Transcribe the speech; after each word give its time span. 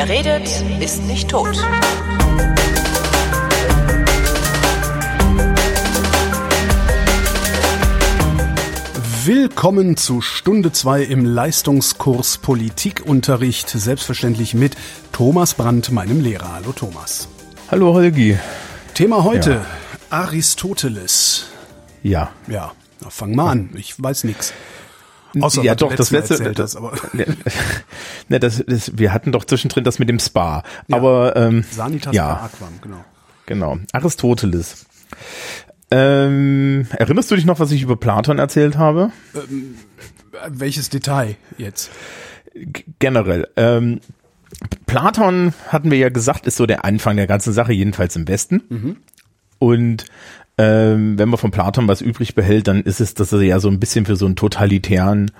Wer 0.00 0.08
redet, 0.08 0.48
ist 0.78 1.02
nicht 1.08 1.28
tot. 1.28 1.56
Willkommen 9.24 9.96
zu 9.96 10.20
Stunde 10.20 10.70
2 10.70 11.02
im 11.02 11.24
Leistungskurs 11.24 12.38
Politikunterricht, 12.38 13.70
selbstverständlich 13.70 14.54
mit 14.54 14.76
Thomas 15.10 15.54
Brandt, 15.54 15.90
meinem 15.90 16.20
Lehrer. 16.20 16.52
Hallo 16.52 16.70
Thomas. 16.70 17.26
Hallo 17.68 17.92
Holgi. 17.92 18.38
Thema 18.94 19.24
heute, 19.24 19.50
ja. 19.50 19.66
Aristoteles. 20.10 21.46
Ja. 22.04 22.30
Ja, 22.46 22.70
na, 23.00 23.10
fang 23.10 23.34
mal 23.34 23.50
an, 23.50 23.70
ich 23.74 24.00
weiß 24.00 24.22
nichts. 24.22 24.54
Außer 25.40 25.62
ja, 25.62 25.74
doch, 25.74 25.94
das 25.94 26.10
letzte, 26.10 26.52
das, 26.52 26.76
aber. 26.76 26.92
ne, 28.28 28.40
das, 28.40 28.64
das, 28.66 28.96
wir 28.96 29.12
hatten 29.12 29.32
doch 29.32 29.44
zwischendrin 29.44 29.84
das 29.84 29.98
mit 29.98 30.08
dem 30.08 30.18
Spa. 30.18 30.62
Ja. 30.88 30.96
Aber, 30.96 31.36
ähm, 31.36 31.64
Sanitas 31.70 32.14
ja. 32.14 32.44
Aquam, 32.44 32.80
genau. 32.80 33.04
Genau. 33.46 33.78
Aristoteles. 33.92 34.86
Ähm, 35.90 36.86
erinnerst 36.90 37.30
du 37.30 37.36
dich 37.36 37.46
noch, 37.46 37.60
was 37.60 37.70
ich 37.70 37.82
über 37.82 37.96
Platon 37.96 38.38
erzählt 38.38 38.76
habe? 38.76 39.10
Ähm, 39.34 39.76
welches 40.48 40.90
Detail 40.90 41.36
jetzt? 41.56 41.90
G 42.54 42.84
generell. 42.98 43.48
Ähm, 43.56 44.00
Platon 44.86 45.54
hatten 45.68 45.90
wir 45.90 45.98
ja 45.98 46.08
gesagt, 46.08 46.46
ist 46.46 46.56
so 46.56 46.66
der 46.66 46.84
Anfang 46.84 47.16
der 47.16 47.26
ganzen 47.26 47.52
Sache, 47.52 47.72
jedenfalls 47.72 48.16
im 48.16 48.28
Westen. 48.28 48.62
Mhm. 48.68 48.96
Und 49.58 50.04
ähm, 50.58 51.18
wenn 51.18 51.28
man 51.28 51.38
von 51.38 51.52
Platon 51.52 51.86
was 51.88 52.00
übrig 52.00 52.34
behält, 52.34 52.68
dann 52.68 52.82
ist 52.82 53.00
es, 53.00 53.14
dass 53.14 53.32
er 53.32 53.40
ja 53.42 53.60
so 53.60 53.68
ein 53.68 53.78
bisschen 53.78 54.04
für 54.04 54.16
so 54.16 54.26
einen 54.26 54.36
totalitären 54.36 55.30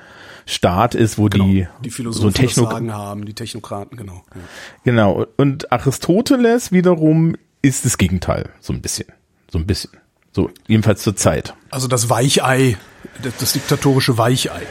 Staat 0.47 0.95
ist, 0.95 1.19
wo 1.19 1.27
genau, 1.27 1.45
die, 1.45 1.69
die 1.85 1.91
Philosophen 1.91 2.31
so 2.33 2.39
Techno 2.39 2.71
Sagen 2.71 2.95
haben, 2.95 3.27
die 3.27 3.35
Technokraten, 3.35 3.99
genau. 3.99 4.23
Ja. 4.35 4.41
Genau. 4.85 5.27
Und 5.37 5.71
Aristoteles 5.71 6.73
wiederum 6.73 7.37
ist 7.61 7.85
das 7.85 7.99
Gegenteil, 7.99 8.49
so 8.61 8.73
ein 8.73 8.81
bisschen. 8.81 9.09
So 9.51 9.59
ein 9.59 9.67
bisschen. 9.67 9.91
So, 10.33 10.51
jedenfalls 10.67 11.03
zur 11.03 11.17
Zeit. 11.17 11.55
Also 11.71 11.89
das 11.89 12.09
Weichei, 12.09 12.77
das, 13.23 13.37
das 13.39 13.53
diktatorische 13.55 14.17
Weichei. 14.17 14.63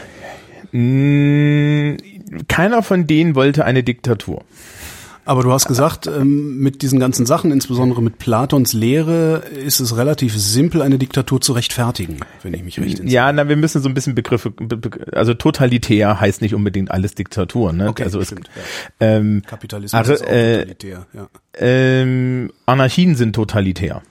Mmh, 0.72 1.98
keiner 2.48 2.82
von 2.84 3.06
denen 3.06 3.36
wollte 3.36 3.66
eine 3.66 3.84
Diktatur. 3.84 4.46
Aber 5.28 5.44
du 5.44 5.52
hast 5.52 5.68
gesagt, 5.68 6.08
ähm, 6.08 6.58
mit 6.60 6.82
diesen 6.82 7.02
ganzen 7.02 7.26
Sachen, 7.26 7.52
insbesondere 7.52 8.02
mit 8.02 8.18
Platons 8.18 8.72
Lehre, 8.72 9.44
ist 9.66 9.82
es 9.82 9.98
relativ 9.98 10.38
simpel, 10.38 10.82
eine 10.82 10.98
Diktatur 10.98 11.42
zu 11.42 11.52
rechtfertigen, 11.52 12.22
wenn 12.44 12.54
ich 12.54 12.64
mich 12.64 12.80
recht 12.80 13.00
entsinne. 13.00 13.12
Ja, 13.12 13.32
na, 13.34 13.50
wir 13.50 13.58
müssen 13.58 13.82
so 13.82 13.90
ein 13.90 13.94
bisschen 13.94 14.16
Begriffe, 14.16 14.54
also 15.12 15.34
totalitär 15.34 16.22
heißt 16.22 16.42
nicht 16.42 16.56
unbedingt 16.56 16.92
alles 16.92 17.14
Diktatur, 17.14 17.74
ne? 17.74 17.90
Okay, 17.90 18.04
also 18.04 18.24
stimmt, 18.24 18.50
es, 18.56 19.02
ja. 19.02 19.18
ähm, 19.18 19.42
Kapitalismus 19.46 20.00
also, 20.00 20.14
ist 20.14 20.24
auch 20.24 20.30
äh, 20.30 20.54
totalitär, 20.60 21.06
ja. 21.14 21.28
Ähm, 21.60 22.54
Anarchien 22.66 23.16
sind 23.16 23.36
totalitär 23.36 24.02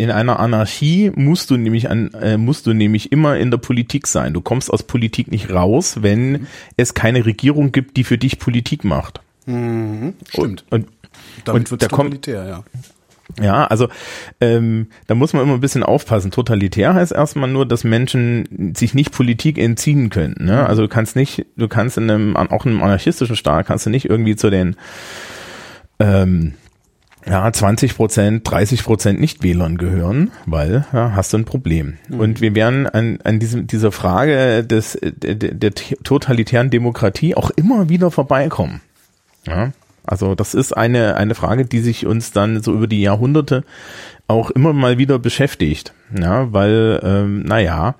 in 0.00 0.12
einer 0.12 0.38
Anarchie 0.38 1.10
musst 1.14 1.50
du 1.50 1.56
nämlich 1.56 1.90
an, 1.90 2.14
äh, 2.14 2.36
musst 2.36 2.66
du 2.68 2.72
nämlich 2.72 3.10
immer 3.10 3.36
in 3.36 3.50
der 3.50 3.58
Politik 3.58 4.06
sein. 4.06 4.32
Du 4.32 4.40
kommst 4.40 4.72
aus 4.72 4.84
Politik 4.84 5.28
nicht 5.28 5.50
raus, 5.50 6.02
wenn 6.02 6.30
mhm. 6.30 6.46
es 6.76 6.94
keine 6.94 7.26
Regierung 7.26 7.72
gibt, 7.72 7.96
die 7.96 8.04
für 8.04 8.16
dich 8.16 8.38
Politik 8.38 8.84
macht. 8.84 9.20
Mhm, 9.48 10.14
stimmt. 10.28 10.64
Und, 10.70 10.84
und 10.84 10.88
damit 11.44 11.70
wird 11.70 11.88
totalitär, 11.88 12.46
ja. 12.46 12.64
Ja, 13.40 13.66
also 13.66 13.88
ähm, 14.40 14.88
da 15.06 15.14
muss 15.14 15.32
man 15.32 15.42
immer 15.42 15.54
ein 15.54 15.60
bisschen 15.60 15.82
aufpassen. 15.82 16.30
Totalitär 16.30 16.94
heißt 16.94 17.12
erstmal 17.12 17.48
nur, 17.48 17.66
dass 17.66 17.84
Menschen 17.84 18.74
sich 18.74 18.94
nicht 18.94 19.12
Politik 19.12 19.58
entziehen 19.58 20.08
können. 20.08 20.36
Ne? 20.40 20.66
Also 20.66 20.82
du 20.82 20.88
kannst 20.88 21.14
nicht, 21.14 21.44
du 21.56 21.68
kannst 21.68 21.98
in 21.98 22.10
einem, 22.10 22.36
auch 22.36 22.64
in 22.64 22.72
einem 22.72 22.82
anarchistischen 22.82 23.36
Staat 23.36 23.66
kannst 23.66 23.84
du 23.84 23.90
nicht 23.90 24.08
irgendwie 24.08 24.34
zu 24.34 24.48
den 24.48 24.76
ähm, 26.00 26.54
ja, 27.26 27.52
20 27.52 27.96
Prozent, 27.96 28.50
30 28.50 28.82
Prozent 28.82 29.20
Nicht-Wählern 29.20 29.76
gehören, 29.76 30.30
weil 30.46 30.86
ja, 30.92 31.12
hast 31.14 31.32
du 31.32 31.38
ein 31.38 31.44
Problem. 31.44 31.98
Mhm. 32.08 32.20
Und 32.20 32.40
wir 32.40 32.54
werden 32.54 32.86
an, 32.86 33.18
an 33.22 33.38
diesem, 33.38 33.66
dieser 33.66 33.92
Frage 33.92 34.64
des, 34.64 34.98
der, 35.02 35.34
der 35.34 35.74
totalitären 35.74 36.70
Demokratie 36.70 37.34
auch 37.34 37.50
immer 37.50 37.88
wieder 37.88 38.10
vorbeikommen. 38.10 38.80
Ja, 39.48 39.72
also 40.08 40.34
das 40.34 40.54
ist 40.54 40.74
eine, 40.74 41.16
eine 41.16 41.34
Frage, 41.34 41.66
die 41.66 41.80
sich 41.80 42.06
uns 42.06 42.32
dann 42.32 42.62
so 42.62 42.72
über 42.72 42.86
die 42.86 43.02
Jahrhunderte 43.02 43.64
auch 44.26 44.50
immer 44.50 44.72
mal 44.72 44.96
wieder 44.96 45.18
beschäftigt. 45.18 45.92
Ja, 46.18 46.52
weil, 46.52 47.00
ähm, 47.02 47.42
naja, 47.42 47.94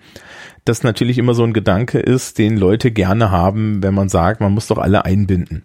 das 0.64 0.82
natürlich 0.82 1.18
immer 1.18 1.34
so 1.34 1.44
ein 1.44 1.52
Gedanke 1.52 1.98
ist, 1.98 2.38
den 2.38 2.56
Leute 2.56 2.90
gerne 2.90 3.30
haben, 3.30 3.82
wenn 3.82 3.94
man 3.94 4.08
sagt, 4.08 4.40
man 4.40 4.52
muss 4.52 4.68
doch 4.68 4.78
alle 4.78 5.04
einbinden. 5.04 5.64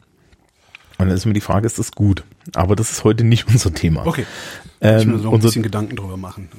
Und 0.98 1.08
dann 1.08 1.16
ist 1.16 1.26
mir 1.26 1.34
die 1.34 1.42
Frage, 1.42 1.66
ist 1.66 1.80
das 1.80 1.94
gut? 1.94 2.24
Aber 2.56 2.76
das 2.76 2.92
ist 2.92 3.04
heute 3.04 3.24
nicht 3.24 3.48
unser 3.52 3.74
Thema. 3.74 4.06
Okay. 4.06 4.26
Ähm, 4.82 5.00
ich 5.00 5.08
muss 5.08 5.22
noch 5.22 5.32
ein 5.32 5.36
unser, 5.36 5.48
bisschen 5.48 5.64
Gedanken 5.64 5.96
drüber 5.96 6.18
machen. 6.18 6.50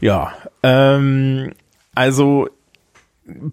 Ja, 0.00 0.32
ähm, 0.62 1.52
also 1.94 2.48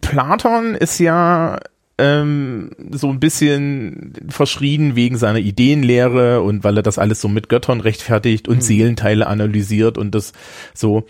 Platon 0.02 0.76
ist 0.76 1.00
ja 1.00 1.60
ähm, 1.98 2.72
so 2.92 3.10
ein 3.10 3.20
bisschen 3.20 4.14
verschrien 4.30 4.96
wegen 4.96 5.18
seiner 5.18 5.40
Ideenlehre 5.40 6.42
und 6.42 6.64
weil 6.64 6.78
er 6.78 6.84
das 6.84 7.00
alles 7.00 7.22
so 7.22 7.28
mit 7.28 7.50
Göttern 7.50 7.82
rechtfertigt 7.82 8.48
und 8.48 8.58
mhm. 8.58 8.62
Seelenteile 8.62 9.28
analysiert 9.28 9.98
und 9.98 10.14
das 10.14 10.34
so. 10.74 11.06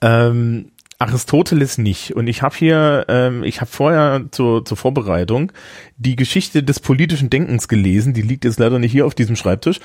Ähm, 0.00 0.72
Aristoteles 1.00 1.78
nicht. 1.78 2.14
Und 2.14 2.26
ich 2.26 2.42
habe 2.42 2.54
hier, 2.54 3.06
ähm, 3.08 3.42
ich 3.42 3.62
habe 3.62 3.70
vorher 3.70 4.26
zur, 4.32 4.66
zur 4.66 4.76
Vorbereitung 4.76 5.50
die 5.96 6.14
Geschichte 6.14 6.62
des 6.62 6.78
politischen 6.78 7.30
Denkens 7.30 7.68
gelesen. 7.68 8.12
Die 8.12 8.20
liegt 8.20 8.44
jetzt 8.44 8.58
leider 8.58 8.78
nicht 8.78 8.92
hier 8.92 9.06
auf 9.06 9.14
diesem 9.14 9.34
Schreibtisch. 9.34 9.80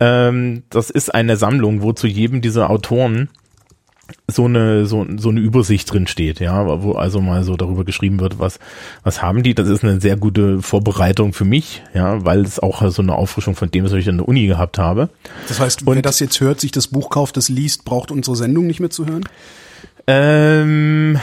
Ähm, 0.00 0.64
das 0.68 0.90
ist 0.90 1.14
eine 1.14 1.36
Sammlung, 1.36 1.82
wo 1.82 1.92
zu 1.92 2.08
jedem 2.08 2.40
dieser 2.40 2.68
Autoren 2.68 3.28
so 4.28 4.44
eine 4.44 4.86
so, 4.86 5.06
so 5.16 5.28
eine 5.28 5.40
Übersicht 5.40 5.92
drin 5.92 6.06
steht, 6.06 6.40
ja, 6.40 6.82
wo 6.82 6.92
also 6.92 7.20
mal 7.20 7.44
so 7.44 7.56
darüber 7.56 7.84
geschrieben 7.84 8.20
wird, 8.20 8.38
was 8.38 8.58
was 9.02 9.22
haben 9.22 9.42
die. 9.42 9.54
Das 9.54 9.68
ist 9.68 9.84
eine 9.84 10.00
sehr 10.00 10.16
gute 10.16 10.62
Vorbereitung 10.62 11.32
für 11.32 11.44
mich, 11.44 11.82
ja, 11.94 12.24
weil 12.24 12.40
es 12.40 12.58
auch 12.58 12.88
so 12.90 13.02
eine 13.02 13.14
Auffrischung 13.14 13.54
von 13.54 13.70
dem, 13.70 13.84
was 13.84 13.92
ich 13.92 14.06
in 14.06 14.18
der 14.18 14.28
Uni 14.28 14.46
gehabt 14.46 14.78
habe. 14.78 15.08
Das 15.48 15.60
heißt, 15.60 15.86
Und, 15.86 15.94
wer 15.94 16.02
das 16.02 16.20
jetzt 16.20 16.40
hört, 16.40 16.60
sich 16.60 16.72
das 16.72 16.88
Buch 16.88 17.10
kauft, 17.10 17.36
das 17.36 17.48
liest, 17.48 17.84
braucht 17.84 18.10
unsere 18.10 18.36
Sendung 18.36 18.66
nicht 18.66 18.80
mehr 18.80 18.90
zu 18.90 19.06
hören? 19.06 19.24
Ähm, 20.06 21.18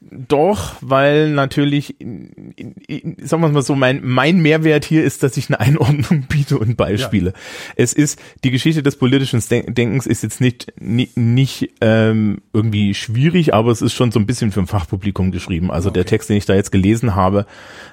doch, 0.00 0.76
weil 0.80 1.30
natürlich, 1.30 1.96
sagen 1.98 3.42
wir 3.42 3.48
mal 3.48 3.62
so, 3.62 3.74
mein, 3.74 4.00
mein 4.04 4.40
Mehrwert 4.40 4.84
hier 4.84 5.04
ist, 5.04 5.22
dass 5.22 5.36
ich 5.36 5.48
eine 5.48 5.60
Einordnung 5.60 6.22
biete 6.28 6.58
und 6.58 6.76
Beispiele. 6.76 7.30
Ja. 7.30 7.36
Es 7.76 7.92
ist, 7.92 8.20
die 8.44 8.50
Geschichte 8.50 8.82
des 8.82 8.96
politischen 8.96 9.42
Denkens 9.48 10.06
ist 10.06 10.22
jetzt 10.22 10.40
nicht, 10.40 10.72
nicht, 10.80 11.16
nicht 11.16 11.70
ähm, 11.80 12.42
irgendwie 12.52 12.94
schwierig, 12.94 13.54
aber 13.54 13.70
es 13.70 13.82
ist 13.82 13.94
schon 13.94 14.12
so 14.12 14.18
ein 14.18 14.26
bisschen 14.26 14.52
für 14.52 14.60
ein 14.60 14.66
Fachpublikum 14.66 15.32
geschrieben. 15.32 15.70
Also 15.70 15.88
okay. 15.88 15.98
der 15.98 16.06
Text, 16.06 16.28
den 16.28 16.36
ich 16.36 16.46
da 16.46 16.54
jetzt 16.54 16.72
gelesen 16.72 17.14
habe, 17.14 17.46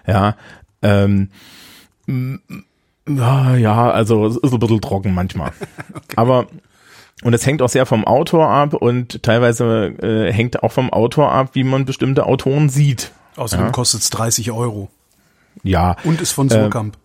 ja, 0.07 0.35
ähm, 0.81 1.29
ja, 3.07 3.91
also 3.91 4.25
es 4.27 4.37
ist 4.37 4.53
ein 4.53 4.59
bisschen 4.59 4.81
trocken 4.81 5.13
manchmal. 5.13 5.51
okay. 5.93 6.13
Aber 6.15 6.47
und 7.23 7.33
es 7.33 7.45
hängt 7.45 7.61
auch 7.61 7.69
sehr 7.69 7.85
vom 7.85 8.05
Autor 8.05 8.49
ab 8.49 8.73
und 8.73 9.23
teilweise 9.23 9.93
äh, 10.01 10.31
hängt 10.31 10.63
auch 10.63 10.71
vom 10.71 10.91
Autor 10.91 11.31
ab, 11.31 11.49
wie 11.53 11.63
man 11.63 11.85
bestimmte 11.85 12.25
Autoren 12.25 12.69
sieht. 12.69 13.11
Außerdem 13.35 13.67
ja. 13.67 13.71
kostet 13.71 14.01
es 14.01 14.09
30 14.09 14.51
Euro. 14.51 14.89
Ja. 15.63 15.95
Und 16.03 16.21
ist 16.21 16.31
von 16.31 16.49
Surkamp. 16.49 16.97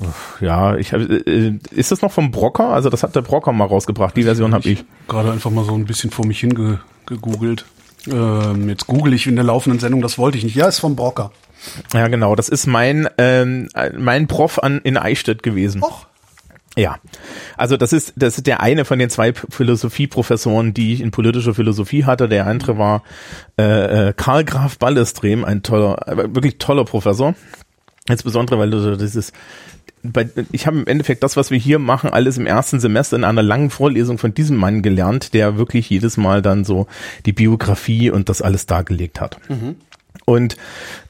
Äh, 0.00 0.44
ja, 0.44 0.76
ich 0.76 0.92
hab, 0.92 1.00
äh, 1.00 1.58
ist 1.70 1.92
das 1.92 2.02
noch 2.02 2.12
vom 2.12 2.30
Brocker? 2.30 2.68
Also 2.68 2.90
das 2.90 3.02
hat 3.02 3.14
der 3.14 3.22
Brocker 3.22 3.52
mal 3.52 3.66
rausgebracht. 3.66 4.16
Die 4.16 4.24
Version 4.24 4.54
habe 4.54 4.68
ich. 4.68 4.84
Gerade 5.08 5.32
einfach 5.32 5.50
mal 5.50 5.64
so 5.64 5.74
ein 5.74 5.84
bisschen 5.84 6.10
vor 6.10 6.26
mich 6.26 6.40
hingegoogelt. 6.40 7.66
Ähm, 8.10 8.68
jetzt 8.68 8.86
google 8.86 9.14
ich 9.14 9.26
in 9.26 9.36
der 9.36 9.44
laufenden 9.44 9.78
Sendung, 9.78 10.02
das 10.02 10.18
wollte 10.18 10.38
ich 10.38 10.44
nicht. 10.44 10.56
Ja, 10.56 10.66
ist 10.66 10.80
vom 10.80 10.96
Brocker. 10.96 11.30
Ja, 11.92 12.08
genau. 12.08 12.34
Das 12.34 12.48
ist 12.48 12.66
mein 12.66 13.08
ähm, 13.18 13.68
mein 13.96 14.26
Prof 14.26 14.58
an 14.58 14.80
in 14.82 14.96
Eichstätt 14.96 15.42
gewesen. 15.42 15.82
Och. 15.82 16.06
Ja, 16.76 16.96
also 17.58 17.76
das 17.76 17.92
ist 17.92 18.14
das 18.16 18.38
ist 18.38 18.46
der 18.46 18.60
eine 18.60 18.84
von 18.84 18.98
den 18.98 19.10
zwei 19.10 19.34
Philosophieprofessoren, 19.34 20.72
die 20.72 20.94
ich 20.94 21.00
in 21.02 21.10
politischer 21.10 21.54
Philosophie 21.54 22.04
hatte. 22.04 22.28
Der 22.28 22.46
andere 22.46 22.78
war 22.78 23.02
äh, 23.58 24.08
äh 24.08 24.12
Karl 24.16 24.44
Graf 24.44 24.78
Ballestrem, 24.78 25.44
ein 25.44 25.62
toller, 25.62 26.08
äh, 26.08 26.34
wirklich 26.34 26.58
toller 26.58 26.84
Professor. 26.84 27.34
Insbesondere, 28.08 28.58
weil 28.58 28.70
du 28.70 28.96
dieses 28.96 29.32
bei, 30.02 30.28
ich 30.50 30.66
habe 30.66 30.78
im 30.78 30.86
Endeffekt 30.86 31.22
das, 31.22 31.36
was 31.36 31.50
wir 31.50 31.58
hier 31.58 31.78
machen, 31.78 32.10
alles 32.10 32.36
im 32.36 32.46
ersten 32.46 32.80
Semester 32.80 33.16
in 33.16 33.24
einer 33.24 33.42
langen 33.42 33.70
Vorlesung 33.70 34.18
von 34.18 34.34
diesem 34.34 34.56
Mann 34.56 34.82
gelernt, 34.82 35.34
der 35.34 35.58
wirklich 35.58 35.88
jedes 35.90 36.16
Mal 36.16 36.42
dann 36.42 36.64
so 36.64 36.86
die 37.24 37.32
Biografie 37.32 38.10
und 38.10 38.28
das 38.28 38.42
alles 38.42 38.66
dargelegt 38.66 39.20
hat. 39.20 39.38
Mhm. 39.48 39.76
Und 40.24 40.56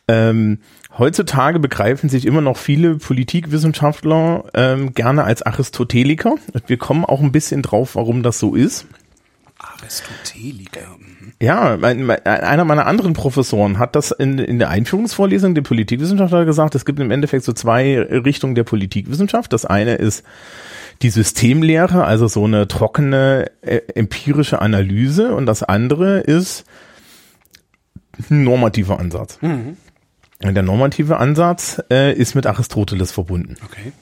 ähm, 0.08 0.58
Heutzutage 0.98 1.58
begreifen 1.58 2.10
sich 2.10 2.26
immer 2.26 2.42
noch 2.42 2.56
viele 2.56 2.96
Politikwissenschaftler 2.96 4.44
ähm, 4.54 4.94
gerne 4.94 5.24
als 5.24 5.42
Aristoteliker. 5.42 6.34
Wir 6.66 6.76
kommen 6.76 7.04
auch 7.04 7.20
ein 7.20 7.32
bisschen 7.32 7.62
drauf, 7.62 7.94
warum 7.96 8.22
das 8.22 8.38
so 8.38 8.54
ist. 8.54 8.86
Aristoteliker. 9.58 10.96
Mhm. 10.98 11.32
Ja, 11.40 11.76
mein, 11.80 12.04
mein, 12.04 12.24
einer 12.26 12.64
meiner 12.64 12.86
anderen 12.86 13.14
Professoren 13.14 13.78
hat 13.78 13.96
das 13.96 14.10
in, 14.10 14.38
in 14.38 14.58
der 14.58 14.70
Einführungsvorlesung 14.70 15.54
der 15.54 15.62
Politikwissenschaftler 15.62 16.44
gesagt, 16.44 16.74
es 16.74 16.84
gibt 16.84 17.00
im 17.00 17.10
Endeffekt 17.10 17.44
so 17.44 17.52
zwei 17.52 18.00
Richtungen 18.00 18.54
der 18.54 18.64
Politikwissenschaft. 18.64 19.52
Das 19.52 19.64
eine 19.64 19.94
ist 19.94 20.24
die 21.00 21.10
Systemlehre, 21.10 22.04
also 22.04 22.28
so 22.28 22.44
eine 22.44 22.68
trockene 22.68 23.50
äh, 23.62 23.80
empirische 23.94 24.60
Analyse 24.60 25.34
und 25.34 25.46
das 25.46 25.62
andere 25.62 26.20
ist 26.20 26.64
ein 28.30 28.44
normativer 28.44 29.00
Ansatz. 29.00 29.38
Mhm. 29.40 29.76
Der 30.42 30.62
normative 30.62 31.18
Ansatz 31.18 31.80
äh, 31.90 32.12
ist 32.12 32.34
mit 32.34 32.46
Aristoteles 32.46 33.12
verbunden. 33.12 33.56
Okay. 33.64 33.92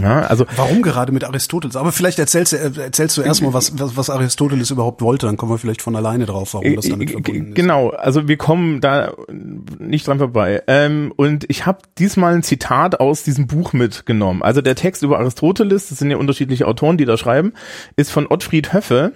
Ja, 0.00 0.20
also 0.22 0.46
Warum 0.56 0.80
gerade 0.80 1.12
mit 1.12 1.22
Aristoteles? 1.22 1.76
Aber 1.76 1.92
vielleicht 1.92 2.18
erzählst, 2.18 2.54
du- 2.54 2.56
äh, 2.56 2.70
erzählst 2.80 3.18
du 3.18 3.20
erstmal, 3.22 3.52
was, 3.52 3.78
was, 3.78 3.94
was 3.94 4.08
Aristoteles 4.08 4.70
überhaupt 4.70 5.02
wollte, 5.02 5.26
dann 5.26 5.36
kommen 5.36 5.52
wir 5.52 5.58
vielleicht 5.58 5.82
von 5.82 5.94
alleine 5.94 6.24
drauf, 6.24 6.54
warum 6.54 6.76
das 6.76 6.88
damit 6.88 7.10
Äh, 7.10 7.12
verbunden 7.12 7.48
ist. 7.48 7.54
Genau, 7.56 7.90
also 7.90 8.26
wir 8.26 8.38
kommen 8.38 8.80
da 8.80 9.12
nicht 9.78 10.06
dran 10.06 10.16
vorbei. 10.16 10.62
Ähm, 10.66 11.12
und 11.16 11.44
ich 11.50 11.66
habe 11.66 11.80
diesmal 11.98 12.32
ein 12.34 12.42
Zitat 12.42 13.00
aus 13.00 13.22
diesem 13.22 13.46
Buch 13.46 13.74
mitgenommen. 13.74 14.42
Also 14.42 14.62
der 14.62 14.76
Text 14.76 15.02
über 15.02 15.18
Aristoteles, 15.18 15.90
das 15.90 15.98
sind 15.98 16.10
ja 16.10 16.16
unterschiedliche 16.16 16.66
Autoren, 16.66 16.96
die 16.96 17.04
da 17.04 17.18
schreiben, 17.18 17.52
ist 17.94 18.10
von 18.10 18.26
Ottfried 18.26 18.72
Höffe. 18.72 19.12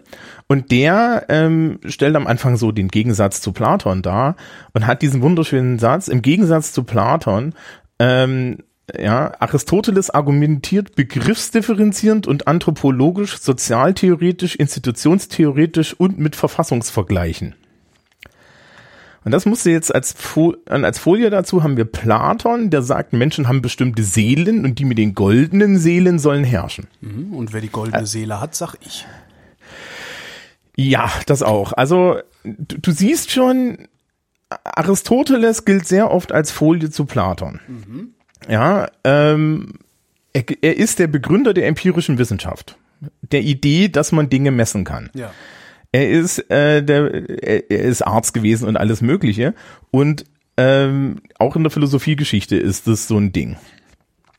Und 0.48 0.70
der 0.70 1.26
ähm, 1.28 1.80
stellt 1.86 2.14
am 2.14 2.26
Anfang 2.26 2.56
so 2.56 2.70
den 2.70 2.88
Gegensatz 2.88 3.40
zu 3.40 3.52
Platon 3.52 4.02
dar 4.02 4.36
und 4.74 4.86
hat 4.86 5.02
diesen 5.02 5.20
wunderschönen 5.20 5.78
Satz, 5.78 6.06
im 6.08 6.22
Gegensatz 6.22 6.72
zu 6.72 6.84
Platon, 6.84 7.52
ähm, 7.98 8.58
ja, 8.96 9.32
Aristoteles 9.40 10.10
argumentiert 10.10 10.94
begriffsdifferenzierend 10.94 12.28
und 12.28 12.46
anthropologisch, 12.46 13.38
sozialtheoretisch, 13.38 14.54
institutionstheoretisch 14.54 15.94
und 15.94 16.18
mit 16.18 16.36
Verfassungsvergleichen. 16.36 17.56
Und 19.24 19.32
das 19.32 19.44
musste 19.44 19.72
jetzt 19.72 19.92
als, 19.92 20.12
Fo 20.12 20.54
als 20.68 21.00
Folie 21.00 21.30
dazu 21.30 21.64
haben 21.64 21.76
wir 21.76 21.84
Platon, 21.84 22.70
der 22.70 22.82
sagt, 22.82 23.12
Menschen 23.12 23.48
haben 23.48 23.60
bestimmte 23.60 24.04
Seelen 24.04 24.64
und 24.64 24.78
die 24.78 24.84
mit 24.84 24.98
den 24.98 25.16
goldenen 25.16 25.78
Seelen 25.78 26.20
sollen 26.20 26.44
herrschen. 26.44 26.86
Mhm. 27.00 27.34
Und 27.34 27.52
wer 27.52 27.60
die 27.60 27.70
goldene 27.70 28.06
Seele 28.06 28.40
hat, 28.40 28.54
sag 28.54 28.76
ich. 28.86 29.04
Ja, 30.76 31.10
das 31.26 31.42
auch. 31.42 31.72
Also 31.72 32.18
du, 32.44 32.78
du 32.78 32.92
siehst 32.92 33.30
schon, 33.32 33.88
Aristoteles 34.48 35.64
gilt 35.64 35.88
sehr 35.88 36.10
oft 36.10 36.32
als 36.32 36.50
Folie 36.50 36.90
zu 36.90 37.06
Platon. 37.06 37.60
Ja, 38.48 38.88
ähm, 39.02 39.74
er, 40.32 40.44
er 40.60 40.76
ist 40.76 40.98
der 40.98 41.06
Begründer 41.08 41.54
der 41.54 41.66
empirischen 41.66 42.18
Wissenschaft, 42.18 42.76
der 43.22 43.40
Idee, 43.40 43.88
dass 43.88 44.12
man 44.12 44.28
Dinge 44.28 44.50
messen 44.50 44.84
kann. 44.84 45.10
Ja. 45.14 45.32
Er 45.92 46.10
ist 46.10 46.50
äh, 46.50 46.82
der, 46.82 47.28
er, 47.42 47.70
er 47.70 47.82
ist 47.82 48.02
Arzt 48.02 48.34
gewesen 48.34 48.68
und 48.68 48.76
alles 48.76 49.00
Mögliche 49.00 49.54
und 49.90 50.26
ähm, 50.58 51.22
auch 51.38 51.56
in 51.56 51.62
der 51.62 51.70
Philosophiegeschichte 51.70 52.56
ist 52.56 52.86
das 52.86 53.08
so 53.08 53.16
ein 53.18 53.32
Ding. 53.32 53.56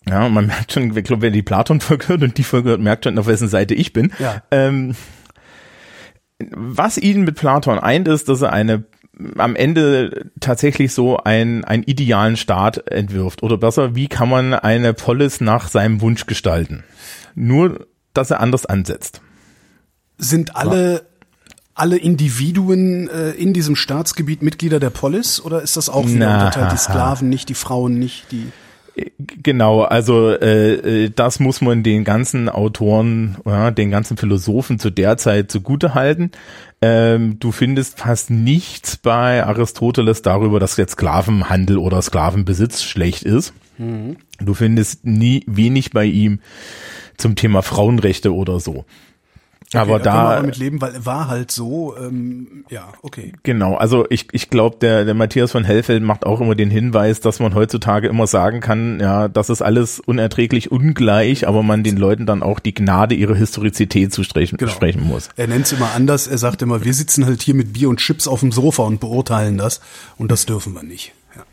Ja, 0.07 0.29
man 0.29 0.47
merkt 0.47 0.71
schon, 0.71 0.95
ich 0.95 1.03
glaube, 1.03 1.23
wer 1.23 1.31
die 1.31 1.43
Platon-Folge 1.43 2.07
hört 2.07 2.23
und 2.23 2.37
die 2.37 2.43
Folge 2.43 2.69
hört, 2.69 2.81
merkt 2.81 3.03
schon, 3.03 3.17
auf 3.17 3.27
wessen 3.27 3.49
Seite 3.49 3.73
ich 3.73 3.91
bin. 3.91 4.13
Ja. 4.19 4.41
Ähm, 4.51 4.95
was 6.39 6.97
ihn 6.97 7.21
mit 7.21 7.35
Platon 7.35 7.79
eint, 7.79 8.07
ist, 8.07 8.29
dass 8.29 8.41
er 8.41 8.53
eine 8.53 8.85
am 9.37 9.55
Ende 9.55 10.29
tatsächlich 10.39 10.93
so 10.93 11.17
ein, 11.17 11.65
einen 11.65 11.83
idealen 11.83 12.37
Staat 12.37 12.87
entwirft. 12.91 13.41
Oder 13.43 13.57
besser, 13.57 13.95
wie 13.95 14.07
kann 14.07 14.29
man 14.29 14.53
eine 14.53 14.93
Polis 14.93 15.41
nach 15.41 15.69
seinem 15.69 16.01
Wunsch 16.01 16.25
gestalten? 16.27 16.83
Nur, 17.33 17.87
dass 18.13 18.31
er 18.31 18.39
anders 18.39 18.65
ansetzt. 18.65 19.21
Sind 20.17 20.55
alle, 20.55 21.05
alle 21.73 21.97
Individuen 21.97 23.09
äh, 23.09 23.31
in 23.31 23.53
diesem 23.53 23.75
Staatsgebiet 23.75 24.41
Mitglieder 24.41 24.79
der 24.79 24.89
Polis 24.89 25.39
oder 25.41 25.61
ist 25.61 25.77
das 25.77 25.89
auch 25.89 26.07
wieder 26.07 26.27
Na. 26.27 26.45
unterteilt? 26.45 26.71
Die 26.73 26.77
Sklaven 26.77 27.29
nicht, 27.29 27.49
die 27.49 27.55
Frauen 27.55 27.97
nicht, 27.97 28.31
die. 28.31 28.51
Genau, 29.19 29.81
also 29.81 30.31
äh, 30.31 31.05
äh, 31.05 31.09
das 31.09 31.39
muss 31.39 31.61
man 31.61 31.83
den 31.83 32.03
ganzen 32.03 32.49
Autoren, 32.49 33.37
ja, 33.45 33.69
den 33.71 33.91
ganzen 33.91 34.17
Philosophen 34.17 34.79
zu 34.79 34.89
der 34.89 35.17
Zeit 35.17 35.51
zugute 35.51 35.93
halten. 35.93 36.31
Ähm, 36.81 37.39
du 37.39 37.51
findest 37.51 37.99
fast 37.99 38.29
nichts 38.29 38.97
bei 38.97 39.43
Aristoteles 39.43 40.21
darüber, 40.21 40.59
dass 40.59 40.77
jetzt 40.77 40.93
Sklavenhandel 40.93 41.77
oder 41.77 42.01
Sklavenbesitz 42.01 42.83
schlecht 42.83 43.23
ist. 43.23 43.53
Du 44.39 44.53
findest 44.53 45.05
nie 45.05 45.43
wenig 45.47 45.91
bei 45.91 46.05
ihm 46.05 46.39
zum 47.17 47.35
Thema 47.35 47.61
Frauenrechte 47.61 48.33
oder 48.33 48.59
so. 48.59 48.85
Aber 49.73 49.95
Okay, 49.95 50.03
da 50.03 50.13
wir 50.13 50.19
da, 50.21 50.37
aber 50.37 50.45
mit 50.47 50.57
leben, 50.57 50.79
weil 50.81 51.05
war 51.05 51.27
halt 51.27 51.51
so, 51.51 51.95
ähm, 51.97 52.63
ja, 52.69 52.87
okay. 53.01 53.33
Genau, 53.43 53.75
also 53.75 54.05
ich, 54.09 54.27
ich 54.31 54.49
glaube, 54.49 54.77
der, 54.79 55.03
der 55.03 55.13
Matthias 55.13 55.51
von 55.51 55.65
Hellfeld 55.65 56.01
macht 56.03 56.25
auch 56.25 56.39
immer 56.39 56.55
den 56.55 56.69
Hinweis, 56.69 57.19
dass 57.19 57.39
man 57.41 57.53
heutzutage 57.53 58.07
immer 58.07 58.27
sagen 58.27 58.61
kann, 58.61 58.99
ja, 59.01 59.27
das 59.27 59.49
ist 59.49 59.61
alles 59.61 59.99
unerträglich 59.99 60.71
ungleich, 60.71 61.47
aber 61.47 61.63
man 61.63 61.83
den 61.83 61.97
Leuten 61.97 62.25
dann 62.25 62.43
auch 62.43 62.59
die 62.59 62.73
Gnade 62.73 63.13
ihrer 63.15 63.35
Historizität 63.35 64.13
zusprechen 64.13 64.57
Genau. 64.57 64.71
sprechen 64.71 65.03
muss. 65.03 65.29
Er 65.35 65.47
nennt 65.47 65.65
es 65.65 65.73
immer 65.73 65.91
anders. 65.93 66.27
Er 66.27 66.37
sagt 66.37 66.61
immer, 66.61 66.85
wir 66.85 66.93
sitzen 66.93 67.25
halt 67.25 67.41
hier 67.41 67.53
mit 67.55 67.73
Bier 67.73 67.89
und 67.89 67.99
Chips 67.99 68.27
auf 68.27 68.39
dem 68.39 68.51
Sofa 68.53 68.83
und 68.83 68.99
beurteilen 69.01 69.57
das. 69.57 69.81
Und 70.17 70.31
das 70.31 70.45
dürfen 70.45 70.73
wir 70.73 70.83
nicht. 70.83 71.13
Ja. 71.35 71.43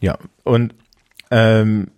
Ja, 0.00 0.18
und 0.44 0.74
ähm, 1.30 1.88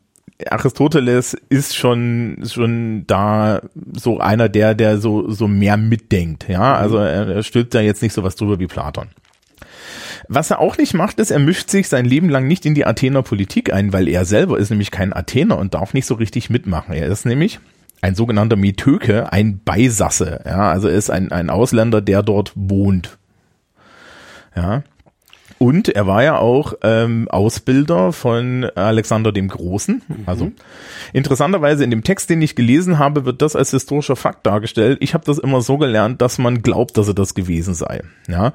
Aristoteles 0.50 1.34
ist 1.48 1.76
schon 1.76 2.42
schon 2.46 3.06
da 3.06 3.62
so 3.94 4.18
einer 4.20 4.48
der 4.48 4.74
der 4.74 4.98
so 4.98 5.30
so 5.30 5.48
mehr 5.48 5.76
mitdenkt, 5.76 6.48
ja, 6.48 6.74
also 6.74 6.98
er, 6.98 7.28
er 7.28 7.42
stülpt 7.42 7.74
da 7.74 7.80
jetzt 7.80 8.02
nicht 8.02 8.12
so 8.12 8.22
was 8.22 8.36
drüber 8.36 8.58
wie 8.58 8.66
Platon. 8.66 9.08
Was 10.28 10.50
er 10.50 10.58
auch 10.58 10.76
nicht 10.76 10.92
macht, 10.92 11.20
ist, 11.20 11.30
er 11.30 11.38
mischt 11.38 11.70
sich 11.70 11.88
sein 11.88 12.04
Leben 12.04 12.28
lang 12.28 12.48
nicht 12.48 12.66
in 12.66 12.74
die 12.74 12.84
Athener 12.84 13.22
Politik 13.22 13.72
ein, 13.72 13.92
weil 13.92 14.08
er 14.08 14.24
selber 14.24 14.58
ist 14.58 14.70
nämlich 14.70 14.90
kein 14.90 15.12
Athener 15.12 15.56
und 15.56 15.74
darf 15.74 15.94
nicht 15.94 16.06
so 16.06 16.14
richtig 16.14 16.50
mitmachen. 16.50 16.94
Er 16.94 17.06
ist 17.06 17.26
nämlich 17.26 17.60
ein 18.02 18.14
sogenannter 18.14 18.56
Metöke, 18.56 19.32
ein 19.32 19.60
Beisasse, 19.64 20.42
ja, 20.44 20.70
also 20.70 20.88
er 20.88 20.96
ist 20.96 21.10
ein, 21.10 21.32
ein 21.32 21.48
Ausländer, 21.48 22.00
der 22.00 22.22
dort 22.22 22.52
wohnt. 22.54 23.18
Ja. 24.54 24.82
Und 25.58 25.88
er 25.88 26.06
war 26.06 26.22
ja 26.22 26.38
auch 26.38 26.74
ähm, 26.82 27.28
Ausbilder 27.30 28.12
von 28.12 28.64
Alexander 28.74 29.32
dem 29.32 29.48
Großen. 29.48 30.02
Also 30.26 30.52
interessanterweise 31.12 31.82
in 31.82 31.90
dem 31.90 32.04
Text, 32.04 32.28
den 32.28 32.42
ich 32.42 32.56
gelesen 32.56 32.98
habe, 32.98 33.24
wird 33.24 33.40
das 33.40 33.56
als 33.56 33.70
historischer 33.70 34.16
Fakt 34.16 34.46
dargestellt. 34.46 34.98
Ich 35.00 35.14
habe 35.14 35.24
das 35.24 35.38
immer 35.38 35.62
so 35.62 35.78
gelernt, 35.78 36.20
dass 36.20 36.38
man 36.38 36.62
glaubt, 36.62 36.98
dass 36.98 37.08
er 37.08 37.14
das 37.14 37.34
gewesen 37.34 37.74
sei. 37.74 38.02
Ja. 38.28 38.52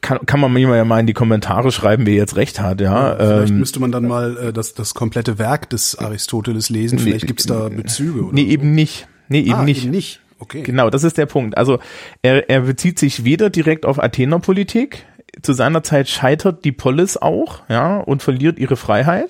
Kann, 0.00 0.26
kann 0.26 0.40
man 0.40 0.52
mir 0.52 0.74
ja 0.74 0.84
mal 0.84 0.98
in 0.98 1.06
die 1.06 1.12
Kommentare 1.12 1.70
schreiben, 1.70 2.06
wer 2.06 2.14
jetzt 2.14 2.34
recht 2.34 2.58
hat, 2.58 2.80
ja. 2.80 3.14
Vielleicht 3.14 3.52
ähm, 3.52 3.58
müsste 3.60 3.78
man 3.78 3.92
dann 3.92 4.08
mal 4.08 4.36
äh, 4.36 4.52
das, 4.52 4.74
das 4.74 4.94
komplette 4.94 5.38
Werk 5.38 5.70
des 5.70 5.96
Aristoteles 5.96 6.70
lesen. 6.70 6.98
Vielleicht 6.98 7.28
gibt's 7.28 7.46
da 7.46 7.68
Bezüge. 7.68 8.24
Oder 8.24 8.34
nee, 8.34 8.46
so. 8.46 8.50
eben 8.50 8.74
nicht. 8.74 9.06
Nee, 9.28 9.40
eben 9.40 9.52
ah, 9.54 9.64
nicht. 9.64 9.84
Eben 9.84 9.92
nicht. 9.92 10.20
Okay. 10.42 10.62
Genau, 10.62 10.90
das 10.90 11.04
ist 11.04 11.18
der 11.18 11.26
Punkt. 11.26 11.56
Also 11.56 11.78
er, 12.20 12.50
er 12.50 12.62
bezieht 12.62 12.98
sich 12.98 13.24
weder 13.24 13.48
direkt 13.48 13.86
auf 13.86 14.02
Athenerpolitik, 14.02 15.06
zu 15.40 15.52
seiner 15.52 15.84
Zeit 15.84 16.08
scheitert 16.08 16.64
die 16.64 16.72
Polis 16.72 17.16
auch, 17.16 17.62
ja, 17.68 17.98
und 17.98 18.24
verliert 18.24 18.58
ihre 18.58 18.76
Freiheit. 18.76 19.28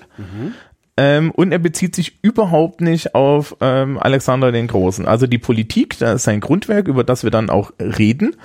Ähm, 0.97 1.29
und 1.29 1.51
er 1.51 1.59
bezieht 1.59 1.95
sich 1.95 2.17
überhaupt 2.23 2.81
nicht 2.81 3.13
auf 3.13 3.55
ähm, 3.61 3.99
Alexander 3.99 4.51
den 4.51 4.67
Großen. 4.67 5.07
Also 5.07 5.27
die 5.27 5.37
Politik, 5.37 5.99
das 5.99 6.15
ist 6.15 6.23
sein 6.23 6.39
Grundwerk, 6.39 6.87
über 6.87 7.03
das 7.03 7.23
wir 7.23 7.31
dann 7.31 7.51
auch 7.51 7.73
reden, 7.79 8.35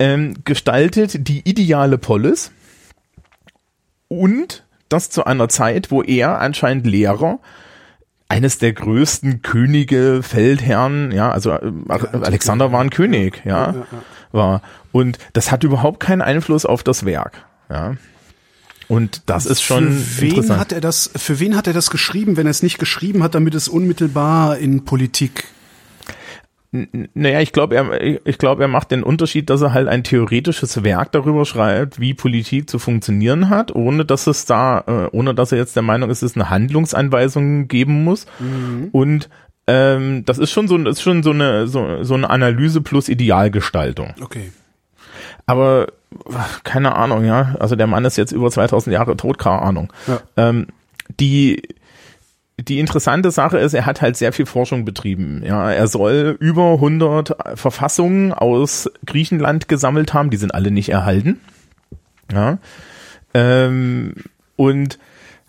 ähm, 0.00 0.34
gestaltet 0.44 1.28
die 1.28 1.48
ideale 1.48 1.98
Polis 1.98 2.50
und 4.08 4.64
das 4.88 5.08
zu 5.08 5.24
einer 5.24 5.48
Zeit, 5.48 5.92
wo 5.92 6.02
er 6.02 6.40
anscheinend 6.40 6.84
Lehrer 6.84 7.38
eines 8.28 8.58
der 8.58 8.72
größten 8.72 9.42
Könige, 9.42 10.20
Feldherren, 10.22 11.12
ja, 11.12 11.30
also 11.30 11.50
äh, 11.52 11.72
Alexander 11.88 12.72
war 12.72 12.80
ein 12.80 12.90
König, 12.90 13.42
ja, 13.44 13.86
war. 14.32 14.62
Und 14.92 15.18
das 15.32 15.50
hat 15.50 15.64
überhaupt 15.64 16.00
keinen 16.00 16.22
Einfluss 16.22 16.66
auf 16.66 16.82
das 16.82 17.04
Werk, 17.04 17.46
ja. 17.70 17.94
Und 18.86 19.22
das 19.26 19.44
ist 19.44 19.62
schon 19.62 19.92
für 19.92 20.22
wen 20.22 20.28
interessant. 20.30 20.60
hat 20.60 20.72
er 20.72 20.80
das? 20.80 21.10
Für 21.14 21.40
wen 21.40 21.56
hat 21.56 21.66
er 21.66 21.74
das 21.74 21.90
geschrieben, 21.90 22.38
wenn 22.38 22.46
er 22.46 22.50
es 22.50 22.62
nicht 22.62 22.78
geschrieben 22.78 23.22
hat, 23.22 23.34
damit 23.34 23.54
es 23.54 23.68
unmittelbar 23.68 24.56
in 24.56 24.84
Politik? 24.86 25.44
Naja, 26.70 27.40
ich 27.40 27.52
glaube, 27.52 27.76
er, 27.76 28.26
ich 28.26 28.36
glaube, 28.36 28.62
er 28.62 28.68
macht 28.68 28.90
den 28.90 29.02
Unterschied, 29.02 29.48
dass 29.48 29.62
er 29.62 29.72
halt 29.72 29.88
ein 29.88 30.04
theoretisches 30.04 30.84
Werk 30.84 31.12
darüber 31.12 31.46
schreibt, 31.46 31.98
wie 31.98 32.12
Politik 32.12 32.68
zu 32.68 32.78
funktionieren 32.78 33.48
hat, 33.48 33.74
ohne 33.74 34.04
dass 34.04 34.26
es 34.26 34.44
da, 34.44 34.84
äh, 34.86 35.16
ohne 35.16 35.34
dass 35.34 35.52
er 35.52 35.58
jetzt 35.58 35.76
der 35.76 35.82
Meinung 35.82 36.10
ist, 36.10 36.22
dass 36.22 36.32
es 36.32 36.36
eine 36.36 36.50
Handlungsanweisung 36.50 37.68
geben 37.68 38.04
muss. 38.04 38.26
Und 38.92 39.30
ähm, 39.66 40.24
das 40.26 40.38
ist 40.38 40.50
schon 40.50 40.68
so, 40.68 40.76
ist 40.76 41.02
schon 41.02 41.22
so 41.22 41.30
eine, 41.30 41.68
so, 41.68 42.02
so 42.02 42.14
eine 42.14 42.28
Analyse 42.28 42.82
plus 42.82 43.08
Idealgestaltung. 43.08 44.14
Okay. 44.20 44.50
Aber 45.46 45.88
keine 46.64 46.96
Ahnung, 46.96 47.24
ja. 47.24 47.54
Also 47.60 47.76
der 47.76 47.86
Mann 47.86 48.04
ist 48.04 48.16
jetzt 48.16 48.32
über 48.32 48.50
2000 48.50 48.92
Jahre 48.92 49.16
tot, 49.16 49.38
keine 49.38 49.62
Ahnung. 49.62 49.92
Ja. 50.06 50.20
Ähm, 50.36 50.68
die 51.20 51.62
die 52.60 52.80
interessante 52.80 53.30
Sache 53.30 53.58
ist, 53.58 53.72
er 53.74 53.86
hat 53.86 54.02
halt 54.02 54.16
sehr 54.16 54.32
viel 54.32 54.46
Forschung 54.46 54.84
betrieben. 54.84 55.42
Ja, 55.44 55.70
er 55.70 55.86
soll 55.86 56.36
über 56.40 56.72
100 56.74 57.36
Verfassungen 57.58 58.32
aus 58.32 58.90
Griechenland 59.06 59.68
gesammelt 59.68 60.12
haben, 60.14 60.30
die 60.30 60.36
sind 60.38 60.54
alle 60.54 60.70
nicht 60.70 60.88
erhalten. 60.88 61.40
Ja, 62.32 62.58
ähm, 63.34 64.14
und 64.56 64.98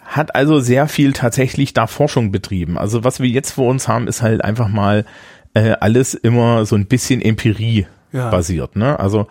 hat 0.06 0.36
also 0.36 0.60
sehr 0.60 0.88
viel 0.88 1.14
tatsächlich 1.14 1.74
da 1.74 1.88
Forschung 1.88 2.32
betrieben. 2.32 2.78
Also 2.78 3.04
was 3.04 3.20
wir 3.20 3.28
jetzt 3.30 3.52
vor 3.52 3.70
uns 3.70 3.88
haben, 3.88 4.08
ist 4.08 4.22
halt 4.22 4.44
einfach 4.44 4.68
mal 4.68 5.06
äh, 5.54 5.72
alles 5.80 6.14
immer 6.14 6.66
so 6.66 6.76
ein 6.76 6.86
bisschen 6.88 7.22
Empirie 7.22 7.86
Ja. 8.12 8.30
basiert. 8.30 8.76
Ne? 8.76 9.00
Also 9.00 9.28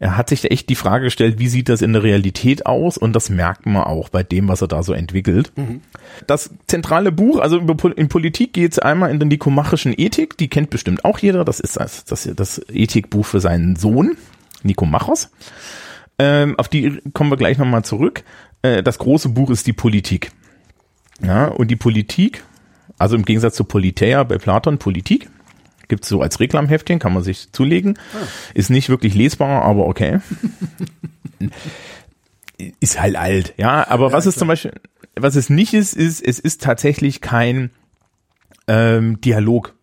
er 0.00 0.16
hat 0.16 0.30
sich 0.30 0.50
echt 0.50 0.70
die 0.70 0.76
Frage 0.76 1.04
gestellt, 1.04 1.38
wie 1.38 1.48
sieht 1.48 1.68
das 1.68 1.82
in 1.82 1.92
der 1.92 2.02
Realität 2.02 2.64
aus? 2.64 2.96
Und 2.96 3.12
das 3.12 3.28
merkt 3.28 3.66
man 3.66 3.84
auch 3.84 4.08
bei 4.08 4.22
dem, 4.22 4.48
was 4.48 4.62
er 4.62 4.68
da 4.68 4.82
so 4.82 4.94
entwickelt. 4.94 5.52
Das 6.26 6.50
zentrale 6.66 7.12
Buch, 7.12 7.38
also 7.38 7.58
in 7.58 8.08
Politik 8.08 8.54
geht 8.54 8.72
es 8.72 8.78
einmal 8.78 9.10
in 9.10 9.18
der 9.18 9.28
nikomachischen 9.28 9.92
Ethik, 9.94 10.38
die 10.38 10.48
kennt 10.48 10.70
bestimmt 10.70 11.04
auch 11.04 11.18
jeder. 11.18 11.44
Das 11.44 11.60
ist 11.60 11.76
das, 11.76 12.06
das, 12.06 12.28
das 12.34 12.62
Ethikbuch 12.70 13.26
für 13.26 13.40
seinen 13.40 13.76
Sohn, 13.76 14.16
Nikomachos. 14.62 15.30
Ähm, 16.18 16.58
auf 16.58 16.68
die 16.68 17.02
kommen 17.12 17.30
wir 17.30 17.36
gleich 17.36 17.58
nochmal 17.58 17.84
zurück. 17.84 18.24
Äh, 18.62 18.82
das 18.82 18.98
große 18.98 19.28
Buch 19.28 19.50
ist 19.50 19.66
die 19.66 19.74
Politik. 19.74 20.32
Ja, 21.22 21.48
und 21.48 21.70
die 21.70 21.76
Politik, 21.76 22.42
also 22.96 23.16
im 23.16 23.26
Gegensatz 23.26 23.54
zu 23.54 23.64
Politeia 23.64 24.24
bei 24.24 24.38
Platon, 24.38 24.78
Politik, 24.78 25.28
gibt's 25.90 26.08
so 26.08 26.22
als 26.22 26.40
Reklamheftchen, 26.40 26.98
kann 26.98 27.12
man 27.12 27.22
sich 27.22 27.52
zulegen. 27.52 27.98
Ist 28.54 28.70
nicht 28.70 28.88
wirklich 28.88 29.14
lesbar, 29.14 29.62
aber 29.62 29.86
okay. 29.86 30.20
ist 32.80 33.00
halt 33.00 33.16
alt, 33.16 33.52
ja. 33.58 33.86
Aber 33.88 34.12
was 34.12 34.24
es 34.24 34.36
zum 34.36 34.48
Beispiel, 34.48 34.72
was 35.14 35.36
es 35.36 35.50
nicht 35.50 35.74
ist, 35.74 35.94
ist, 35.94 36.22
es 36.22 36.38
ist 36.38 36.62
tatsächlich 36.62 37.20
kein 37.20 37.70
ähm, 38.66 39.20
Dialog. 39.20 39.74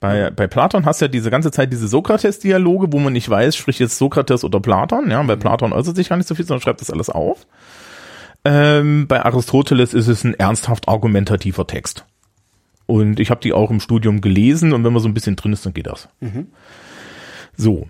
Bei, 0.00 0.30
bei 0.30 0.46
Platon 0.46 0.86
hast 0.86 1.00
du 1.02 1.04
ja 1.04 1.08
diese 1.10 1.30
ganze 1.30 1.50
Zeit 1.50 1.70
diese 1.72 1.86
Sokrates-Dialoge, 1.86 2.90
wo 2.90 2.98
man 2.98 3.12
nicht 3.12 3.28
weiß, 3.28 3.54
spricht 3.54 3.80
jetzt 3.80 3.98
Sokrates 3.98 4.44
oder 4.44 4.58
Platon. 4.58 5.10
Ja, 5.10 5.22
bei 5.22 5.36
Platon 5.36 5.74
äußert 5.74 5.94
sich 5.94 6.08
gar 6.08 6.16
nicht 6.16 6.26
so 6.26 6.34
viel, 6.34 6.46
sondern 6.46 6.62
schreibt 6.62 6.80
das 6.80 6.90
alles 6.90 7.10
auf. 7.10 7.46
Ähm, 8.46 9.06
bei 9.06 9.22
Aristoteles 9.22 9.92
ist 9.92 10.08
es 10.08 10.24
ein 10.24 10.32
ernsthaft 10.32 10.88
argumentativer 10.88 11.66
Text. 11.66 12.06
Und 12.90 13.20
ich 13.20 13.30
habe 13.30 13.40
die 13.40 13.52
auch 13.52 13.70
im 13.70 13.78
Studium 13.78 14.20
gelesen 14.20 14.72
und 14.72 14.82
wenn 14.82 14.92
man 14.92 15.00
so 15.00 15.08
ein 15.08 15.14
bisschen 15.14 15.36
drin 15.36 15.52
ist, 15.52 15.64
dann 15.64 15.74
geht 15.74 15.86
das. 15.86 16.08
So. 17.56 17.86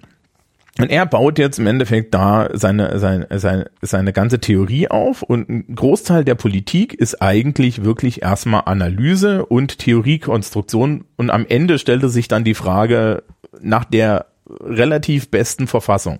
Und 0.78 0.90
er 0.90 1.06
baut 1.06 1.38
jetzt 1.38 1.58
im 1.58 1.66
Endeffekt 1.66 2.12
da 2.12 2.50
seine, 2.52 2.98
seine, 2.98 3.26
seine, 3.38 3.70
seine 3.80 4.12
ganze 4.12 4.40
Theorie 4.40 4.88
auf 4.88 5.22
und 5.22 5.48
ein 5.48 5.74
Großteil 5.74 6.22
der 6.22 6.34
Politik 6.34 6.92
ist 6.92 7.22
eigentlich 7.22 7.82
wirklich 7.82 8.20
erstmal 8.20 8.64
Analyse 8.66 9.46
und 9.46 9.78
Theoriekonstruktion 9.78 11.04
und 11.16 11.30
am 11.30 11.46
Ende 11.48 11.78
stellte 11.78 12.10
sich 12.10 12.28
dann 12.28 12.44
die 12.44 12.54
Frage 12.54 13.22
nach 13.62 13.86
der 13.86 14.26
relativ 14.60 15.30
besten 15.30 15.66
Verfassung. 15.66 16.18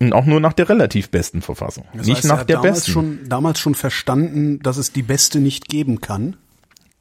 Und 0.00 0.14
auch 0.14 0.24
nur 0.24 0.40
nach 0.40 0.54
der 0.54 0.70
relativ 0.70 1.10
besten 1.10 1.42
Verfassung. 1.42 1.84
Das 1.94 2.06
Nicht 2.06 2.18
heißt, 2.18 2.24
er 2.26 2.36
nach 2.36 2.44
der 2.44 2.56
damals 2.56 2.78
besten. 2.78 2.92
Schon, 2.92 3.18
damals 3.28 3.60
schon 3.60 3.74
verstanden, 3.74 4.60
dass 4.60 4.78
es 4.78 4.92
die 4.92 5.02
beste 5.02 5.40
nicht 5.40 5.68
geben 5.68 6.00
kann. 6.00 6.36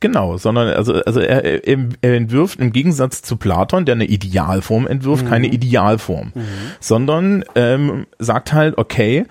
Genau, 0.02 0.38
sondern 0.38 0.68
also, 0.70 0.94
also 0.94 1.20
er, 1.20 1.66
er, 1.66 2.14
entwirft 2.14 2.60
im 2.60 2.74
Gegensatz 2.74 3.22
zu 3.22 3.38
Platon, 3.38 3.86
der 3.86 3.96
eine 3.96 4.06
Idealform 4.06 4.88
entwirft, 4.88 5.26
keine 5.26 5.48
Idealform, 5.48 6.34
sondern 6.80 7.46
ähm, 7.56 8.06
sagt 8.20 8.54
halt, 8.54 8.78
okay, 8.78 9.26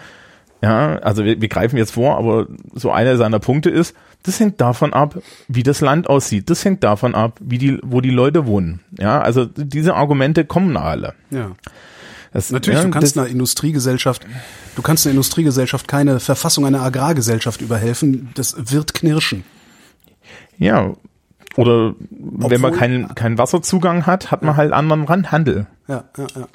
ja, 0.63 0.97
also 1.01 1.25
wir, 1.25 1.41
wir 1.43 1.49
greifen 1.49 1.77
jetzt 1.77 1.93
vor, 1.93 2.17
aber 2.17 2.47
so 2.73 2.91
einer 2.91 3.19
seiner 3.19 3.39
Punkte 3.39 3.69
ist, 3.69 3.95
das 4.23 4.41
hängt 4.41 4.63
davon 4.63 4.95
ab, 4.95 5.19
wie 5.47 5.63
das 5.63 5.83
Land 5.83 6.09
aussieht, 6.09 6.49
das 6.49 6.65
hängt 6.65 6.83
davon 6.83 7.15
ab, 7.15 7.39
wie 7.43 7.59
die, 7.59 7.79
wo 7.83 8.01
die 8.01 8.11
Leute 8.11 8.47
wohnen. 8.47 8.81
Ja, 8.99 9.21
also 9.21 9.45
diese 9.45 9.95
Argumente 9.95 10.47
kommen 10.47 10.79
alle. 10.79 11.13
Ja. 11.31 11.51
Das, 12.33 12.51
Natürlich, 12.51 12.81
ja, 12.81 12.85
du 12.85 12.91
kannst 12.91 13.17
einer 13.17 13.29
Industriegesellschaft, 13.29 14.27
du 14.75 14.83
kannst 14.83 15.07
einer 15.07 15.13
Industriegesellschaft 15.13 15.87
keine 15.87 16.19
Verfassung 16.19 16.67
einer 16.67 16.81
Agrargesellschaft 16.81 17.61
überhelfen. 17.61 18.31
Das 18.35 18.57
wird 18.73 18.95
knirschen. 18.95 19.45
Ja, 20.59 20.93
oder 21.57 21.95
wenn 22.11 22.61
man 22.61 22.73
Obwohl- 22.73 22.79
keinen 22.79 23.15
keinen 23.15 23.39
Wasserzugang 23.39 24.07
hat, 24.07 24.31
hat 24.31 24.43
man 24.43 24.57
halt 24.57 24.73
anderen 24.73 25.05
Randhandel. 25.05 25.67
Ja, 25.87 26.05
ja, 26.17 26.27
ja. 26.37 26.49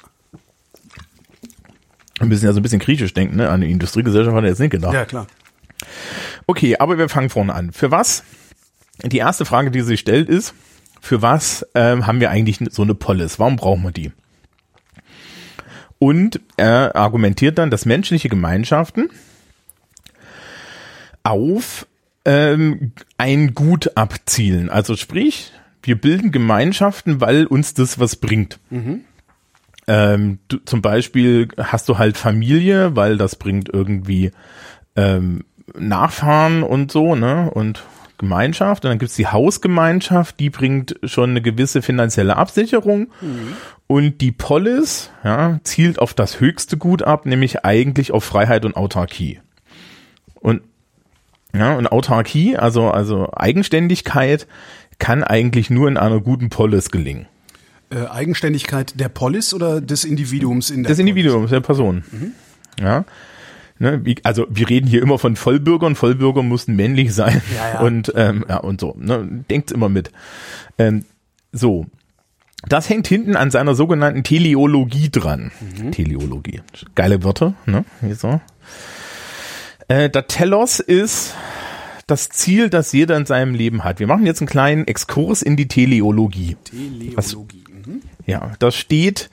Wir 2.18 2.26
müssen 2.26 2.44
ja 2.44 2.52
so 2.52 2.60
ein 2.60 2.62
bisschen 2.62 2.80
griechisch 2.80 3.14
denken, 3.14 3.36
ne? 3.36 3.48
An 3.48 3.62
die 3.62 3.70
Industriegesellschaft 3.70 4.36
hat 4.36 4.44
er 4.44 4.50
jetzt 4.50 4.58
nicht 4.60 4.72
gedacht. 4.72 4.92
Ja, 4.92 5.06
klar. 5.06 5.26
Okay, 6.46 6.76
aber 6.78 6.98
wir 6.98 7.08
fangen 7.08 7.30
vorne 7.30 7.54
an. 7.54 7.72
Für 7.72 7.90
was? 7.90 8.24
Die 9.02 9.16
erste 9.18 9.46
Frage, 9.46 9.70
die 9.70 9.80
sich 9.80 10.00
stellt, 10.00 10.28
ist, 10.28 10.52
für 11.00 11.22
was 11.22 11.66
ähm, 11.74 12.06
haben 12.06 12.20
wir 12.20 12.28
eigentlich 12.30 12.58
so 12.70 12.82
eine 12.82 12.94
Polis? 12.94 13.38
Warum 13.38 13.56
brauchen 13.56 13.82
wir 13.82 13.92
die? 13.92 14.12
Und 15.98 16.40
er 16.58 16.94
argumentiert 16.96 17.56
dann, 17.56 17.70
dass 17.70 17.86
menschliche 17.86 18.28
Gemeinschaften 18.28 19.08
auf 21.22 21.86
ähm, 22.24 22.92
ein 23.18 23.54
Gut 23.54 23.96
abzielen. 23.96 24.70
Also 24.70 24.96
sprich, 24.96 25.52
wir 25.82 26.00
bilden 26.00 26.32
Gemeinschaften, 26.32 27.20
weil 27.20 27.46
uns 27.46 27.74
das 27.74 27.98
was 27.98 28.16
bringt. 28.16 28.58
Ähm, 29.86 30.38
du, 30.48 30.58
zum 30.58 30.82
Beispiel 30.82 31.48
hast 31.58 31.88
du 31.88 31.98
halt 31.98 32.16
Familie, 32.16 32.94
weil 32.96 33.16
das 33.16 33.36
bringt 33.36 33.68
irgendwie 33.68 34.30
ähm, 34.96 35.44
Nachfahren 35.78 36.62
und 36.62 36.92
so, 36.92 37.14
ne? 37.14 37.50
Und 37.50 37.82
Gemeinschaft. 38.18 38.84
Und 38.84 38.90
dann 38.90 38.98
gibt's 38.98 39.16
die 39.16 39.28
Hausgemeinschaft, 39.28 40.38
die 40.38 40.50
bringt 40.50 40.96
schon 41.04 41.30
eine 41.30 41.40
gewisse 41.40 41.80
finanzielle 41.80 42.36
Absicherung. 42.36 43.10
Und 43.86 44.20
die 44.20 44.30
Polis 44.30 45.10
ja, 45.24 45.58
zielt 45.64 45.98
auf 45.98 46.14
das 46.14 46.38
höchste 46.38 46.76
Gut 46.76 47.02
ab, 47.02 47.24
nämlich 47.24 47.64
eigentlich 47.64 48.12
auf 48.12 48.22
Freiheit 48.22 48.64
und 48.64 48.76
Autarkie. 48.76 49.40
Und 50.34 50.62
ja, 51.54 51.74
und 51.74 51.90
Autarkie, 51.90 52.56
also, 52.56 52.90
also 52.90 53.30
Eigenständigkeit, 53.32 54.46
kann 54.98 55.24
eigentlich 55.24 55.70
nur 55.70 55.88
in 55.88 55.96
einer 55.96 56.20
guten 56.20 56.50
Polis 56.50 56.90
gelingen. 56.90 57.26
Äh, 57.90 58.06
Eigenständigkeit 58.06 59.00
der 59.00 59.08
Polis 59.08 59.52
oder 59.52 59.80
des 59.80 60.04
Individuums 60.04 60.70
in 60.70 60.84
der 60.84 60.90
des 60.90 60.98
Individuums, 60.98 61.50
der 61.50 61.60
Person. 61.60 62.04
Ja. 62.78 63.04
Ne, 63.80 64.04
wie, 64.04 64.16
also 64.24 64.46
wir 64.50 64.68
reden 64.68 64.86
hier 64.86 65.02
immer 65.02 65.18
von 65.18 65.36
Vollbürgern. 65.36 65.96
Vollbürger 65.96 66.42
mussten 66.42 66.76
männlich 66.76 67.14
sein 67.14 67.40
Ja, 67.56 67.74
ja. 67.74 67.80
und 67.80 68.12
ähm, 68.14 68.44
ja 68.48 68.58
und 68.58 68.80
so. 68.80 68.94
Ne, 68.98 69.44
denkt's 69.48 69.72
immer 69.72 69.88
mit. 69.88 70.12
Ähm, 70.78 71.04
so, 71.50 71.86
das 72.68 72.88
hängt 72.90 73.08
hinten 73.08 73.36
an 73.36 73.50
seiner 73.50 73.74
sogenannten 73.74 74.22
Teleologie 74.22 75.10
dran. 75.10 75.50
Teleologie, 75.92 76.60
geile 76.94 77.24
Wörter. 77.24 77.54
Ne, 77.64 77.84
wieso? 78.02 78.40
Äh, 79.90 80.08
der 80.08 80.28
Telos 80.28 80.78
ist 80.78 81.34
das 82.06 82.28
Ziel, 82.28 82.70
das 82.70 82.92
jeder 82.92 83.16
in 83.16 83.26
seinem 83.26 83.54
Leben 83.54 83.82
hat. 83.82 83.98
Wir 83.98 84.06
machen 84.06 84.24
jetzt 84.24 84.40
einen 84.40 84.48
kleinen 84.48 84.86
Exkurs 84.86 85.42
in 85.42 85.56
die 85.56 85.66
Teleologie. 85.66 86.56
Teleologie. 86.62 87.64
Mhm. 87.84 88.02
Ja, 88.24 88.52
das 88.60 88.76
steht 88.76 89.30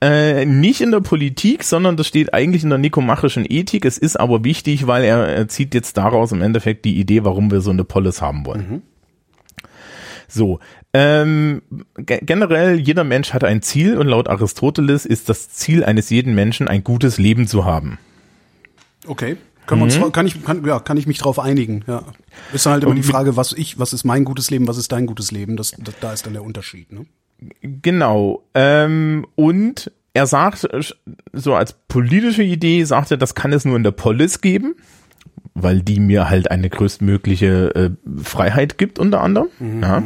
äh, 0.00 0.44
nicht 0.44 0.80
in 0.80 0.92
der 0.92 1.00
Politik, 1.00 1.64
sondern 1.64 1.96
das 1.96 2.06
steht 2.06 2.32
eigentlich 2.34 2.62
in 2.62 2.68
der 2.70 2.78
nikomachischen 2.78 3.44
Ethik. 3.48 3.84
Es 3.84 3.98
ist 3.98 4.14
aber 4.14 4.44
wichtig, 4.44 4.86
weil 4.86 5.02
er, 5.02 5.26
er 5.26 5.48
zieht 5.48 5.74
jetzt 5.74 5.96
daraus 5.96 6.30
im 6.30 6.40
Endeffekt 6.40 6.84
die 6.84 7.00
Idee, 7.00 7.24
warum 7.24 7.50
wir 7.50 7.60
so 7.60 7.70
eine 7.70 7.82
Polis 7.82 8.22
haben 8.22 8.46
wollen. 8.46 8.82
So, 10.28 10.60
ähm, 10.94 11.62
ge 11.96 12.20
generell 12.22 12.78
jeder 12.78 13.02
Mensch 13.02 13.32
hat 13.32 13.42
ein 13.42 13.60
Ziel 13.60 13.98
und 13.98 14.06
laut 14.06 14.28
Aristoteles 14.28 15.04
ist 15.04 15.28
das 15.28 15.50
Ziel 15.50 15.82
eines 15.82 16.10
jeden 16.10 16.36
Menschen 16.36 16.68
ein 16.68 16.84
gutes 16.84 17.18
Leben 17.18 17.48
zu 17.48 17.64
haben. 17.64 17.98
Okay. 19.08 19.36
Können 19.66 19.80
wir 19.80 19.84
uns, 19.84 20.12
kann 20.12 20.26
ich, 20.26 20.44
kann, 20.44 20.64
ja, 20.64 20.78
kann 20.78 20.96
ich 20.96 21.06
mich 21.06 21.18
drauf 21.18 21.38
einigen, 21.38 21.84
ja. 21.86 22.02
Ist 22.52 22.66
dann 22.66 22.74
halt 22.74 22.84
immer 22.84 22.94
die 22.94 23.02
Frage, 23.02 23.36
was 23.36 23.52
ich, 23.52 23.78
was 23.78 23.92
ist 23.92 24.04
mein 24.04 24.24
gutes 24.24 24.50
Leben, 24.50 24.68
was 24.68 24.78
ist 24.78 24.92
dein 24.92 25.06
gutes 25.06 25.32
Leben? 25.32 25.56
Das, 25.56 25.72
das 25.78 25.94
da 26.00 26.12
ist 26.12 26.26
dann 26.26 26.34
der 26.34 26.44
Unterschied, 26.44 26.92
ne? 26.92 27.06
Genau. 27.60 28.44
Ähm, 28.54 29.26
und 29.34 29.90
er 30.14 30.26
sagt, 30.26 30.66
so 31.32 31.54
als 31.54 31.74
politische 31.88 32.42
Idee, 32.42 32.84
sagt 32.84 33.10
er, 33.10 33.16
das 33.16 33.34
kann 33.34 33.52
es 33.52 33.64
nur 33.64 33.76
in 33.76 33.82
der 33.82 33.90
Polis 33.90 34.40
geben, 34.40 34.74
weil 35.54 35.82
die 35.82 36.00
mir 36.00 36.30
halt 36.30 36.50
eine 36.50 36.70
größtmögliche 36.70 37.74
äh, 37.74 37.90
Freiheit 38.22 38.78
gibt, 38.78 38.98
unter 38.98 39.20
anderem. 39.20 39.48
Ja. 39.82 40.02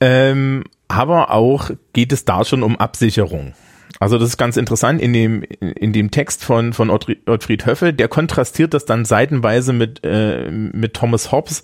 Ähm, 0.00 0.64
aber 0.88 1.30
auch 1.30 1.70
geht 1.92 2.12
es 2.12 2.24
da 2.24 2.44
schon 2.44 2.64
um 2.64 2.76
Absicherung. 2.76 3.54
Also 4.02 4.18
das 4.18 4.30
ist 4.30 4.36
ganz 4.36 4.56
interessant 4.56 5.00
in 5.00 5.12
dem 5.12 5.44
in 5.60 5.92
dem 5.92 6.10
Text 6.10 6.44
von 6.44 6.72
von 6.72 6.90
Ottfried 6.90 7.66
Höffel, 7.66 7.92
der 7.92 8.08
kontrastiert 8.08 8.74
das 8.74 8.84
dann 8.84 9.04
seitenweise 9.04 9.72
mit 9.72 10.00
äh, 10.02 10.50
mit 10.50 10.94
Thomas 10.94 11.30
Hobbes, 11.30 11.62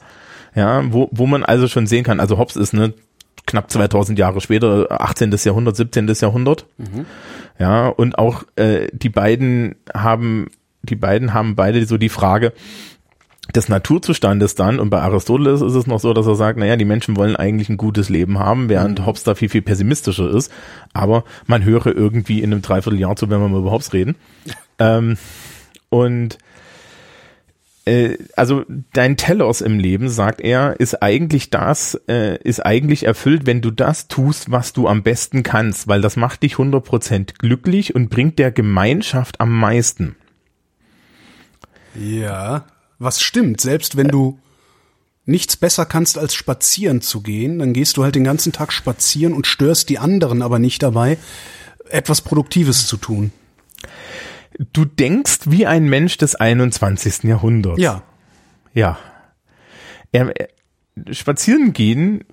ja, 0.55 0.85
wo 0.93 1.09
wo 1.11 1.27
man 1.27 1.45
also 1.45 1.67
schon 1.67 1.89
sehen 1.89 2.05
kann, 2.05 2.21
also 2.21 2.39
Hobbes 2.39 2.55
ist 2.55 2.75
ne 2.75 2.95
knapp 3.45 3.69
2000 3.73 4.17
Jahre 4.21 4.41
später, 4.41 4.87
18. 4.89 5.35
Jahrhundert, 5.43 5.75
17. 5.75 6.07
Jahrhundert. 6.21 6.67
Ja, 7.59 7.89
und 7.89 8.19
auch 8.19 8.45
äh, 8.55 8.87
die 8.93 9.09
beiden 9.09 9.75
haben 9.93 10.47
die 10.85 10.95
beiden 10.95 11.35
haben 11.35 11.57
beide 11.57 11.85
so 11.87 11.99
die 11.99 12.09
Frage, 12.09 12.53
des 13.55 13.69
Naturzustandes 13.69 14.55
dann, 14.55 14.79
und 14.79 14.91
bei 14.91 15.01
Aristoteles 15.01 15.63
ist 15.63 15.75
es 15.75 15.87
noch 15.87 16.01
so, 16.01 16.13
dass 16.13 16.27
er 16.27 16.35
sagt, 16.35 16.59
naja, 16.59 16.77
die 16.77 16.85
Menschen 16.85 17.17
wollen 17.17 17.37
eigentlich 17.37 17.69
ein 17.69 17.79
gutes 17.79 18.09
Leben 18.09 18.39
haben, 18.39 18.69
während 18.69 19.07
Hobbes 19.07 19.25
da 19.25 19.35
viel, 19.35 19.49
viel 19.49 19.63
pessimistischer 19.63 20.31
ist. 20.31 20.53
Aber 20.93 21.25
man 21.47 21.65
höre 21.65 21.87
irgendwie 21.87 22.43
in 22.43 22.53
einem 22.53 22.63
Dreivierteljahr 22.63 23.17
zu, 23.17 23.31
wenn 23.31 23.41
wir 23.41 23.49
mal 23.49 23.61
überhaupt 23.61 23.93
reden. 23.93 24.17
ähm, 24.79 25.17
und 25.89 26.39
äh, 27.87 28.19
also 28.37 28.65
dein 28.93 29.17
Telos 29.17 29.63
im 29.63 29.79
Leben, 29.79 30.11
sagt 30.11 30.43
er, 30.43 30.79
ist 30.79 31.03
eigentlich 31.03 31.49
das, 31.49 31.99
äh, 32.07 32.37
ist 32.43 32.65
eigentlich 32.65 33.07
erfüllt, 33.07 33.47
wenn 33.47 33.63
du 33.63 33.71
das 33.71 34.09
tust, 34.09 34.51
was 34.51 34.75
du 34.75 34.89
am 34.89 35.03
besten 35.03 35.43
kannst, 35.43 35.89
weil 35.89 36.03
das 36.03 36.17
macht 36.17 36.43
dich 36.43 36.57
100% 36.57 37.39
glücklich 37.39 37.95
und 37.95 38.11
bringt 38.11 38.39
der 38.39 38.53
Gemeinschaft 38.53 39.41
am 39.41 39.59
meisten. 39.59 40.17
Ja, 41.95 42.67
was 42.99 43.21
stimmt, 43.21 43.61
selbst 43.61 43.97
wenn 43.97 44.09
du 44.09 44.39
nichts 45.25 45.57
besser 45.57 45.85
kannst 45.85 46.19
als 46.19 46.35
spazieren 46.35 47.03
zu 47.03 47.21
gehen, 47.21 47.59
dann 47.59 47.73
gehst 47.73 47.97
du 47.97 48.05
halt 48.05 48.15
den 48.15 48.25
ganzen 48.25 48.53
Tag 48.53 48.73
spazieren 48.73 49.35
und 49.35 49.47
störst 49.47 49.89
die 49.89 49.99
anderen 49.99 50.43
aber 50.43 50.59
nicht 50.59 50.83
dabei, 50.83 51.19
etwas 51.91 52.23
Produktives 52.23 52.87
zu 52.87 52.97
tun. 52.97 53.33
Du 54.73 54.85
denkst 54.85 55.41
wie 55.45 55.67
ein 55.67 55.85
Mensch 55.85 56.17
des 56.17 56.35
21. 56.35 57.25
Jahrhunderts. 57.25 57.81
Ja. 57.81 58.03
Ja. 58.73 58.99
Er, 60.13 60.33
er, 60.35 60.49
spazieren 61.13 61.73
gehen 61.73 62.25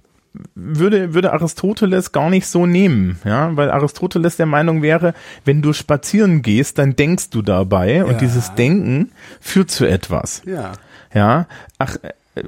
würde, 0.55 1.13
würde 1.13 1.33
Aristoteles 1.33 2.11
gar 2.11 2.29
nicht 2.29 2.47
so 2.47 2.65
nehmen, 2.65 3.19
ja, 3.25 3.55
weil 3.55 3.71
Aristoteles 3.71 4.37
der 4.37 4.45
Meinung 4.45 4.81
wäre, 4.81 5.13
wenn 5.43 5.61
du 5.61 5.73
spazieren 5.73 6.41
gehst, 6.41 6.77
dann 6.77 6.95
denkst 6.95 7.29
du 7.29 7.41
dabei 7.41 7.95
Ja. 7.97 8.03
und 8.05 8.21
dieses 8.21 8.53
Denken 8.55 9.11
führt 9.39 9.71
zu 9.71 9.85
etwas. 9.85 10.41
Ja, 10.45 10.73
Ja, 11.13 11.47
ach, 11.77 11.95
äh, 12.35 12.43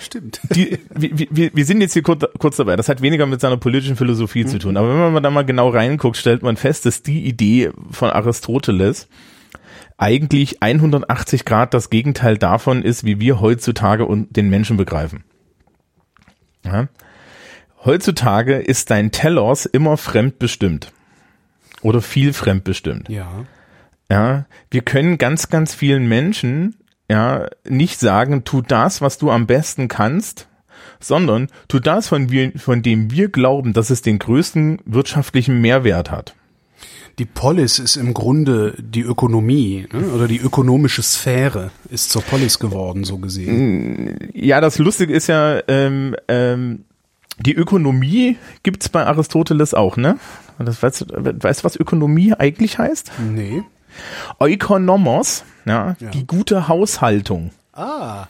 stimmt. 0.00 0.40
die, 0.54 0.78
wir, 0.94 1.28
wir, 1.30 1.50
wir 1.54 1.64
sind 1.64 1.80
jetzt 1.80 1.92
hier 1.92 2.02
kurz, 2.02 2.24
kurz 2.38 2.56
dabei. 2.56 2.74
Das 2.76 2.88
hat 2.88 3.00
weniger 3.02 3.26
mit 3.26 3.40
seiner 3.40 3.56
politischen 3.56 3.96
Philosophie 3.96 4.44
zu 4.44 4.58
tun. 4.58 4.76
Aber 4.76 4.88
wenn 4.88 5.12
man 5.12 5.22
da 5.22 5.30
mal 5.30 5.44
genau 5.44 5.68
reinguckt, 5.68 6.16
stellt 6.16 6.42
man 6.42 6.56
fest, 6.56 6.86
dass 6.86 7.02
die 7.02 7.24
Idee 7.26 7.70
von 7.90 8.10
Aristoteles 8.10 9.08
eigentlich 9.96 10.62
180 10.62 11.44
Grad 11.44 11.74
das 11.74 11.90
Gegenteil 11.90 12.38
davon 12.38 12.82
ist, 12.82 13.04
wie 13.04 13.20
wir 13.20 13.40
heutzutage 13.40 14.06
den 14.30 14.48
Menschen 14.48 14.76
begreifen. 14.76 15.24
Ja? 16.64 16.88
Heutzutage 17.84 18.56
ist 18.56 18.90
dein 18.90 19.10
Telos 19.10 19.66
immer 19.66 19.96
fremdbestimmt. 19.96 20.92
Oder 21.82 22.02
viel 22.02 22.32
fremdbestimmt. 22.32 23.08
Ja. 23.08 23.44
Ja, 24.10 24.46
wir 24.70 24.80
können 24.80 25.18
ganz, 25.18 25.48
ganz 25.48 25.74
vielen 25.74 26.08
Menschen 26.08 26.76
ja 27.10 27.48
nicht 27.68 28.00
sagen, 28.00 28.44
tu 28.44 28.62
das, 28.62 29.00
was 29.00 29.18
du 29.18 29.30
am 29.30 29.46
besten 29.46 29.88
kannst, 29.88 30.48
sondern 31.00 31.48
tu 31.68 31.78
das, 31.78 32.08
von, 32.08 32.30
wir, 32.30 32.52
von 32.58 32.82
dem 32.82 33.10
wir 33.10 33.28
glauben, 33.28 33.72
dass 33.72 33.90
es 33.90 34.02
den 34.02 34.18
größten 34.18 34.80
wirtschaftlichen 34.84 35.60
Mehrwert 35.60 36.10
hat. 36.10 36.34
Die 37.18 37.24
Polis 37.24 37.80
ist 37.80 37.96
im 37.96 38.14
Grunde 38.14 38.74
die 38.78 39.00
Ökonomie 39.02 39.86
ne? 39.92 40.08
oder 40.08 40.28
die 40.28 40.38
ökonomische 40.38 41.02
Sphäre 41.02 41.70
ist 41.90 42.10
zur 42.10 42.22
Polis 42.22 42.60
geworden, 42.60 43.02
so 43.02 43.18
gesehen. 43.18 44.30
Ja, 44.34 44.60
das 44.60 44.78
Lustige 44.78 45.12
ist 45.12 45.26
ja, 45.26 45.60
ähm, 45.66 46.14
ähm, 46.28 46.84
die 47.40 47.54
Ökonomie 47.54 48.36
gibt's 48.62 48.88
bei 48.88 49.06
Aristoteles 49.06 49.74
auch, 49.74 49.96
ne? 49.96 50.18
Das, 50.58 50.82
weißt, 50.82 51.02
du, 51.02 51.42
weißt 51.42 51.60
du, 51.60 51.64
was 51.64 51.76
Ökonomie 51.76 52.34
eigentlich 52.34 52.78
heißt? 52.78 53.12
Nee. 53.32 53.62
Ökonomos, 54.40 55.44
ja, 55.64 55.96
Ja. 56.00 56.10
die 56.10 56.26
gute 56.26 56.68
Haushaltung. 56.68 57.50
Ah. 57.72 58.26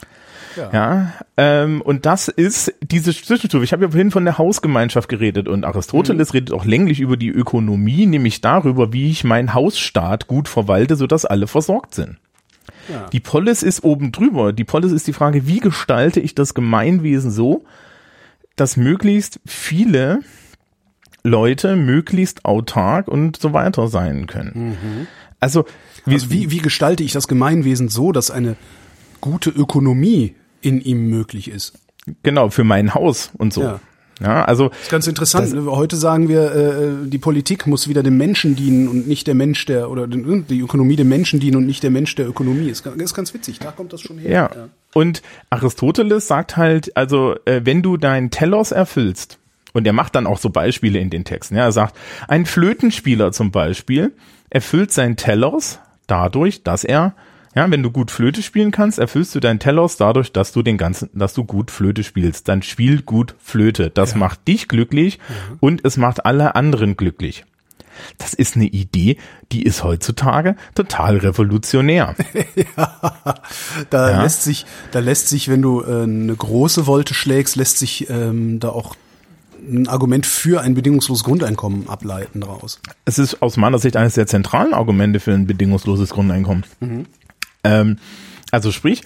Ja, 0.73 1.13
ähm, 1.37 1.81
und 1.83 2.05
das 2.05 2.27
ist 2.27 2.75
diese 2.83 3.13
Zwischenstufe. 3.15 3.63
Ich 3.63 3.73
habe 3.73 3.85
ja 3.85 3.91
vorhin 3.93 4.11
von 4.11 4.25
der 4.25 4.39
Hausgemeinschaft 4.39 5.09
geredet 5.09 5.47
und 5.47 5.65
Aristoteles 5.65 6.35
redet 6.35 6.53
auch 6.53 6.65
länglich 6.65 6.99
über 6.99 7.17
die 7.17 7.29
Ökonomie, 7.29 8.07
nämlich 8.07 8.41
darüber, 8.41 8.93
wie 8.93 9.09
ich 9.09 9.23
meinen 9.23 9.55
Hausstaat 9.55 10.27
gut 10.27 10.49
verwalte, 10.49 10.97
sodass 10.97 11.25
alle 11.25 11.47
versorgt 11.47 11.95
sind. 11.95 12.17
Ja. 12.89 13.07
Die 13.13 13.21
Polis 13.21 13.63
ist 13.63 13.85
oben 13.85 14.11
drüber. 14.11 14.53
Die 14.53 14.65
Polis 14.65 14.91
ist 14.91 15.07
die 15.07 15.13
Frage, 15.13 15.47
wie 15.47 15.61
gestalte 15.61 16.19
ich 16.19 16.35
das 16.35 16.55
Gemeinwesen 16.55 17.31
so, 17.31 17.65
dass 18.61 18.77
möglichst 18.77 19.41
viele 19.47 20.21
Leute 21.25 21.77
möglichst 21.77 22.45
autark 22.45 23.09
und 23.09 23.37
so 23.39 23.53
weiter 23.53 23.89
sein 23.89 24.27
können. 24.27 25.07
Also, 25.41 25.65
wie, 26.05 26.15
Also 26.15 26.31
wie, 26.31 26.51
wie 26.51 26.59
gestalte 26.59 27.03
ich 27.03 27.13
das 27.13 27.29
Gemeinwesen 27.29 27.89
so, 27.89 28.13
dass 28.13 28.31
eine 28.31 28.57
gute 29.21 29.51
Ökonomie 29.51 30.35
in 30.61 30.81
ihm 30.81 31.09
möglich 31.09 31.49
ist? 31.49 31.75
genau, 32.23 32.49
für 32.49 32.65
mein 32.65 32.95
Haus 32.95 33.31
und 33.37 33.53
so. 33.53 33.61
Ja. 33.63 33.81
Ja, 34.21 34.45
also 34.47 34.71
Das 34.71 34.79
ist 34.83 34.91
ganz 34.91 35.07
interessant. 35.07 35.55
Heute 35.67 35.97
sagen 35.97 36.29
wir, 36.29 36.53
äh, 36.53 37.09
die 37.09 37.19
Politik 37.19 37.69
muss 37.69 37.87
wieder 37.87 38.03
dem 38.03 38.17
Menschen 38.17 38.57
dienen 38.57 38.89
und 38.89 39.07
nicht 39.07 39.27
der 39.29 39.35
Mensch 39.37 39.65
der 39.67 39.91
oder 39.91 40.09
den- 40.09 40.45
die 40.49 40.59
Ökonomie 40.59 40.97
dem 40.97 41.09
Menschen 41.09 41.39
dienen 41.39 41.57
und 41.59 41.67
nicht 41.67 41.85
der 41.85 41.91
Mensch 41.91 42.17
der 42.17 42.27
Ökonomie. 42.29 42.69
Ist, 42.69 42.85
ist 42.85 43.15
ganz 43.15 43.33
witzig. 43.33 43.61
Da 43.61 43.71
kommt 43.71 43.93
das 43.93 44.01
schon 44.01 44.19
her. 44.19 44.51
Ja. 44.57 44.69
Und 44.95 45.23
Aristoteles 45.51 46.29
sagt 46.29 46.57
halt, 46.57 46.97
also 46.97 47.37
äh, 47.45 47.61
wenn 47.65 47.83
du 47.83 47.97
deinen 47.97 48.31
Telos 48.31 48.73
erfüllst, 48.73 49.39
und 49.75 49.87
er 49.87 49.93
macht 49.93 50.15
dann 50.15 50.27
auch 50.27 50.39
so 50.39 50.51
Beispiele 50.51 50.99
in 50.99 51.11
den 51.11 51.25
Texten, 51.25 51.57
ja, 51.57 51.65
er 51.65 51.73
sagt, 51.73 51.97
ein 52.27 52.47
Flötenspieler 52.47 53.33
zum 53.33 53.51
Beispiel 53.51 54.13
erfüllt 54.51 54.93
sein 54.93 55.17
Telos 55.17 55.79
dadurch, 56.07 56.63
dass 56.63 56.85
er, 56.85 57.15
ja, 57.55 57.71
wenn 57.71 57.83
du 57.83 57.91
gut 57.91 58.11
Flöte 58.11 58.43
spielen 58.43 58.71
kannst, 58.71 58.99
erfüllst 58.99 59.35
du 59.35 59.41
dein 59.41 59.59
Telos 59.59 59.97
dadurch, 59.97 60.33
dass 60.33 60.53
du 60.53 60.63
den 60.63 60.79
ganzen, 60.79 61.11
dass 61.13 61.35
du 61.35 61.45
gut 61.45 61.71
Flöte 61.71 62.03
spielst. 62.03 62.49
Dann 62.49 62.63
spiel 62.63 63.03
gut 63.03 63.35
Flöte. 63.39 63.91
Das 63.91 64.15
macht 64.15 64.49
dich 64.49 64.69
glücklich 64.69 65.19
und 65.61 65.85
es 65.85 65.97
macht 65.97 66.25
alle 66.25 66.55
anderen 66.55 66.97
glücklich. 66.97 67.45
Das 68.19 68.35
ist 68.35 68.57
eine 68.57 68.67
Idee, 68.67 69.17
die 69.53 69.63
ist 69.63 69.83
heutzutage 69.85 70.57
total 70.75 71.17
revolutionär. 71.19 72.15
Da 73.91 74.11
Ja. 74.11 74.23
lässt 74.23 74.43
sich, 74.45 74.67
da 74.91 74.99
lässt 75.01 75.29
sich, 75.29 75.49
wenn 75.49 75.63
du 75.63 75.83
äh, 75.83 76.03
eine 76.03 76.35
große 76.35 76.87
Wolte 76.87 77.15
schlägst, 77.15 77.57
lässt 77.57 77.79
sich 77.79 78.09
ähm, 78.11 78.61
da 78.61 78.69
auch 78.71 78.95
ein 79.61 79.89
Argument 79.89 80.25
für 80.27 80.61
ein 80.61 80.75
bedingungsloses 80.75 81.25
Grundeinkommen 81.25 81.89
ableiten 81.89 82.41
daraus. 82.41 82.81
es 83.05 83.19
ist 83.19 83.43
aus 83.43 83.57
meiner 83.57 83.79
Sicht 83.79 83.97
eines 83.97 84.15
der 84.15 84.27
zentralen 84.27 84.73
Argumente 84.73 85.21
für 85.21 85.33
ein 85.35 85.47
bedingungsloses 85.47 86.11
Grundeinkommen. 86.11 86.65
Ähm, 87.65 87.99
also 88.51 88.71
sprich, 88.73 89.03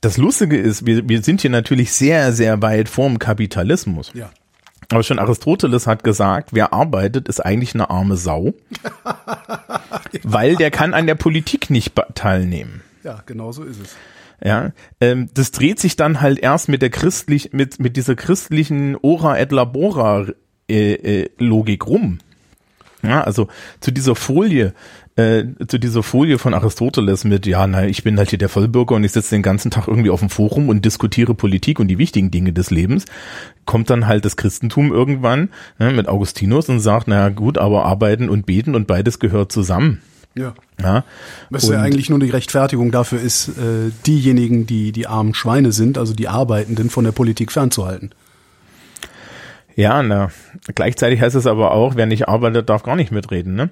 das 0.00 0.16
Lustige 0.16 0.56
ist, 0.58 0.84
wir, 0.84 1.08
wir 1.08 1.22
sind 1.22 1.40
hier 1.40 1.50
natürlich 1.50 1.92
sehr, 1.92 2.32
sehr 2.32 2.60
weit 2.62 2.88
vorm 2.88 3.18
Kapitalismus. 3.20 4.10
Ja. 4.14 4.30
Aber 4.92 5.02
schon 5.02 5.18
Aristoteles 5.18 5.86
hat 5.86 6.04
gesagt, 6.04 6.50
wer 6.52 6.74
arbeitet, 6.74 7.26
ist 7.26 7.40
eigentlich 7.40 7.74
eine 7.74 7.88
arme 7.88 8.18
Sau, 8.18 8.52
weil 10.22 10.56
der 10.56 10.70
kann 10.70 10.92
an 10.92 11.06
der 11.06 11.14
Politik 11.14 11.70
nicht 11.70 11.94
teilnehmen. 12.14 12.82
Ja, 13.02 13.22
genau 13.24 13.52
so 13.52 13.64
ist 13.64 13.80
es. 13.80 13.96
Ja, 14.44 14.72
ähm, 15.00 15.30
das 15.32 15.50
dreht 15.50 15.80
sich 15.80 15.96
dann 15.96 16.20
halt 16.20 16.40
erst 16.40 16.68
mit 16.68 16.82
der 16.82 16.90
christlich, 16.90 17.54
mit, 17.54 17.80
mit 17.80 17.96
dieser 17.96 18.16
christlichen 18.16 18.96
Ora 19.00 19.38
et 19.38 19.50
Labora 19.50 20.26
äh, 20.68 20.92
äh, 20.92 21.30
Logik 21.38 21.86
rum. 21.86 22.18
Ja, 23.02 23.22
also 23.22 23.48
zu 23.80 23.92
dieser 23.92 24.14
Folie, 24.14 24.74
äh, 25.16 25.44
zu 25.68 25.78
dieser 25.78 26.02
Folie 26.02 26.38
von 26.38 26.54
Aristoteles 26.54 27.24
mit, 27.24 27.46
ja, 27.46 27.66
na, 27.66 27.86
ich 27.86 28.02
bin 28.02 28.16
halt 28.18 28.30
hier 28.30 28.38
der 28.38 28.48
Vollbürger 28.48 28.94
und 28.94 29.04
ich 29.04 29.12
sitze 29.12 29.34
den 29.34 29.42
ganzen 29.42 29.70
Tag 29.70 29.88
irgendwie 29.88 30.10
auf 30.10 30.20
dem 30.20 30.30
Forum 30.30 30.68
und 30.68 30.84
diskutiere 30.84 31.34
Politik 31.34 31.80
und 31.80 31.88
die 31.88 31.98
wichtigen 31.98 32.30
Dinge 32.30 32.52
des 32.52 32.70
Lebens, 32.70 33.04
kommt 33.66 33.90
dann 33.90 34.06
halt 34.06 34.24
das 34.24 34.36
Christentum 34.36 34.90
irgendwann 34.90 35.50
ne, 35.78 35.92
mit 35.92 36.08
Augustinus 36.08 36.68
und 36.68 36.80
sagt, 36.80 37.08
naja 37.08 37.28
gut, 37.28 37.58
aber 37.58 37.84
arbeiten 37.84 38.28
und 38.28 38.46
beten 38.46 38.74
und 38.74 38.86
beides 38.86 39.18
gehört 39.18 39.52
zusammen. 39.52 40.00
Ja. 40.34 40.54
Ja, 40.80 41.04
Was 41.50 41.68
ja 41.68 41.80
eigentlich 41.80 42.08
nur 42.08 42.18
die 42.18 42.30
Rechtfertigung 42.30 42.90
dafür 42.90 43.20
ist, 43.20 43.48
äh, 43.48 43.90
diejenigen, 44.06 44.66
die 44.66 44.90
die 44.92 45.06
armen 45.06 45.34
Schweine 45.34 45.72
sind, 45.72 45.98
also 45.98 46.14
die 46.14 46.28
Arbeitenden, 46.28 46.88
von 46.88 47.04
der 47.04 47.12
Politik 47.12 47.52
fernzuhalten. 47.52 48.10
Ja, 49.76 50.02
na, 50.02 50.30
gleichzeitig 50.74 51.20
heißt 51.20 51.36
es 51.36 51.46
aber 51.46 51.72
auch, 51.72 51.96
wer 51.96 52.06
nicht 52.06 52.28
arbeitet, 52.28 52.68
darf 52.68 52.82
gar 52.82 52.96
nicht 52.96 53.10
mitreden. 53.10 53.54
Ne? 53.54 53.70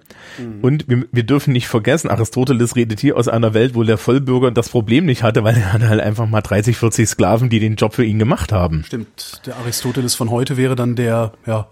Und 0.62 0.88
wir, 0.88 1.04
wir 1.12 1.22
dürfen 1.22 1.52
nicht 1.52 1.68
vergessen, 1.68 2.08
Aristoteles 2.08 2.76
redet 2.76 3.00
hier 3.00 3.16
aus 3.16 3.28
einer 3.28 3.54
Welt, 3.54 3.74
wo 3.74 3.82
der 3.82 3.98
Vollbürger 3.98 4.50
das 4.50 4.68
Problem 4.68 5.06
nicht 5.06 5.22
hatte, 5.22 5.44
weil 5.44 5.56
er 5.56 5.72
hatte 5.72 5.88
halt 5.88 6.00
einfach 6.00 6.28
mal 6.28 6.40
30, 6.40 6.76
40 6.76 7.08
Sklaven, 7.08 7.50
die 7.50 7.60
den 7.60 7.76
Job 7.76 7.94
für 7.94 8.04
ihn 8.04 8.18
gemacht 8.18 8.52
haben. 8.52 8.84
Stimmt. 8.84 9.42
Der 9.46 9.56
Aristoteles 9.56 10.14
von 10.14 10.30
heute 10.30 10.56
wäre 10.56 10.76
dann 10.76 10.96
der, 10.96 11.32
ja, 11.46 11.68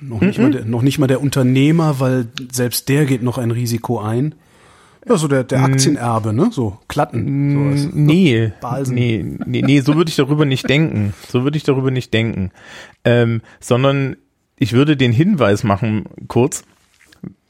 noch 0.00 0.20
nicht, 0.20 0.38
mal, 0.38 0.50
der, 0.50 0.64
noch 0.64 0.82
nicht 0.82 0.98
mal 0.98 1.06
der 1.06 1.20
Unternehmer, 1.20 2.00
weil 2.00 2.26
selbst 2.52 2.88
der 2.88 3.04
geht 3.06 3.22
noch 3.22 3.38
ein 3.38 3.50
Risiko 3.50 4.00
ein. 4.00 4.34
Ja, 5.08 5.16
so 5.16 5.26
der, 5.26 5.44
der 5.44 5.62
Aktienerbe, 5.62 6.32
ne? 6.32 6.50
So 6.52 6.78
Klatten. 6.86 7.54
Sowas. 7.54 7.88
Nee, 7.94 8.52
Balsen. 8.60 8.94
nee, 8.94 9.24
nee, 9.46 9.62
nee, 9.62 9.80
so 9.80 9.94
würde 9.94 10.10
ich 10.10 10.16
darüber 10.16 10.44
nicht 10.44 10.68
denken. 10.68 11.14
So 11.28 11.44
würde 11.44 11.56
ich 11.56 11.62
darüber 11.62 11.90
nicht 11.90 12.12
denken. 12.12 12.50
Ähm, 13.04 13.42
sondern 13.60 14.16
ich 14.58 14.72
würde 14.72 14.96
den 14.96 15.12
Hinweis 15.12 15.64
machen, 15.64 16.04
kurz, 16.26 16.64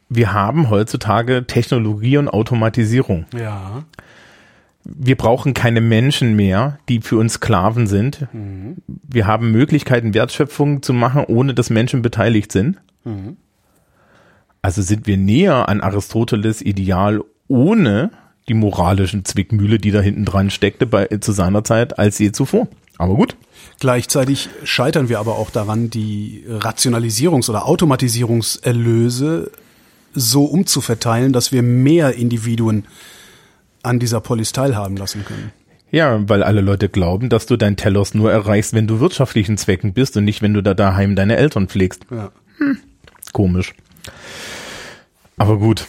wir 0.08 0.32
haben 0.32 0.70
heutzutage 0.70 1.46
Technologie 1.46 2.16
und 2.16 2.28
Automatisierung. 2.28 3.26
Ja. 3.38 3.84
wir 4.84 5.16
brauchen 5.16 5.52
keine 5.52 5.80
Menschen 5.82 6.34
mehr, 6.34 6.78
die 6.88 7.00
für 7.00 7.18
uns 7.18 7.34
Sklaven 7.34 7.87
sind. 7.87 8.26
Wir 8.87 9.26
haben 9.26 9.50
Möglichkeiten, 9.52 10.14
Wertschöpfung 10.14 10.82
zu 10.82 10.94
machen, 10.94 11.24
ohne 11.26 11.52
dass 11.52 11.68
Menschen 11.68 12.00
beteiligt 12.00 12.52
sind. 12.52 12.78
Also 14.62 14.82
sind 14.82 15.06
wir 15.06 15.16
näher 15.18 15.68
an 15.68 15.80
Aristoteles 15.80 16.62
Ideal 16.62 17.22
ohne 17.48 18.11
die 18.48 18.54
moralischen 18.54 19.24
Zwickmühle, 19.24 19.78
die 19.78 19.90
da 19.90 20.00
hinten 20.00 20.24
dran 20.24 20.50
steckte 20.50 20.87
bei, 20.87 21.06
zu 21.20 21.32
seiner 21.32 21.64
Zeit, 21.64 21.98
als 21.98 22.18
je 22.18 22.32
zuvor. 22.32 22.68
Aber 22.96 23.14
gut. 23.14 23.37
Gleichzeitig 23.81 24.49
scheitern 24.64 25.09
wir 25.09 25.18
aber 25.21 25.37
auch 25.37 25.51
daran, 25.51 25.90
die 25.90 26.44
Rationalisierungs- 26.49 27.49
oder 27.49 27.66
Automatisierungserlöse 27.66 29.51
so 30.14 30.44
umzuverteilen, 30.44 31.33
dass 31.33 31.53
wir 31.53 31.62
mehr 31.62 32.14
Individuen 32.14 32.87
an 33.83 33.99
dieser 33.99 34.21
Polis 34.21 34.53
teilhaben 34.53 34.97
lassen 34.97 35.25
können. 35.25 35.53
Ja, 35.90 36.29
weil 36.29 36.42
alle 36.42 36.61
Leute 36.61 36.88
glauben, 36.88 37.29
dass 37.29 37.47
du 37.47 37.57
dein 37.57 37.77
Telos 37.77 38.14
nur 38.14 38.31
erreichst, 38.31 38.75
wenn 38.75 38.87
du 38.87 39.01
wirtschaftlichen 39.01 39.57
Zwecken 39.57 39.94
bist 39.94 40.16
und 40.16 40.25
nicht, 40.25 40.42
wenn 40.42 40.53
du 40.53 40.62
da 40.62 40.75
daheim 40.75 41.16
deine 41.16 41.37
Eltern 41.37 41.68
pflegst. 41.68 42.03
Ja. 42.11 42.31
Komisch. 43.33 43.75
Aber 45.37 45.59
gut. 45.59 45.87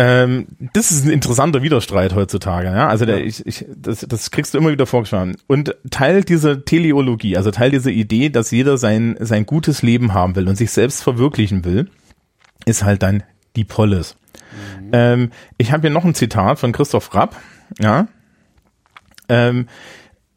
Ähm, 0.00 0.46
das 0.74 0.92
ist 0.92 1.04
ein 1.04 1.10
interessanter 1.10 1.60
Widerstreit 1.60 2.14
heutzutage. 2.14 2.68
Ja? 2.68 2.86
Also 2.86 3.04
der, 3.04 3.24
ich, 3.24 3.44
ich, 3.44 3.66
das, 3.74 4.06
das 4.08 4.30
kriegst 4.30 4.54
du 4.54 4.58
immer 4.58 4.70
wieder 4.70 4.86
vorgeschlagen. 4.86 5.36
Und 5.48 5.74
Teil 5.90 6.22
dieser 6.22 6.64
Teleologie, 6.64 7.36
also 7.36 7.50
Teil 7.50 7.72
dieser 7.72 7.90
Idee, 7.90 8.28
dass 8.28 8.52
jeder 8.52 8.78
sein, 8.78 9.16
sein 9.18 9.44
gutes 9.44 9.82
Leben 9.82 10.14
haben 10.14 10.36
will 10.36 10.46
und 10.46 10.54
sich 10.54 10.70
selbst 10.70 11.02
verwirklichen 11.02 11.64
will, 11.64 11.90
ist 12.64 12.84
halt 12.84 13.02
dann 13.02 13.24
die 13.56 13.64
Polis. 13.64 14.14
Ähm, 14.92 15.32
ich 15.56 15.72
habe 15.72 15.80
hier 15.80 15.90
noch 15.90 16.04
ein 16.04 16.14
Zitat 16.14 16.60
von 16.60 16.70
Christoph 16.70 17.12
Rapp. 17.12 17.34
Ja. 17.80 18.06
Ähm, 19.28 19.66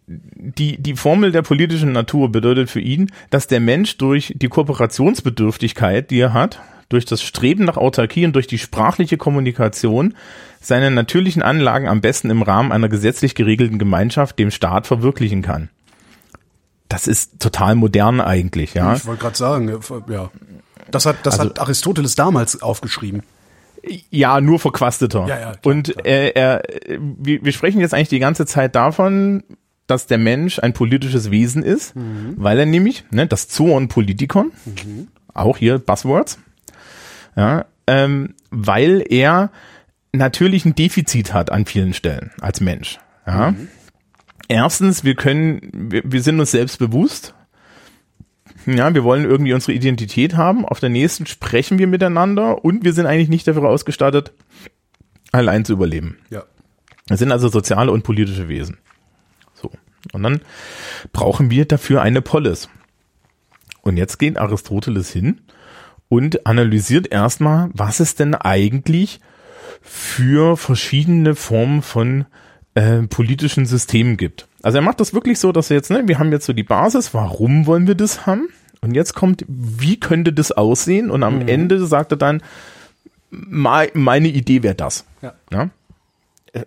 die, 0.08 0.82
die 0.82 0.96
Formel 0.96 1.32
der 1.32 1.44
politischen 1.44 1.92
Natur 1.92 2.32
bedeutet 2.32 2.72
für 2.72 2.82
ihn, 2.82 3.12
dass 3.30 3.46
der 3.46 3.60
Mensch 3.60 4.00
durch 4.00 4.34
die 4.36 4.48
Kooperationsbedürftigkeit, 4.48 6.10
die 6.10 6.20
er 6.20 6.34
hat, 6.34 6.60
durch 6.92 7.06
das 7.06 7.22
Streben 7.24 7.66
nach 7.66 7.78
Autarkie 7.78 8.26
und 8.26 8.34
durch 8.34 8.48
die 8.48 8.58
sprachliche 8.58 9.18
Kommunikation 9.18 10.16
seine 10.60 10.92
natürlichen 10.92 11.42
Anlagen 11.42 11.88
am 11.88 12.02
besten 12.02 12.30
im 12.30 12.42
Rahmen 12.42 12.72
einer 12.72 12.90
gesetzlich 12.90 13.34
geregelten 13.36 13.80
Gemeinschaft 13.80 14.38
dem 14.40 14.52
Staat 14.52 14.88
verwirklichen 14.88 15.42
kann. 15.42 15.70
Das 16.90 17.08
ist 17.08 17.40
total 17.40 17.76
modern 17.76 18.20
eigentlich, 18.20 18.74
ja. 18.74 18.96
Ich 18.96 19.06
wollte 19.06 19.22
gerade 19.22 19.38
sagen, 19.38 19.80
ja. 20.10 20.30
Das 20.92 21.06
hat, 21.06 21.18
das 21.24 21.40
Also- 21.40 21.52
hat 21.52 21.60
Aristoteles 21.60 22.16
damals 22.16 22.62
aufgeschrieben. 22.62 23.24
Ja, 24.12 24.42
nur 24.42 24.60
verquasteter. 24.60 25.26
Ja, 25.28 25.40
ja, 25.40 25.52
klar, 25.54 25.58
und 25.64 25.86
klar. 25.94 26.06
äh, 26.06 26.30
er, 26.34 26.62
wir, 27.00 27.44
wir 27.44 27.52
sprechen 27.52 27.80
jetzt 27.82 27.94
eigentlich 27.96 28.10
die 28.10 28.20
ganze 28.20 28.46
Zeit 28.46 28.76
davon, 28.76 29.44
dass 29.88 30.06
der 30.06 30.20
Mensch 30.20 30.60
ein 30.60 30.74
politisches 30.74 31.32
Wesen 31.32 31.64
ist, 31.64 31.96
Mhm. 31.96 32.36
weil 32.38 32.60
er 32.60 32.66
nämlich, 32.68 33.06
ne, 33.10 33.26
das 33.26 33.48
Zoon 33.48 33.88
Politikon, 33.88 34.52
auch 35.34 35.58
hier 35.58 35.80
Buzzwords, 35.80 36.38
ja, 37.36 37.66
ähm, 37.88 38.36
weil 38.50 39.04
er 39.08 39.52
natürlich 40.14 40.66
ein 40.66 40.76
Defizit 40.76 41.34
hat 41.34 41.52
an 41.52 41.66
vielen 41.66 41.94
Stellen 41.94 42.32
als 42.42 42.62
Mensch. 42.62 43.00
Ja. 43.26 43.52
Mhm. 43.52 43.68
Erstens, 44.48 45.04
wir 45.04 45.16
können, 45.16 45.62
wir, 45.72 46.02
wir 46.06 46.22
sind 46.22 46.40
uns 46.40 46.52
selbst 46.52 46.78
bewusst. 46.80 47.34
Ja, 48.66 48.94
wir 48.94 49.04
wollen 49.04 49.24
irgendwie 49.24 49.54
unsere 49.54 49.74
Identität 49.74 50.36
haben. 50.36 50.66
Auf 50.66 50.80
der 50.80 50.90
nächsten 50.90 51.26
sprechen 51.26 51.80
wir 51.80 51.88
miteinander 51.88 52.64
und 52.64 52.84
wir 52.84 52.94
sind 52.94 53.06
eigentlich 53.06 53.30
nicht 53.30 53.48
dafür 53.48 53.64
ausgestattet, 53.70 54.34
allein 55.32 55.66
zu 55.66 55.74
überleben. 55.74 56.18
Ja. 56.30 56.44
Wir 57.08 57.18
sind 57.18 57.32
also 57.32 57.48
soziale 57.48 57.92
und 57.92 58.04
politische 58.04 58.50
Wesen. 58.50 58.78
So. 59.54 59.72
Und 60.14 60.24
dann 60.24 60.42
brauchen 61.14 61.50
wir 61.50 61.66
dafür 61.66 62.02
eine 62.02 62.22
Polis. 62.22 62.70
Und 63.82 63.98
jetzt 63.98 64.20
geht 64.20 64.38
Aristoteles 64.38 65.12
hin 65.12 65.42
und 66.12 66.46
analysiert 66.46 67.10
erstmal, 67.12 67.70
was 67.74 68.00
es 68.02 68.16
denn 68.16 68.36
eigentlich 68.36 69.20
für 69.82 70.58
verschiedene 70.58 71.36
Formen 71.36 71.82
von 71.82 72.26
äh, 72.76 73.04
politischen 73.04 73.66
Systemen 73.66 74.18
gibt. 74.18 74.46
Also 74.62 74.78
er 74.80 74.82
macht 74.82 75.00
das 75.00 75.14
wirklich 75.14 75.40
so, 75.40 75.54
dass 75.54 75.70
er 75.72 75.78
jetzt, 75.78 75.90
ne, 75.90 76.04
wir 76.08 76.20
haben 76.20 76.32
jetzt 76.34 76.46
so 76.46 76.52
die 76.54 76.64
Basis, 76.64 77.14
warum 77.14 77.66
wollen 77.66 77.88
wir 77.88 77.96
das 77.96 78.26
haben? 78.26 78.50
Und 78.82 78.94
jetzt 78.94 79.14
kommt, 79.14 79.46
wie 79.48 79.98
könnte 80.00 80.34
das 80.34 80.52
aussehen? 80.52 81.10
Und 81.12 81.24
am 81.24 81.48
Ende 81.48 81.86
sagt 81.86 82.12
er 82.12 82.18
dann, 82.18 82.42
"Me- 83.30 83.90
meine 83.94 84.28
Idee 84.28 84.64
wäre 84.64 84.76
das. 84.76 85.06
Ja. 85.22 85.34
Ja? 85.52 85.70
Äh, 86.54 86.66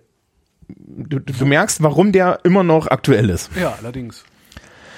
Du, 0.69 1.19
du 1.19 1.45
merkst, 1.45 1.83
warum 1.83 2.13
der 2.13 2.41
immer 2.45 2.63
noch 2.63 2.87
aktuell 2.87 3.29
ist. 3.29 3.51
Ja, 3.61 3.75
allerdings. 3.79 4.25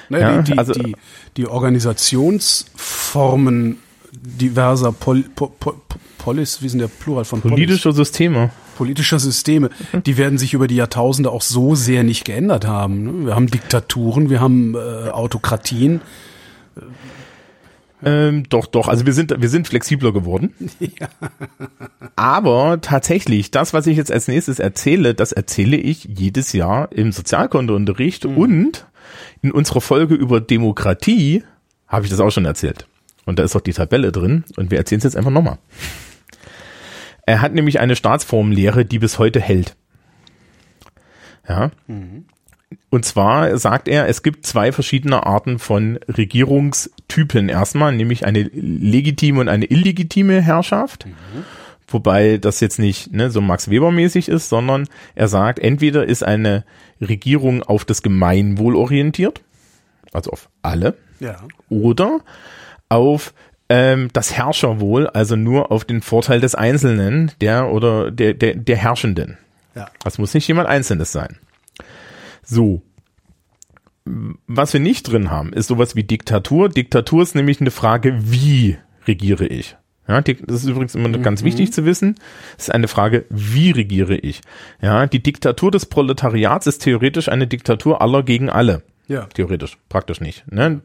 Ne, 0.09 0.21
Ja, 0.21 0.41
die, 0.43 0.53
die, 0.53 0.59
also- 0.59 0.73
die, 0.75 0.95
die 1.37 1.47
Organisationsformen 1.49 3.79
diverser 4.13 4.93
Pol, 4.93 5.25
po, 5.35 5.49
po, 5.49 5.73
po- 5.89 5.99
Polis, 6.19 6.61
wie 6.63 6.67
ist 6.67 6.73
denn 6.73 6.81
der 6.81 6.89
Plural 6.89 7.25
von 7.25 7.41
Polis? 7.41 7.55
Politische 7.55 7.93
Systeme. 7.93 8.51
politischer 8.77 9.19
Systeme, 9.21 9.71
die 10.07 10.17
werden 10.17 10.39
sich 10.39 10.55
über 10.55 10.67
die 10.67 10.75
Jahrtausende 10.77 11.31
auch 11.31 11.43
so 11.43 11.75
sehr 11.77 12.03
nicht 12.03 12.25
geändert 12.25 12.67
haben. 12.67 13.21
ne? 13.21 13.27
Wir 13.27 13.35
haben 13.37 13.47
Diktaturen, 13.47 14.29
wir 14.29 14.41
haben 14.41 14.75
äh, 14.75 15.11
Autokratien. 15.11 16.01
Ähm, 18.05 18.45
doch, 18.51 18.67
doch. 18.67 18.89
Also 18.89 19.07
wir 19.07 19.13
sind, 19.15 19.35
wir 19.41 19.49
sind 19.49 19.67
flexibler 19.69 20.13
geworden. 20.13 20.53
Aber 22.17 22.81
tatsächlich, 22.81 23.51
das, 23.51 23.73
was 23.73 23.87
ich 23.87 23.97
jetzt 23.97 24.13
als 24.13 24.29
nächstes 24.29 24.59
erzähle, 24.59 25.15
das 25.15 25.33
erzähle 25.33 25.77
ich 25.77 26.05
jedes 26.05 26.53
Jahr 26.53 26.91
im 26.93 27.13
Sozialkundeunterricht 27.13 28.27
und 28.27 28.87
in 29.43 29.51
unserer 29.53 29.81
Folge 29.81 30.15
über 30.15 30.41
Demokratie 30.41 31.43
habe 31.89 32.05
ich 32.05 32.11
das 32.11 32.21
auch 32.21 32.31
schon 32.31 32.45
erzählt. 32.45 32.87
Und 33.27 33.39
da 33.39 33.43
ist 33.43 33.55
auch 33.55 33.61
die 33.61 33.73
Tabelle 33.75 34.13
drin 34.13 34.45
und 34.57 34.71
wir 34.71 34.79
erzählen 34.79 34.99
es 34.99 35.05
jetzt 35.05 35.17
einfach 35.17 35.31
nochmal. 35.31 35.59
Er 37.27 37.43
hat 37.43 37.53
nämlich 37.53 37.81
eine 37.81 37.97
Staatsformlehre, 37.97 38.85
die 38.85 38.99
bis 39.01 39.19
heute 39.19 39.41
hält. 39.41 39.77
Ja. 41.49 41.71
Und 42.91 43.05
zwar 43.05 43.59
sagt 43.59 43.89
er, 43.89 44.09
es 44.09 44.23
gibt 44.23 44.47
zwei 44.47 44.73
verschiedene 44.73 45.27
Arten 45.27 45.59
von 45.59 45.99
Regierungstypen 46.09 47.49
erstmal, 47.49 47.95
nämlich 47.95 48.25
eine 48.25 48.43
legitime 48.43 49.41
und 49.41 49.49
eine 49.49 49.67
illegitime 49.67 50.41
Herrschaft. 50.41 51.07
Wobei 51.89 52.39
das 52.39 52.61
jetzt 52.61 52.79
nicht 52.79 53.13
ne, 53.13 53.31
so 53.31 53.41
Max 53.41 53.71
Weber 53.71 53.93
mäßig 53.93 54.29
ist, 54.29 54.49
sondern 54.49 54.89
er 55.15 55.29
sagt, 55.29 55.59
entweder 55.59 56.05
ist 56.05 56.25
eine 56.25 56.65
Regierung 57.01 57.63
auf 57.63 57.85
das 57.85 58.03
Gemeinwohl 58.03 58.75
orientiert, 58.75 59.43
also 60.13 60.31
auf 60.31 60.49
alle, 60.63 60.97
Ja. 61.21 61.37
oder 61.69 62.21
auf 62.89 63.35
ähm, 63.69 64.09
das 64.13 64.37
Herrscherwohl, 64.37 65.09
also 65.09 65.37
nur 65.37 65.73
auf 65.73 65.85
den 65.85 66.03
Vorteil 66.03 66.41
des 66.41 66.55
Einzelnen, 66.55 67.33
der 67.41 67.71
oder 67.71 68.11
der, 68.11 68.35
der, 68.35 68.55
der 68.55 68.77
Herrschenden. 68.77 69.39
Ja. 69.75 69.89
Das 70.03 70.19
muss 70.19 70.35
nicht 70.35 70.49
jemand 70.49 70.69
Einzelnes 70.69 71.13
sein. 71.13 71.39
So. 72.43 72.83
Was 74.47 74.73
wir 74.73 74.81
nicht 74.81 75.11
drin 75.11 75.33
haben, 75.33 75.53
ist 75.53 75.67
sowas 75.67 75.97
wie 75.97 76.05
Diktatur. 76.05 76.69
Diktatur 76.69 77.23
ist 77.23 77.35
nämlich 77.35 77.61
eine 77.61 77.73
Frage, 77.73 78.17
wie 78.21 78.79
regiere 79.07 79.47
ich? 79.47 79.77
Ja, 80.09 80.21
das 80.21 80.63
ist 80.63 80.69
übrigens 80.69 80.95
immer 80.95 81.11
ganz 81.19 81.43
wichtig 81.43 81.73
zu 81.73 81.85
wissen. 81.85 82.15
Es 82.57 82.65
ist 82.65 82.75
eine 82.75 82.87
Frage, 82.87 83.25
wie 83.29 83.73
regiere 83.73 84.17
ich? 84.17 84.41
Ja, 84.81 85.07
die 85.07 85.21
Diktatur 85.21 85.73
des 85.73 85.87
Proletariats 85.87 86.69
ist 86.69 86.83
theoretisch 86.83 87.29
eine 87.29 87.49
Diktatur 87.49 88.01
aller 88.01 88.23
gegen 88.23 88.49
alle. 88.49 88.83
Ja. 89.09 89.27
Theoretisch, 89.35 89.77
praktisch 89.89 90.21
nicht. 90.21 90.45
Ne? 90.51 90.81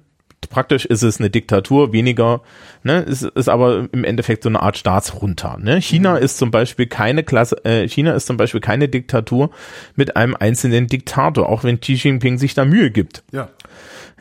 Praktisch 0.49 0.85
ist 0.85 1.03
es 1.03 1.19
eine 1.19 1.29
Diktatur, 1.29 1.93
weniger, 1.93 2.41
ne, 2.83 3.01
ist, 3.01 3.23
ist 3.23 3.47
aber 3.47 3.87
im 3.91 4.03
Endeffekt 4.03 4.43
so 4.43 4.49
eine 4.49 4.61
Art 4.61 4.77
Staatsrunter. 4.77 5.57
Ne? 5.59 5.79
China 5.81 6.17
ist 6.17 6.37
zum 6.37 6.51
Beispiel 6.51 6.87
keine 6.87 7.23
Klasse, 7.23 7.63
äh, 7.63 7.87
China 7.87 8.13
ist 8.13 8.25
zum 8.25 8.37
Beispiel 8.37 8.59
keine 8.59 8.89
Diktatur 8.89 9.51
mit 9.95 10.17
einem 10.17 10.35
einzelnen 10.35 10.87
Diktator, 10.87 11.47
auch 11.47 11.63
wenn 11.63 11.79
Xi 11.79 11.93
Jinping 11.93 12.37
sich 12.37 12.53
da 12.53 12.65
Mühe 12.65 12.91
gibt. 12.91 13.23
Ja. 13.31 13.49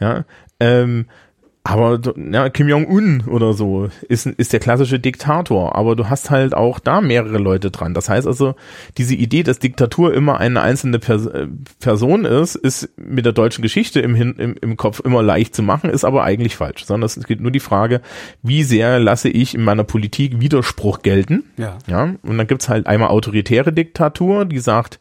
Ja, 0.00 0.24
ähm, 0.60 1.06
aber 1.62 2.00
ja, 2.16 2.48
Kim 2.48 2.68
Jong-un 2.68 3.24
oder 3.26 3.52
so 3.52 3.90
ist, 4.08 4.24
ist 4.24 4.54
der 4.54 4.60
klassische 4.60 4.98
Diktator, 4.98 5.76
aber 5.76 5.94
du 5.94 6.08
hast 6.08 6.30
halt 6.30 6.54
auch 6.54 6.78
da 6.78 7.02
mehrere 7.02 7.36
Leute 7.36 7.70
dran. 7.70 7.92
Das 7.92 8.08
heißt 8.08 8.26
also, 8.26 8.54
diese 8.96 9.14
Idee, 9.14 9.42
dass 9.42 9.58
Diktatur 9.58 10.14
immer 10.14 10.40
eine 10.40 10.62
einzelne 10.62 10.98
Pers 10.98 11.26
äh, 11.26 11.48
Person 11.78 12.24
ist, 12.24 12.54
ist 12.54 12.88
mit 12.96 13.26
der 13.26 13.34
deutschen 13.34 13.60
Geschichte 13.60 14.00
im, 14.00 14.14
im, 14.16 14.56
im 14.58 14.76
Kopf 14.78 15.00
immer 15.00 15.22
leicht 15.22 15.54
zu 15.54 15.62
machen, 15.62 15.90
ist 15.90 16.04
aber 16.04 16.24
eigentlich 16.24 16.56
falsch. 16.56 16.86
Sondern 16.86 17.06
es 17.06 17.26
geht 17.26 17.42
nur 17.42 17.50
die 17.50 17.60
Frage, 17.60 18.00
wie 18.42 18.62
sehr 18.62 18.98
lasse 18.98 19.28
ich 19.28 19.54
in 19.54 19.62
meiner 19.62 19.84
Politik 19.84 20.40
Widerspruch 20.40 21.02
gelten? 21.02 21.44
Ja. 21.58 21.76
Ja, 21.86 22.14
und 22.22 22.38
dann 22.38 22.46
gibt's 22.46 22.70
halt 22.70 22.86
einmal 22.86 23.10
autoritäre 23.10 23.74
Diktatur, 23.74 24.46
die 24.46 24.60
sagt, 24.60 24.98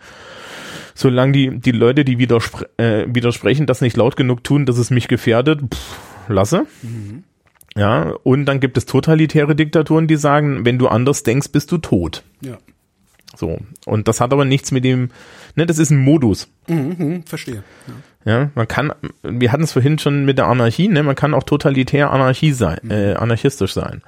solange 0.93 1.31
die, 1.31 1.57
die 1.57 1.71
Leute, 1.71 2.03
die 2.03 2.19
widerspre 2.19 2.67
äh, 2.75 3.05
widersprechen, 3.07 3.65
das 3.65 3.79
nicht 3.79 3.95
laut 3.95 4.17
genug 4.17 4.43
tun, 4.43 4.65
dass 4.65 4.77
es 4.77 4.89
mich 4.89 5.07
gefährdet, 5.07 5.61
pff, 5.73 6.09
lasse. 6.29 6.65
Ja, 7.75 8.13
und 8.23 8.45
dann 8.45 8.59
gibt 8.59 8.77
es 8.77 8.85
totalitäre 8.85 9.55
Diktaturen, 9.55 10.07
die 10.07 10.15
sagen, 10.15 10.65
wenn 10.65 10.79
du 10.79 10.87
anders 10.87 11.23
denkst, 11.23 11.49
bist 11.51 11.71
du 11.71 11.77
tot. 11.77 12.23
Ja. 12.41 12.57
So. 13.35 13.59
Und 13.85 14.07
das 14.07 14.19
hat 14.21 14.33
aber 14.33 14.45
nichts 14.45 14.71
mit 14.71 14.83
dem, 14.83 15.11
ne, 15.55 15.65
das 15.65 15.77
ist 15.77 15.91
ein 15.91 15.97
Modus. 15.97 16.49
Mhm, 16.67 17.23
verstehe. 17.25 17.63
Ja, 18.25 18.51
man 18.55 18.67
kann, 18.67 18.91
wir 19.23 19.51
hatten 19.51 19.63
es 19.63 19.73
vorhin 19.73 19.97
schon 19.97 20.25
mit 20.25 20.37
der 20.37 20.47
Anarchie, 20.47 20.87
ne, 20.87 21.03
man 21.03 21.15
kann 21.15 21.33
auch 21.33 21.43
totalitär 21.43 22.11
Anarchie 22.11 22.51
sein, 22.51 22.89
äh, 22.89 23.13
anarchistisch 23.13 23.73
sein. 23.73 24.01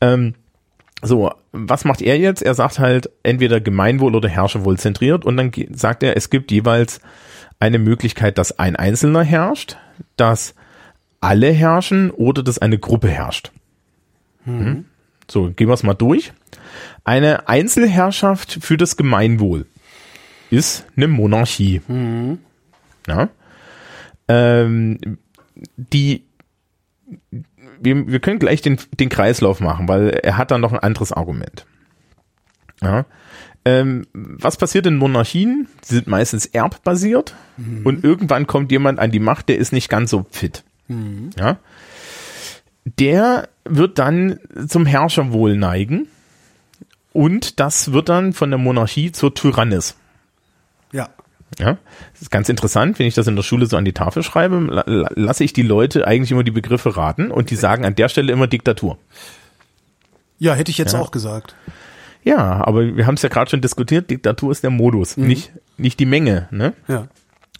Ähm, 0.00 0.34
so, 1.02 1.30
was 1.52 1.84
macht 1.84 2.02
er 2.02 2.18
jetzt? 2.18 2.42
Er 2.42 2.54
sagt 2.54 2.78
halt 2.78 3.10
entweder 3.22 3.60
Gemeinwohl 3.60 4.16
oder 4.16 4.28
Herrscherwohl 4.28 4.78
zentriert 4.78 5.24
und 5.24 5.36
dann 5.36 5.52
sagt 5.72 6.02
er, 6.02 6.16
es 6.16 6.30
gibt 6.30 6.50
jeweils 6.50 7.00
eine 7.60 7.78
Möglichkeit, 7.78 8.38
dass 8.38 8.58
ein 8.58 8.76
Einzelner 8.76 9.22
herrscht, 9.22 9.76
dass 10.16 10.54
alle 11.20 11.50
herrschen 11.52 12.10
oder 12.10 12.42
dass 12.42 12.58
eine 12.58 12.78
Gruppe 12.78 13.08
herrscht. 13.08 13.52
Mhm. 14.44 14.86
So, 15.28 15.50
gehen 15.50 15.68
wir 15.68 15.74
es 15.74 15.82
mal 15.82 15.94
durch. 15.94 16.32
Eine 17.04 17.48
Einzelherrschaft 17.48 18.58
für 18.60 18.76
das 18.76 18.96
Gemeinwohl 18.96 19.66
ist 20.50 20.86
eine 20.96 21.08
Monarchie. 21.08 21.80
Ja. 23.06 23.28
Ähm, 24.28 25.18
die 25.76 26.24
wir, 27.80 28.06
wir 28.06 28.20
können 28.20 28.38
gleich 28.38 28.62
den, 28.62 28.78
den 28.98 29.08
Kreislauf 29.08 29.60
machen, 29.60 29.88
weil 29.88 30.08
er 30.08 30.36
hat 30.36 30.50
dann 30.50 30.60
noch 30.60 30.72
ein 30.72 30.78
anderes 30.78 31.12
Argument. 31.12 31.66
Ja. 32.82 33.06
Ähm, 33.64 34.06
was 34.12 34.56
passiert 34.56 34.86
in 34.86 34.96
Monarchien? 34.96 35.68
Sie 35.82 35.96
sind 35.96 36.06
meistens 36.06 36.46
erbbasiert 36.46 37.34
und 37.84 38.04
irgendwann 38.04 38.46
kommt 38.46 38.70
jemand 38.70 38.98
an 38.98 39.10
die 39.10 39.18
Macht, 39.18 39.48
der 39.48 39.58
ist 39.58 39.72
nicht 39.72 39.88
ganz 39.88 40.10
so 40.10 40.26
fit. 40.30 40.64
Ja. 40.88 41.58
Der 42.84 43.48
wird 43.64 43.98
dann 43.98 44.38
zum 44.68 44.86
Herrscherwohl 44.86 45.56
neigen 45.56 46.06
und 47.12 47.58
das 47.60 47.92
wird 47.92 48.08
dann 48.08 48.32
von 48.32 48.50
der 48.50 48.58
Monarchie 48.58 49.10
zur 49.12 49.34
Tyrannis. 49.34 49.96
Ja. 50.92 51.08
Ja, 51.58 51.78
das 52.12 52.22
ist 52.22 52.30
ganz 52.30 52.48
interessant, 52.48 52.98
wenn 52.98 53.06
ich 53.06 53.14
das 53.14 53.26
in 53.28 53.36
der 53.36 53.42
Schule 53.42 53.66
so 53.66 53.76
an 53.76 53.84
die 53.84 53.92
Tafel 53.92 54.22
schreibe, 54.22 54.58
la- 54.60 54.84
la- 54.86 55.10
lasse 55.14 55.42
ich 55.44 55.52
die 55.52 55.62
Leute 55.62 56.06
eigentlich 56.06 56.30
immer 56.32 56.44
die 56.44 56.50
Begriffe 56.50 56.96
raten 56.96 57.30
und 57.30 57.50
die 57.50 57.56
sagen 57.56 57.84
an 57.84 57.94
der 57.94 58.08
Stelle 58.08 58.32
immer 58.32 58.46
Diktatur. 58.46 58.98
Ja, 60.38 60.54
hätte 60.54 60.70
ich 60.70 60.76
jetzt 60.78 60.92
Ja. 60.92 61.00
auch 61.00 61.10
gesagt. 61.12 61.54
Ja, 62.24 62.38
aber 62.66 62.96
wir 62.96 63.06
haben 63.06 63.14
es 63.14 63.22
ja 63.22 63.28
gerade 63.30 63.50
schon 63.50 63.60
diskutiert, 63.62 64.10
Diktatur 64.10 64.50
ist 64.52 64.64
der 64.64 64.70
Modus, 64.70 65.16
nicht, 65.16 65.52
nicht 65.78 65.98
die 66.00 66.04
Menge. 66.06 66.48
Ne? 66.50 66.74
Ja. 66.88 67.06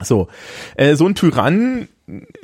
So, 0.03 0.29
äh, 0.77 0.95
so 0.97 1.07
ein 1.07 1.15
Tyrann 1.15 1.89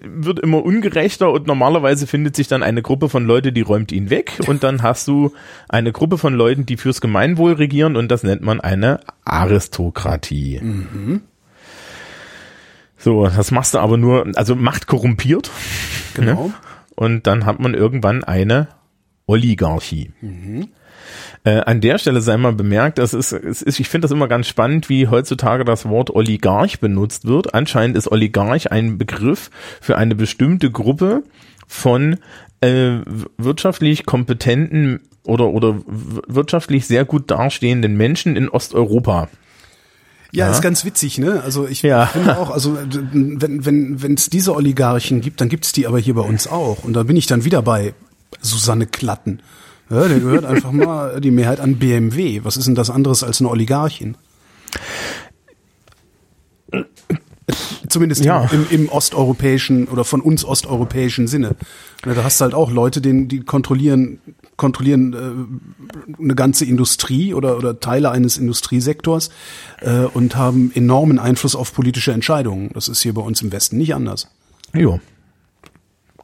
wird 0.02 0.40
immer 0.40 0.64
ungerechter 0.64 1.30
und 1.30 1.46
normalerweise 1.46 2.06
findet 2.08 2.34
sich 2.34 2.48
dann 2.48 2.62
eine 2.64 2.82
Gruppe 2.82 3.08
von 3.08 3.24
Leuten, 3.26 3.54
die 3.54 3.60
räumt 3.60 3.92
ihn 3.92 4.10
weg 4.10 4.40
und 4.48 4.64
dann 4.64 4.82
hast 4.82 5.06
du 5.06 5.32
eine 5.68 5.92
Gruppe 5.92 6.18
von 6.18 6.34
Leuten, 6.34 6.66
die 6.66 6.76
fürs 6.76 7.00
Gemeinwohl 7.00 7.52
regieren 7.52 7.94
und 7.96 8.10
das 8.10 8.24
nennt 8.24 8.42
man 8.42 8.60
eine 8.60 8.98
Aristokratie. 9.24 10.60
So, 12.96 13.26
das 13.26 13.50
machst 13.50 13.74
du 13.74 13.78
aber 13.78 13.96
nur, 13.96 14.26
also 14.36 14.54
Macht 14.56 14.86
korrumpiert 14.86 15.50
Genau. 16.14 16.52
und 16.96 17.26
dann 17.26 17.46
hat 17.46 17.58
man 17.60 17.74
irgendwann 17.74 18.22
eine 18.24 18.68
Oligarchie. 19.26 20.10
Äh, 21.44 21.60
an 21.60 21.80
der 21.80 21.98
Stelle 21.98 22.20
sei 22.20 22.36
mal 22.36 22.52
bemerkt, 22.52 22.98
das 22.98 23.14
ist, 23.14 23.32
es 23.32 23.62
ist 23.62 23.80
ich 23.80 23.88
finde 23.88 24.06
das 24.06 24.12
immer 24.12 24.28
ganz 24.28 24.46
spannend, 24.48 24.88
wie 24.88 25.08
heutzutage 25.08 25.64
das 25.64 25.88
Wort 25.88 26.10
Oligarch 26.10 26.80
benutzt 26.80 27.26
wird. 27.26 27.54
Anscheinend 27.54 27.96
ist 27.96 28.10
Oligarch 28.10 28.70
ein 28.72 28.98
Begriff 28.98 29.50
für 29.80 29.96
eine 29.98 30.14
bestimmte 30.14 30.70
Gruppe 30.70 31.22
von 31.66 32.18
äh, 32.60 32.98
wirtschaftlich 33.38 34.06
kompetenten 34.06 35.00
oder, 35.24 35.48
oder 35.48 35.76
wirtschaftlich 35.86 36.86
sehr 36.86 37.04
gut 37.04 37.30
dastehenden 37.30 37.96
Menschen 37.96 38.36
in 38.36 38.48
Osteuropa. 38.48 39.28
Ja, 40.34 40.46
Ja. 40.46 40.50
ist 40.52 40.62
ganz 40.62 40.84
witzig, 40.84 41.18
ne? 41.18 41.42
Also 41.44 41.66
ich 41.68 41.82
Ja. 41.82 42.06
finde 42.06 42.38
auch, 42.38 42.50
also 42.50 42.78
wenn 42.90 43.64
wenn 43.66 44.02
wenn 44.02 44.14
es 44.14 44.30
diese 44.30 44.54
Oligarchen 44.54 45.20
gibt, 45.20 45.40
dann 45.40 45.48
gibt's 45.48 45.72
die 45.72 45.86
aber 45.86 45.98
hier 45.98 46.14
bei 46.14 46.22
uns 46.22 46.46
auch. 46.48 46.84
Und 46.84 46.94
da 46.94 47.02
bin 47.02 47.16
ich 47.16 47.26
dann 47.26 47.44
wieder 47.44 47.60
bei 47.62 47.92
Susanne 48.40 48.86
Klatten. 48.86 49.40
Ja, 49.92 50.08
der 50.08 50.20
gehört 50.20 50.46
einfach 50.46 50.72
mal 50.72 51.20
die 51.20 51.30
Mehrheit 51.30 51.60
an 51.60 51.76
BMW. 51.76 52.40
Was 52.44 52.56
ist 52.56 52.66
denn 52.66 52.74
das 52.74 52.88
anderes 52.88 53.22
als 53.22 53.40
eine 53.40 53.50
Oligarchin? 53.50 54.16
Zumindest 57.88 58.24
Ja. 58.24 58.48
im, 58.52 58.66
im 58.70 58.88
osteuropäischen 58.88 59.86
oder 59.88 60.04
von 60.04 60.22
uns 60.22 60.44
osteuropäischen 60.46 61.26
Sinne. 61.26 61.56
Da 62.02 62.24
hast 62.24 62.40
du 62.40 62.44
halt 62.44 62.54
auch 62.54 62.70
Leute, 62.70 63.02
denen, 63.02 63.28
die 63.28 63.40
kontrollieren, 63.40 64.20
kontrollieren 64.56 65.12
äh, 65.12 66.22
eine 66.22 66.34
ganze 66.34 66.64
Industrie 66.64 67.34
oder, 67.34 67.58
oder 67.58 67.78
Teile 67.78 68.10
eines 68.10 68.38
Industriesektors 68.38 69.28
äh, 69.82 70.04
und 70.04 70.36
haben 70.36 70.72
enormen 70.74 71.18
Einfluss 71.18 71.54
auf 71.54 71.74
politische 71.74 72.12
Entscheidungen. 72.12 72.70
Das 72.72 72.88
ist 72.88 73.02
hier 73.02 73.12
bei 73.12 73.20
uns 73.22 73.42
im 73.42 73.52
Westen 73.52 73.76
nicht 73.76 73.94
anders. 73.94 74.28
Jo. 74.72 75.00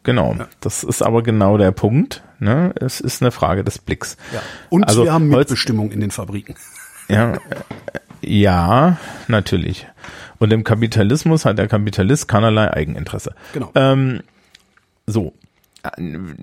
Genau. 0.02 0.36
Das 0.60 0.84
ist 0.84 1.02
aber 1.02 1.22
genau 1.22 1.58
der 1.58 1.72
Punkt. 1.72 2.22
Ne? 2.38 2.72
Es 2.80 3.00
ist 3.00 3.20
eine 3.22 3.30
Frage 3.30 3.64
des 3.64 3.78
Blicks. 3.78 4.16
Und 4.70 4.84
Also 4.84 5.04
wir 5.04 5.12
haben 5.12 5.28
Mitbestimmung 5.28 5.90
in 5.90 6.00
den 6.00 6.10
Fabriken. 6.10 6.54
Ja, 7.08 7.34
äh, 7.34 7.38
ja, 8.20 8.98
natürlich. 9.26 9.86
Und 10.38 10.52
im 10.52 10.64
Kapitalismus 10.64 11.44
hat 11.44 11.58
der 11.58 11.68
Kapitalist 11.68 12.28
keinerlei 12.28 12.72
Eigeninteresse. 12.72 13.34
Genau. 13.52 13.70
Ähm, 13.74 14.20
so. 15.06 15.34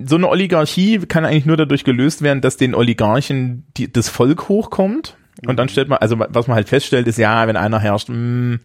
So 0.05 0.15
eine 0.15 0.27
Oligarchie 0.29 0.99
kann 0.99 1.25
eigentlich 1.25 1.45
nur 1.45 1.57
dadurch 1.57 1.83
gelöst 1.83 2.21
werden, 2.21 2.41
dass 2.41 2.57
den 2.57 2.73
Oligarchen 2.73 3.65
die, 3.77 3.91
das 3.91 4.09
Volk 4.09 4.49
hochkommt. 4.49 5.17
Und 5.45 5.57
dann 5.57 5.69
stellt 5.69 5.89
man, 5.89 5.99
also 5.99 6.17
was 6.17 6.47
man 6.47 6.55
halt 6.55 6.69
feststellt, 6.69 7.07
ist, 7.07 7.17
ja, 7.17 7.45
wenn 7.47 7.57
einer 7.57 7.79
herrscht, 7.79 8.09
mh, 8.09 8.59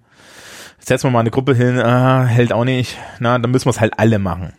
setzen 0.78 1.08
wir 1.08 1.10
mal 1.10 1.20
eine 1.20 1.30
Gruppe 1.30 1.54
hin, 1.54 1.78
ah, 1.80 2.24
hält 2.24 2.52
auch 2.52 2.64
nicht, 2.64 2.96
na, 3.18 3.38
dann 3.38 3.50
müssen 3.50 3.66
wir 3.66 3.70
es 3.70 3.80
halt 3.80 3.98
alle 3.98 4.18
machen. 4.18 4.52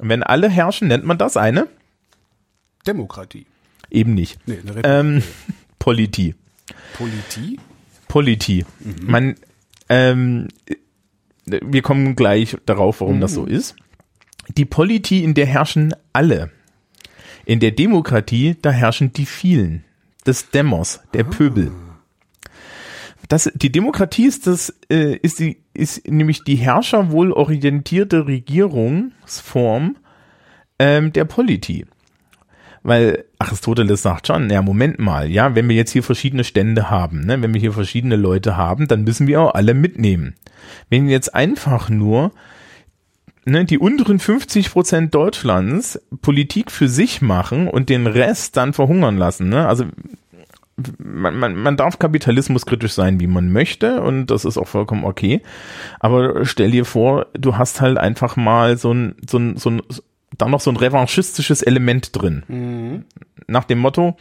Und 0.00 0.08
wenn 0.08 0.22
alle 0.22 0.48
herrschen, 0.48 0.88
nennt 0.88 1.04
man 1.04 1.18
das 1.18 1.36
eine? 1.36 1.68
Demokratie. 2.86 3.46
Eben 3.90 4.14
nicht. 4.14 4.38
Nee, 4.46 4.58
eine 4.58 4.76
Republik. 4.76 4.86
Ähm, 4.86 5.22
Politie. 5.78 6.34
Politie? 6.94 7.60
Politie. 8.08 8.64
Man, 9.02 9.36
ähm, 9.88 10.48
wir 11.44 11.82
kommen 11.82 12.16
gleich 12.16 12.56
darauf, 12.66 13.00
warum 13.00 13.20
das 13.20 13.34
so 13.34 13.44
ist. 13.44 13.76
Die 14.56 14.64
Politie, 14.64 15.24
in 15.24 15.34
der 15.34 15.46
herrschen 15.46 15.94
alle. 16.12 16.50
In 17.44 17.60
der 17.60 17.72
Demokratie, 17.72 18.56
da 18.60 18.70
herrschen 18.70 19.12
die 19.12 19.26
vielen. 19.26 19.84
Das 20.24 20.50
Demos, 20.50 21.00
der 21.14 21.24
Pöbel. 21.24 21.72
Das, 23.28 23.50
die 23.54 23.72
Demokratie 23.72 24.26
ist 24.26 24.46
das, 24.46 24.74
äh, 24.90 25.16
ist 25.16 25.38
die, 25.38 25.62
ist 25.74 26.08
nämlich 26.08 26.44
die 26.44 26.56
herrscherwohlorientierte 26.56 28.26
Regierungsform 28.26 29.96
ähm, 30.78 31.12
der 31.12 31.24
Politie. 31.24 31.86
Weil 32.82 33.24
Aristoteles 33.38 34.02
sagt 34.02 34.26
schon, 34.26 34.50
ja, 34.50 34.60
Moment 34.60 34.98
mal, 34.98 35.30
ja, 35.30 35.54
wenn 35.54 35.68
wir 35.68 35.76
jetzt 35.76 35.92
hier 35.92 36.02
verschiedene 36.02 36.42
Stände 36.42 36.90
haben, 36.90 37.20
ne, 37.20 37.40
wenn 37.40 37.54
wir 37.54 37.60
hier 37.60 37.72
verschiedene 37.72 38.16
Leute 38.16 38.56
haben, 38.56 38.88
dann 38.88 39.04
müssen 39.04 39.28
wir 39.28 39.40
auch 39.40 39.54
alle 39.54 39.74
mitnehmen. 39.74 40.34
Wenn 40.90 41.08
jetzt 41.08 41.32
einfach 41.32 41.88
nur 41.88 42.32
ne, 43.44 43.64
die 43.64 43.78
unteren 43.78 44.18
50 44.18 44.72
Prozent 44.72 45.14
Deutschlands 45.14 46.00
Politik 46.22 46.72
für 46.72 46.88
sich 46.88 47.22
machen 47.22 47.68
und 47.68 47.88
den 47.88 48.08
Rest 48.08 48.56
dann 48.56 48.72
verhungern 48.72 49.16
lassen, 49.16 49.48
ne, 49.48 49.68
also 49.68 49.84
man, 50.98 51.36
man, 51.38 51.54
man 51.56 51.76
darf 51.76 51.98
Kapitalismus 51.98 52.66
kritisch 52.66 52.92
sein, 52.92 53.20
wie 53.20 53.26
man 53.26 53.52
möchte, 53.52 54.02
und 54.02 54.26
das 54.26 54.44
ist 54.44 54.58
auch 54.58 54.68
vollkommen 54.68 55.04
okay. 55.04 55.42
Aber 56.00 56.44
stell 56.44 56.70
dir 56.70 56.84
vor, 56.84 57.26
du 57.34 57.56
hast 57.56 57.80
halt 57.80 57.98
einfach 57.98 58.36
mal 58.36 58.76
so 58.76 58.92
ein, 58.92 59.16
so 59.28 59.38
ein, 59.38 59.56
so 59.56 59.70
ein 59.70 59.82
da 60.38 60.48
noch 60.48 60.60
so 60.60 60.70
ein 60.70 60.76
revanchistisches 60.76 61.62
Element 61.62 62.10
drin. 62.20 63.04
Nach 63.46 63.64
dem 63.64 63.78
Motto, 63.80 64.16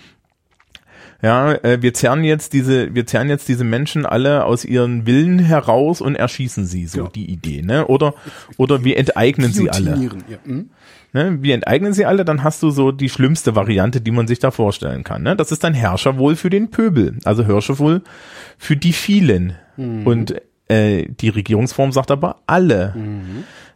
ja, 1.21 1.53
äh, 1.53 1.81
wir 1.81 1.93
zerren 1.93 2.23
jetzt 2.23 2.53
diese, 2.53 2.93
wir 2.95 3.05
zerren 3.05 3.29
jetzt 3.29 3.47
diese 3.47 3.63
Menschen 3.63 4.05
alle 4.05 4.45
aus 4.45 4.65
ihren 4.65 5.05
Willen 5.05 5.39
heraus 5.39 6.01
und 6.01 6.15
erschießen 6.15 6.65
sie, 6.65 6.87
so 6.87 7.03
Ja. 7.03 7.09
die 7.13 7.29
Idee, 7.31 7.61
ne? 7.61 7.87
Oder, 7.87 8.13
oder 8.57 8.83
wir 8.83 8.97
enteignen 8.97 9.51
sie 9.53 9.69
alle. 9.69 10.09
Ja. 10.29 10.37
Hm? 10.43 10.69
Ne? 11.13 11.37
Wir 11.41 11.55
enteignen 11.55 11.93
sie 11.93 12.05
alle, 12.05 12.23
dann 12.23 12.43
hast 12.43 12.63
du 12.63 12.69
so 12.69 12.91
die 12.93 13.09
schlimmste 13.09 13.55
Variante, 13.55 13.99
die 14.01 14.11
man 14.11 14.27
sich 14.27 14.39
da 14.39 14.49
vorstellen 14.49 15.03
kann. 15.03 15.23
Ne? 15.23 15.35
Das 15.35 15.51
ist 15.51 15.63
dann 15.63 15.73
Herrscherwohl 15.73 16.35
für 16.37 16.49
den 16.49 16.69
Pöbel, 16.71 17.17
also 17.25 17.45
Herrscherwohl 17.45 18.01
für 18.57 18.77
die 18.77 18.93
vielen. 18.93 19.55
Und 19.77 20.35
äh, 20.69 21.07
die 21.09 21.29
Regierungsform 21.29 21.91
sagt 21.91 22.11
aber 22.11 22.41
alle. 22.47 22.95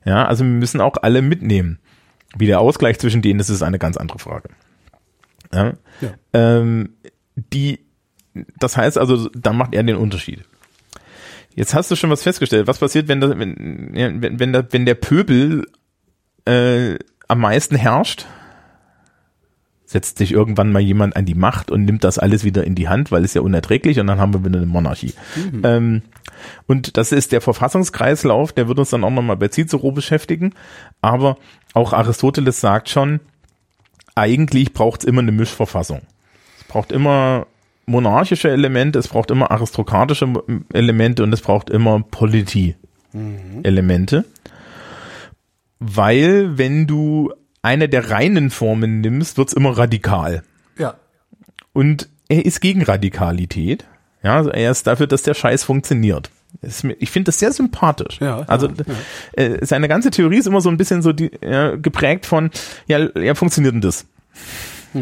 Ja, 0.05 0.25
also 0.25 0.43
wir 0.45 0.51
müssen 0.51 0.79
auch 0.81 0.95
alle 1.01 1.21
mitnehmen. 1.21 1.79
Wie 2.37 2.45
der 2.47 2.59
Ausgleich 2.61 2.99
zwischen 2.99 3.21
denen 3.21 3.39
ist, 3.39 3.49
ist 3.49 3.63
eine 3.63 3.79
ganz 3.79 3.97
andere 3.97 4.19
Frage. 4.19 4.49
Ja? 5.53 5.73
Ja. 6.01 6.09
Ähm, 6.33 6.89
die, 7.35 7.79
das 8.59 8.77
heißt 8.77 8.97
also, 8.97 9.29
da 9.29 9.53
macht 9.53 9.73
er 9.73 9.83
den 9.83 9.95
Unterschied. 9.95 10.43
Jetzt 11.55 11.73
hast 11.73 11.89
du 11.89 11.95
schon 11.95 12.09
was 12.09 12.23
festgestellt. 12.23 12.67
Was 12.67 12.79
passiert, 12.79 13.07
wenn, 13.07 13.21
das, 13.21 13.31
wenn, 13.37 13.91
wenn, 13.93 14.39
wenn, 14.39 14.53
der, 14.53 14.67
wenn 14.71 14.85
der 14.85 14.95
Pöbel 14.95 15.65
äh, 16.45 16.95
am 17.27 17.39
meisten 17.39 17.75
herrscht? 17.75 18.25
setzt 19.85 20.17
sich 20.17 20.31
irgendwann 20.31 20.71
mal 20.71 20.81
jemand 20.81 21.15
an 21.15 21.25
die 21.25 21.35
Macht 21.35 21.71
und 21.71 21.85
nimmt 21.85 22.03
das 22.03 22.17
alles 22.17 22.43
wieder 22.43 22.63
in 22.63 22.75
die 22.75 22.89
Hand, 22.89 23.11
weil 23.11 23.23
es 23.23 23.33
ja 23.33 23.41
unerträglich 23.41 23.99
und 23.99 24.07
dann 24.07 24.19
haben 24.19 24.33
wir 24.33 24.43
wieder 24.43 24.57
eine 24.57 24.65
Monarchie. 24.65 25.13
Mhm. 25.35 25.61
Ähm, 25.63 26.01
und 26.67 26.97
das 26.97 27.11
ist 27.11 27.31
der 27.31 27.41
Verfassungskreislauf, 27.41 28.51
der 28.51 28.67
wird 28.67 28.79
uns 28.79 28.89
dann 28.89 29.03
auch 29.03 29.11
nochmal 29.11 29.37
bei 29.37 29.47
Cicero 29.47 29.91
beschäftigen. 29.91 30.53
Aber 31.01 31.37
auch 31.73 31.93
Aristoteles 31.93 32.59
sagt 32.59 32.89
schon, 32.89 33.19
eigentlich 34.15 34.73
braucht 34.73 35.01
es 35.01 35.05
immer 35.05 35.21
eine 35.21 35.31
Mischverfassung. 35.31 36.01
Es 36.75 36.77
braucht 36.77 36.91
immer 36.91 37.47
monarchische 37.85 38.49
Elemente, 38.49 38.99
es 38.99 39.07
braucht 39.07 39.31
immer 39.31 39.49
aristokratische 39.49 40.27
Elemente 40.73 41.23
und 41.23 41.31
es 41.31 41.39
braucht 41.39 41.69
immer 41.69 42.01
Polity-Elemente. 42.01 44.19
Mhm. 44.19 44.25
Weil 45.79 46.57
wenn 46.57 46.85
du 46.85 47.31
eine 47.61 47.87
der 47.87 48.09
reinen 48.09 48.49
Formen 48.49 48.99
nimmst, 48.99 49.37
wird's 49.37 49.53
immer 49.53 49.77
radikal. 49.77 50.43
Ja. 50.77 50.95
Und 51.71 52.09
er 52.27 52.45
ist 52.45 52.59
gegen 52.59 52.83
Radikalität. 52.83 53.85
Ja, 54.21 54.35
also 54.35 54.49
er 54.49 54.71
ist 54.71 54.85
dafür, 54.85 55.07
dass 55.07 55.23
der 55.23 55.33
Scheiß 55.33 55.63
funktioniert. 55.63 56.29
Ich 56.99 57.09
finde 57.09 57.29
das 57.29 57.39
sehr 57.39 57.53
sympathisch. 57.53 58.19
Ja, 58.19 58.41
also 58.47 58.67
ja. 58.67 58.73
Äh, 59.41 59.65
seine 59.65 59.87
ganze 59.87 60.11
Theorie 60.11 60.39
ist 60.39 60.47
immer 60.47 60.59
so 60.59 60.67
ein 60.67 60.75
bisschen 60.75 61.01
so 61.01 61.13
die, 61.13 61.31
äh, 61.41 61.77
geprägt 61.77 62.25
von, 62.25 62.51
ja, 62.85 62.99
ja, 63.17 63.33
funktioniert 63.33 63.75
denn 63.75 63.81
das? 63.81 64.07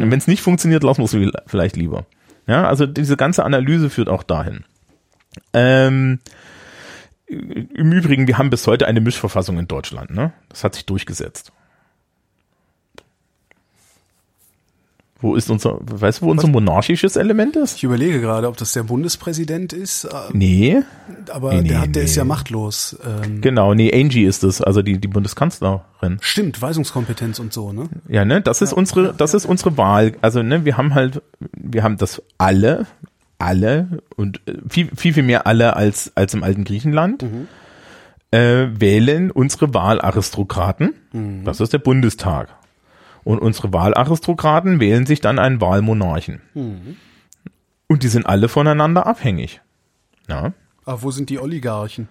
Hm. 0.02 0.10
Wenn 0.10 0.18
es 0.18 0.26
nicht 0.26 0.42
funktioniert, 0.42 0.82
lassen 0.82 0.98
wir 0.98 1.28
es 1.28 1.42
vielleicht 1.46 1.76
lieber. 1.76 2.06
Ja, 2.46 2.68
also 2.68 2.86
diese 2.86 3.16
ganze 3.16 3.44
Analyse 3.44 3.90
führt 3.90 4.08
auch 4.08 4.22
dahin. 4.22 4.64
Ähm, 5.52 6.18
Im 7.26 7.92
Übrigen, 7.92 8.26
wir 8.26 8.38
haben 8.38 8.50
bis 8.50 8.66
heute 8.66 8.86
eine 8.86 9.00
Mischverfassung 9.00 9.58
in 9.58 9.68
Deutschland. 9.68 10.10
Ne? 10.10 10.32
Das 10.48 10.64
hat 10.64 10.74
sich 10.74 10.84
durchgesetzt. 10.84 11.52
Wo 15.24 15.36
ist 15.36 15.48
unser, 15.48 15.78
weißt 15.80 16.20
du, 16.20 16.26
wo 16.26 16.30
unser 16.30 16.48
monarchisches 16.48 17.16
Element 17.16 17.56
ist? 17.56 17.76
Ich 17.78 17.84
überlege 17.84 18.20
gerade, 18.20 18.46
ob 18.46 18.58
das 18.58 18.74
der 18.74 18.82
Bundespräsident 18.82 19.72
ist. 19.72 20.06
Nee. 20.34 20.82
Aber 21.30 21.54
nee, 21.54 21.62
nee, 21.62 21.68
der, 21.68 21.80
hat, 21.80 21.94
der 21.94 22.02
nee. 22.02 22.08
ist 22.10 22.16
ja 22.16 22.24
machtlos. 22.24 22.98
Ähm, 23.02 23.40
Genau, 23.40 23.72
nee, 23.72 23.90
Angie 23.98 24.24
ist 24.24 24.44
es, 24.44 24.60
also 24.60 24.82
die, 24.82 24.98
die 24.98 25.08
Bundeskanzlerin. 25.08 26.18
Stimmt, 26.20 26.60
Weisungskompetenz 26.60 27.38
und 27.38 27.54
so, 27.54 27.72
ne? 27.72 27.88
Ja, 28.06 28.26
ne, 28.26 28.42
das 28.42 28.60
ist 28.60 28.72
Ja, 28.72 28.76
unsere, 28.76 29.06
ja, 29.06 29.12
das 29.16 29.32
ja. 29.32 29.38
ist 29.38 29.46
unsere 29.46 29.78
Wahl. 29.78 30.12
Also, 30.20 30.42
ne, 30.42 30.66
wir 30.66 30.76
haben 30.76 30.94
halt, 30.94 31.22
wir 31.56 31.82
haben 31.82 31.96
das 31.96 32.20
alle, 32.36 32.84
alle 33.38 34.02
und 34.16 34.42
äh, 34.46 34.52
viel, 34.68 34.90
viel, 34.94 35.14
viel 35.14 35.22
mehr 35.22 35.46
alle 35.46 35.74
als, 35.74 36.12
als 36.16 36.34
im 36.34 36.42
alten 36.42 36.64
Griechenland, 36.64 37.22
Mhm. 37.22 37.48
äh, 38.30 38.66
wählen 38.78 39.30
unsere 39.30 39.72
Wahlaristokraten. 39.72 40.92
Mhm. 41.12 41.44
Das 41.44 41.60
ist 41.60 41.72
der 41.72 41.78
Bundestag. 41.78 42.48
Und 43.24 43.38
unsere 43.38 43.72
Wahlaristokraten 43.72 44.80
wählen 44.80 45.06
sich 45.06 45.20
dann 45.20 45.38
einen 45.38 45.60
Wahlmonarchen. 45.60 46.40
Mhm. 46.54 46.96
Und 47.86 48.02
die 48.02 48.08
sind 48.08 48.26
alle 48.26 48.48
voneinander 48.48 49.06
abhängig. 49.06 49.60
Ja. 50.28 50.52
Aber 50.84 51.02
wo 51.02 51.10
sind 51.10 51.30
die 51.30 51.38
Oligarchen? 51.38 52.08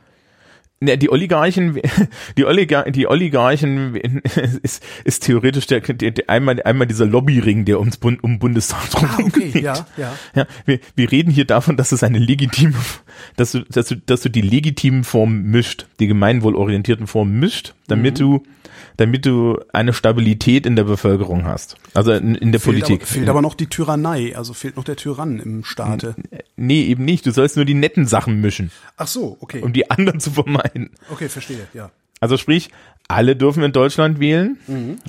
Ne, 0.80 0.98
die 0.98 1.10
Oligarchen, 1.12 1.80
die, 2.38 2.46
Oligar, 2.46 2.90
die 2.92 3.08
Oligarchen 3.08 3.96
ist, 4.64 4.84
ist 5.06 5.24
theoretisch 5.24 5.66
der, 5.68 5.80
der, 5.82 6.12
der 6.12 6.30
einmal, 6.30 6.62
einmal 6.64 6.88
dieser 6.88 7.06
Lobbyring, 7.06 7.64
der 7.66 7.80
ums 7.80 7.98
Bund, 7.98 8.24
um 8.24 8.38
Bundestag 8.40 8.90
drum 8.90 9.08
Ah, 9.10 9.18
okay, 9.24 9.52
geht. 9.52 9.64
ja, 9.64 9.86
ja. 9.98 10.14
Ja, 10.36 10.46
wir, 10.66 10.80
wir 10.96 11.12
reden 11.12 11.32
hier 11.32 11.46
davon, 11.46 11.78
dass 11.78 11.92
es 11.92 12.04
eine 12.04 12.20
legitime, 12.20 12.74
dass 13.38 13.52
du, 13.54 13.60
dass 13.62 13.88
du, 13.88 13.96
dass 13.98 14.22
du 14.22 14.30
die 14.30 14.42
legitimen 14.42 15.04
Formen 15.04 15.44
mischt, 15.44 15.86
die 16.00 16.08
gemeinwohlorientierten 16.08 17.08
Formen 17.08 17.40
mischt, 17.40 17.76
damit 17.88 18.16
Mhm. 18.16 18.24
du, 18.24 18.44
damit 18.98 19.26
du 19.26 19.60
eine 19.72 19.94
Stabilität 19.94 20.66
in 20.66 20.76
der 20.76 20.84
Bevölkerung 20.84 21.46
hast. 21.46 21.78
Also 21.94 22.12
in, 22.14 22.36
in 22.36 22.52
der 22.52 22.62
Fehlt 22.62 22.76
Politik. 22.76 23.02
Aber, 23.02 23.12
fehlt 23.12 23.30
aber 23.30 23.42
noch 23.42 23.56
die 23.56 23.68
Tyrannei, 23.68 24.36
also 24.36 24.54
fehlt 24.54 24.76
noch 24.78 24.84
der 24.84 24.96
Tyrann 24.96 25.40
im 25.40 25.64
Staate. 25.64 26.16
nee, 26.56 26.84
eben 26.84 27.06
nicht. 27.06 27.26
Du 27.26 27.32
sollst 27.32 27.56
nur 27.56 27.66
die 27.66 27.74
netten 27.74 28.06
Sachen 28.06 28.42
mischen, 28.42 28.72
Ach 28.98 29.08
so, 29.08 29.38
okay. 29.40 29.62
um 29.62 29.74
die 29.74 29.90
anderen 29.90 30.20
zu 30.20 30.32
vermeiden. 30.32 30.92
Okay, 31.12 31.30
verstehe, 31.30 31.68
ja. 31.74 31.92
Also 32.24 32.38
sprich, 32.38 32.70
alle 33.10 33.36
dürfen 33.36 33.64
in 33.64 33.74
Deutschland 33.74 34.18
wählen. 34.22 34.58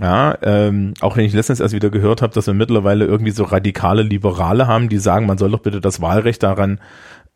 Ja, 0.00 0.36
ähm, 0.42 0.94
auch 1.00 1.16
wenn 1.16 1.24
ich 1.24 1.32
letztens 1.32 1.60
erst 1.60 1.72
wieder 1.72 1.90
gehört 1.90 2.22
habe, 2.22 2.34
dass 2.34 2.48
wir 2.48 2.54
mittlerweile 2.54 3.04
irgendwie 3.04 3.30
so 3.30 3.44
radikale 3.44 4.02
Liberale 4.02 4.66
haben, 4.66 4.88
die 4.88 4.98
sagen, 4.98 5.24
man 5.26 5.38
soll 5.38 5.52
doch 5.52 5.60
bitte 5.60 5.80
das 5.80 6.00
Wahlrecht 6.00 6.42
daran 6.42 6.80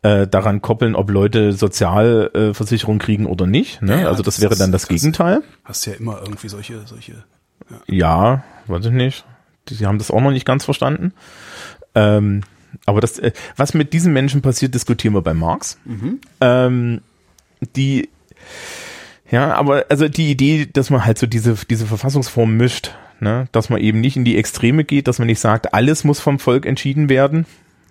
äh, 0.01 0.27
daran 0.27 0.61
koppeln, 0.61 0.95
ob 0.95 1.09
Leute 1.09 1.53
Sozialversicherung 1.53 2.53
Versicherung 2.53 2.99
kriegen 2.99 3.25
oder 3.25 3.47
nicht. 3.47 3.81
Ne? 3.81 4.01
Ja, 4.01 4.09
also 4.09 4.21
das, 4.21 4.35
das 4.35 4.41
wäre 4.41 4.57
dann 4.57 4.73
das 4.73 4.87
krass. 4.87 4.99
Gegenteil. 4.99 5.43
Hast 5.63 5.85
ja 5.85 5.93
immer 5.93 6.19
irgendwie 6.23 6.49
solche, 6.49 6.85
solche. 6.85 7.23
Ja, 7.87 8.43
weiß 8.67 8.83
ich 8.83 8.91
nicht. 8.91 9.25
Die, 9.69 9.77
die 9.77 9.85
haben 9.85 9.97
das 9.97 10.11
auch 10.11 10.19
noch 10.19 10.31
nicht 10.31 10.45
ganz 10.45 10.65
verstanden. 10.65 11.13
Ähm, 11.95 12.41
aber 12.85 12.99
das, 12.99 13.17
äh, 13.17 13.31
was 13.55 13.73
mit 13.73 13.93
diesen 13.93 14.11
Menschen 14.11 14.41
passiert, 14.41 14.73
diskutieren 14.75 15.13
wir 15.13 15.21
bei 15.21 15.33
Marx. 15.33 15.77
Ähm, 16.41 16.99
die, 17.77 18.09
ja, 19.31 19.53
aber 19.53 19.85
also 19.89 20.07
die 20.07 20.31
Idee, 20.31 20.67
dass 20.71 20.89
man 20.89 21.05
halt 21.05 21.17
so 21.17 21.27
diese, 21.27 21.55
diese 21.69 21.85
Verfassungsform 21.85 22.55
mischt, 22.57 22.91
ne, 23.19 23.47
dass 23.51 23.69
man 23.69 23.79
eben 23.79 24.01
nicht 24.01 24.17
in 24.17 24.25
die 24.25 24.37
Extreme 24.37 24.83
geht, 24.83 25.07
dass 25.07 25.19
man 25.19 25.27
nicht 25.27 25.39
sagt, 25.39 25.73
alles 25.73 26.03
muss 26.03 26.19
vom 26.19 26.39
Volk 26.39 26.65
entschieden 26.65 27.09
werden, 27.09 27.45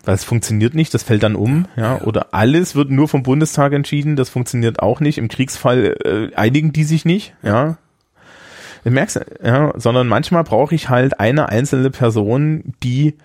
weil 0.04 0.14
es 0.14 0.24
funktioniert 0.24 0.74
nicht, 0.74 0.94
das 0.94 1.02
fällt 1.02 1.22
dann 1.22 1.36
um, 1.36 1.66
ja, 1.76 2.00
oder 2.02 2.28
alles 2.32 2.74
wird 2.74 2.90
nur 2.90 3.08
vom 3.08 3.22
Bundestag 3.22 3.72
entschieden, 3.72 4.16
das 4.16 4.30
funktioniert 4.30 4.80
auch 4.80 5.00
nicht. 5.00 5.18
Im 5.18 5.28
Kriegsfall 5.28 5.96
äh, 6.04 6.34
einigen 6.34 6.72
die 6.72 6.84
sich 6.84 7.04
nicht, 7.04 7.34
ja. 7.42 7.78
Du 8.84 8.90
merkst, 8.90 9.20
ja, 9.44 9.72
sondern 9.76 10.06
manchmal 10.06 10.44
brauche 10.44 10.74
ich 10.74 10.88
halt 10.88 11.20
eine 11.20 11.48
einzelne 11.48 11.90
Person, 11.90 12.72
die 12.82 13.16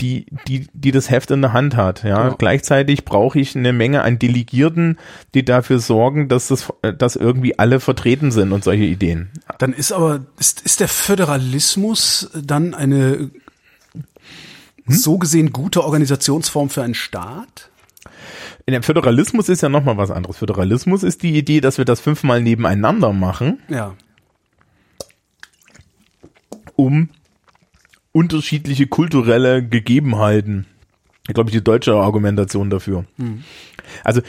die, 0.00 0.26
die, 0.46 0.66
die 0.72 0.90
das 0.92 1.10
Heft 1.10 1.30
in 1.30 1.40
der 1.42 1.52
Hand 1.52 1.76
hat. 1.76 2.02
Ja, 2.04 2.24
Genau. 2.24 2.36
gleichzeitig 2.36 3.04
brauche 3.04 3.38
ich 3.38 3.56
eine 3.56 3.72
Menge 3.72 4.02
an 4.02 4.18
Delegierten, 4.18 4.98
die 5.34 5.44
dafür 5.44 5.78
sorgen, 5.78 6.28
dass 6.28 6.48
das, 6.48 6.72
dass 6.98 7.16
irgendwie 7.16 7.58
alle 7.58 7.80
vertreten 7.80 8.30
sind 8.30 8.52
und 8.52 8.64
solche 8.64 8.84
Ideen. 8.84 9.30
Dann 9.58 9.72
ist 9.72 9.92
aber, 9.92 10.24
ist, 10.38 10.60
ist 10.62 10.80
der 10.80 10.88
Föderalismus 10.88 12.30
dann 12.34 12.74
eine 12.74 13.30
so 14.86 15.18
gesehen 15.18 15.52
gute 15.52 15.84
Organisationsform 15.84 16.68
für 16.68 16.82
einen 16.82 16.94
Staat? 16.94 17.70
In 18.66 18.72
dem 18.72 18.82
Föderalismus 18.82 19.48
ist 19.48 19.62
ja 19.62 19.68
nochmal 19.68 19.96
was 19.96 20.10
anderes. 20.10 20.36
Föderalismus 20.38 21.02
ist 21.02 21.22
die 21.22 21.36
Idee, 21.36 21.60
dass 21.60 21.78
wir 21.78 21.84
das 21.84 22.00
fünfmal 22.00 22.42
nebeneinander 22.42 23.12
machen, 23.12 23.60
Ja. 23.68 23.94
um 26.76 27.08
unterschiedliche 28.12 28.86
kulturelle 28.86 29.62
Gegebenheiten. 29.66 30.66
Ich 31.28 31.34
glaube, 31.34 31.50
die 31.50 31.62
deutsche 31.62 31.94
Argumentation 31.94 32.70
dafür. 32.70 33.04
Also 34.04 34.20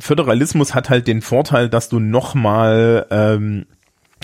Föderalismus 0.00 0.74
hat 0.74 0.90
halt 0.90 1.06
den 1.06 1.22
Vorteil, 1.22 1.68
dass 1.68 1.88
du 1.88 1.98
nochmal 1.98 3.06
ähm, 3.10 3.66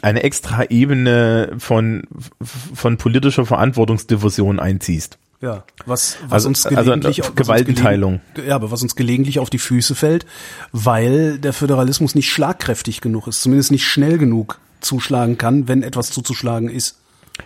eine 0.02 0.22
extra 0.22 0.64
Ebene 0.70 1.52
von, 1.58 2.02
von 2.42 2.96
politischer 2.98 3.46
Verantwortungsdiffusion 3.46 4.58
einziehst. 4.60 5.18
Ja, 5.40 5.64
was, 5.86 6.18
was 6.24 6.32
Also- 6.32 6.48
uns 6.48 6.66
also 6.66 6.76
gelegentlich, 6.90 7.22
uns 7.24 7.34
Gewaltenteilung. 7.34 8.20
gelegen- 8.34 8.48
ja, 8.50 8.54
aber 8.56 8.70
was 8.70 8.82
uns 8.82 8.94
gelegentlich 8.94 9.38
auf 9.38 9.50
die 9.50 9.58
Füße 9.58 9.94
fällt, 9.94 10.24
weil 10.70 11.38
der 11.38 11.52
Föderalismus 11.52 12.14
nicht 12.14 12.30
schlagkräftig 12.30 13.00
genug 13.00 13.26
ist, 13.26 13.40
zumindest 13.42 13.70
nicht 13.72 13.84
schnell 13.86 14.18
genug 14.18 14.60
zuschlagen 14.80 15.38
kann, 15.38 15.66
wenn 15.66 15.82
etwas 15.82 16.10
zuzuschlagen 16.10 16.68
ist. 16.68 16.98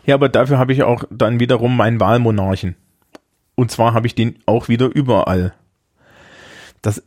Ja, 0.05 0.15
aber 0.15 0.29
dafür 0.29 0.59
habe 0.59 0.73
ich 0.73 0.83
auch 0.83 1.05
dann 1.11 1.41
wiederum 1.41 1.77
meinen 1.77 2.01
Wahlmonarchen. 2.01 2.77
Und 3.55 3.71
zwar 3.71 3.95
habe 3.95 4.07
ich 4.07 4.15
den 4.15 4.37
auch 4.47 4.69
wieder 4.69 4.87
überall. 4.95 5.55
Das, 6.83 7.03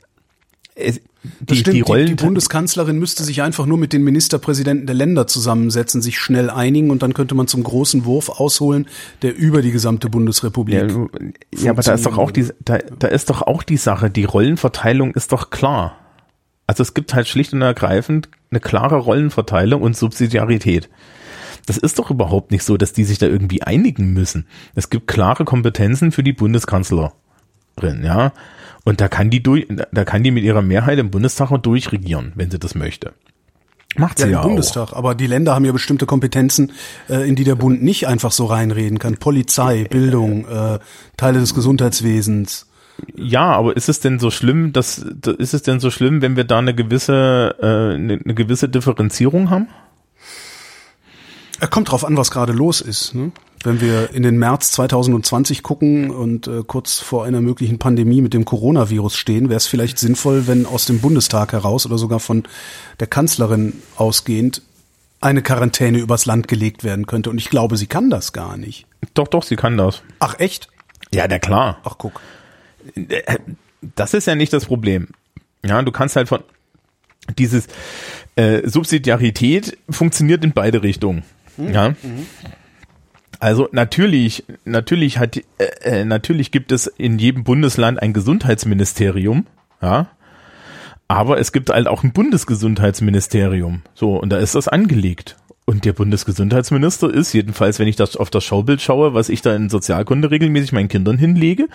es, 0.76 1.00
die, 1.42 1.58
stimmt, 1.58 1.76
die 1.76 1.84
die, 1.84 2.06
die 2.06 2.16
Bundeskanzlerin 2.16 2.98
müsste 2.98 3.24
sich 3.24 3.42
einfach 3.42 3.66
nur 3.66 3.78
mit 3.78 3.92
den 3.92 4.04
Ministerpräsidenten 4.04 4.88
der 4.88 4.96
Länder 4.96 5.28
zusammensetzen, 5.28 6.02
sich 6.02 6.18
schnell 6.18 6.50
einigen 6.50 6.92
und 6.92 7.04
dann 7.04 7.14
könnte 7.14 7.36
man 7.36 7.48
zum 7.48 7.64
großen 7.64 8.06
Wurf 8.06 8.30
ausholen, 8.30 8.88
der 9.22 9.36
über 9.36 9.62
die 9.62 9.72
gesamte 9.72 10.10
Bundesrepublik. 10.10 10.90
ja, 10.90 11.08
ja, 11.56 11.72
aber 11.72 11.82
da 11.82 11.94
ist 11.94 12.06
doch 12.06 12.18
auch 12.18 12.32
die, 12.32 12.48
da, 12.64 12.78
da 12.78 13.08
ist 13.10 13.30
doch 13.30 13.42
auch 13.42 13.64
die 13.64 13.78
Sache, 13.78 14.10
die 14.10 14.24
Rollenverteilung 14.24 15.14
ist 15.14 15.32
doch 15.32 15.50
klar. 15.50 15.98
Also 16.68 16.84
es 16.84 16.94
gibt 16.94 17.14
halt 17.14 17.28
schlicht 17.28 17.52
und 17.54 17.62
ergreifend 17.62 18.30
eine 18.52 18.60
klare 18.60 18.98
Rollenverteilung 18.98 19.82
und 19.82 19.98
Subsidiarität. 19.98 20.90
Das 21.70 21.78
ist 21.78 22.00
doch 22.00 22.10
überhaupt 22.10 22.50
nicht 22.50 22.64
so, 22.64 22.78
dass 22.78 22.94
die 22.94 23.04
sich 23.04 23.20
da 23.20 23.28
irgendwie 23.28 23.62
einigen 23.62 24.12
müssen. 24.12 24.48
Es 24.74 24.90
gibt 24.90 25.06
klare 25.08 25.46
Kompetenzen 25.46 26.12
für 26.12 26.24
die 26.24 26.34
Bundeskanzlerin, 26.34 27.12
ja. 28.04 28.34
Und 28.86 29.02
da 29.02 29.08
kann 29.08 29.30
die 29.30 29.44
durch, 29.44 29.68
da 29.92 30.04
kann 30.04 30.24
die 30.24 30.32
mit 30.32 30.44
ihrer 30.44 30.64
Mehrheit 30.64 30.98
im 30.98 31.12
Bundestag 31.12 31.52
auch 31.52 31.60
durchregieren, 31.60 32.32
wenn 32.36 32.50
sie 32.50 32.58
das 32.58 32.74
möchte. 32.74 33.14
Macht 33.98 34.20
Ja, 34.20 34.26
sie 34.26 34.30
im 34.30 34.34
ja, 34.34 34.40
auch. 34.42 34.46
Bundestag. 34.46 34.94
Aber 34.94 35.14
die 35.14 35.28
Länder 35.28 35.54
haben 35.54 35.66
ja 35.66 35.72
bestimmte 35.72 36.08
Kompetenzen, 36.08 36.72
äh, 37.08 37.28
in 37.30 37.36
die 37.36 37.44
der 37.44 37.56
Bund 37.56 37.84
nicht 37.84 38.08
einfach 38.08 38.32
so 38.32 38.46
reinreden 38.46 38.98
kann. 38.98 39.18
Polizei, 39.18 39.84
Bildung, 39.84 40.48
äh, 40.48 40.80
Teile 41.18 41.40
des 41.40 41.54
Gesundheitswesens. 41.54 42.66
Ja, 43.16 43.46
aber 43.52 43.78
ist 43.78 43.90
es 43.90 44.00
denn 44.00 44.18
so 44.20 44.32
schlimm, 44.32 44.74
dass 44.74 45.06
da- 45.22 45.32
ist 45.32 45.54
es 45.54 45.62
denn 45.62 45.80
so 45.80 45.90
schlimm, 45.92 46.22
wenn 46.22 46.36
wir 46.36 46.44
da 46.46 46.58
eine 46.60 46.74
gewisse 46.74 47.56
äh, 47.62 47.96
eine, 47.96 48.20
eine 48.24 48.34
gewisse 48.34 48.70
Differenzierung 48.70 49.50
haben? 49.52 49.68
Er 51.60 51.68
kommt 51.68 51.92
drauf 51.92 52.06
an, 52.06 52.18
was 52.18 52.32
gerade 52.32 52.54
los 52.54 52.82
ist. 52.82 53.14
Ne? 53.14 53.32
Wenn 53.64 53.82
wir 53.82 54.14
in 54.14 54.24
den 54.24 54.38
März 54.38 54.72
2020 54.72 55.64
gucken 55.64 56.12
und 56.12 56.48
äh, 56.48 56.64
kurz 56.66 57.00
vor 57.00 57.26
einer 57.26 57.42
möglichen 57.42 57.78
Pandemie 57.78 58.22
mit 58.22 58.34
dem 58.34 58.46
Coronavirus 58.46 59.18
stehen, 59.18 59.50
wäre 59.50 59.58
es 59.58 59.68
vielleicht 59.68 60.00
sinnvoll, 60.00 60.48
wenn 60.48 60.66
aus 60.66 60.86
dem 60.86 61.02
Bundestag 61.02 61.52
heraus 61.52 61.86
oder 61.86 61.98
sogar 61.98 62.20
von 62.20 62.44
der 63.00 63.08
Kanzlerin 63.08 63.82
ausgehend 63.98 64.62
eine 65.22 65.42
Quarantäne 65.42 65.98
übers 65.98 66.26
Land 66.26 66.48
gelegt 66.48 66.86
werden 66.86 67.06
könnte. 67.06 67.30
Und 67.30 67.38
ich 67.38 67.50
glaube, 67.50 67.76
sie 67.76 67.88
kann 67.88 68.10
das 68.10 68.32
gar 68.32 68.56
nicht. 68.56 68.86
Doch, 69.14 69.28
doch, 69.28 69.44
sie 69.44 69.58
kann 69.58 69.78
das. 69.78 70.02
Ach 70.20 70.40
echt? 70.40 70.70
Ja, 71.14 71.26
na 71.30 71.40
klar. 71.40 71.80
Ach 71.84 71.98
guck. 71.98 72.22
Das 73.96 74.14
ist 74.14 74.28
ja 74.28 74.36
nicht 74.36 74.54
das 74.54 74.66
Problem. 74.66 75.10
Ja, 75.66 75.82
du 75.82 75.92
kannst 75.92 76.16
halt 76.16 76.30
von 76.30 76.44
dieses 77.38 77.68
äh, 78.36 78.68
Subsidiarität 78.68 79.78
funktioniert 79.90 80.44
in 80.44 80.54
beide 80.54 80.82
Richtungen. 80.82 81.24
Ja. 81.60 81.96
Also 83.40 83.70
natürlich, 83.72 84.44
natürlich 84.66 85.18
hat, 85.18 85.38
äh, 85.38 85.42
äh, 85.82 86.06
natürlich 86.06 86.52
gibt 86.52 86.72
es 86.72 86.88
in 86.88 87.20
jedem 87.20 87.44
Bundesland 87.44 88.02
ein 88.02 88.14
Gesundheitsministerium, 88.14 89.46
ja. 89.82 90.08
Aber 91.08 91.40
es 91.40 91.52
gibt 91.52 91.72
halt 91.72 91.88
auch 91.88 92.04
ein 92.04 92.12
Bundesgesundheitsministerium. 92.12 93.82
So, 93.96 94.18
und 94.18 94.30
da 94.30 94.38
ist 94.38 94.54
das 94.56 94.68
angelegt. 94.68 95.38
Und 95.66 95.86
der 95.86 95.94
Bundesgesundheitsminister 95.94 97.14
ist, 97.14 97.34
jedenfalls, 97.34 97.80
wenn 97.80 97.88
ich 97.88 97.96
das 97.96 98.16
auf 98.16 98.30
das 98.30 98.44
Schaubild 98.44 98.82
schaue, 98.82 99.14
was 99.14 99.30
ich 99.30 99.42
da 99.42 99.56
in 99.56 99.70
Sozialkunde 99.70 100.32
regelmäßig 100.32 100.72
meinen 100.72 100.88
Kindern 100.88 101.18
hinlege, 101.18 101.68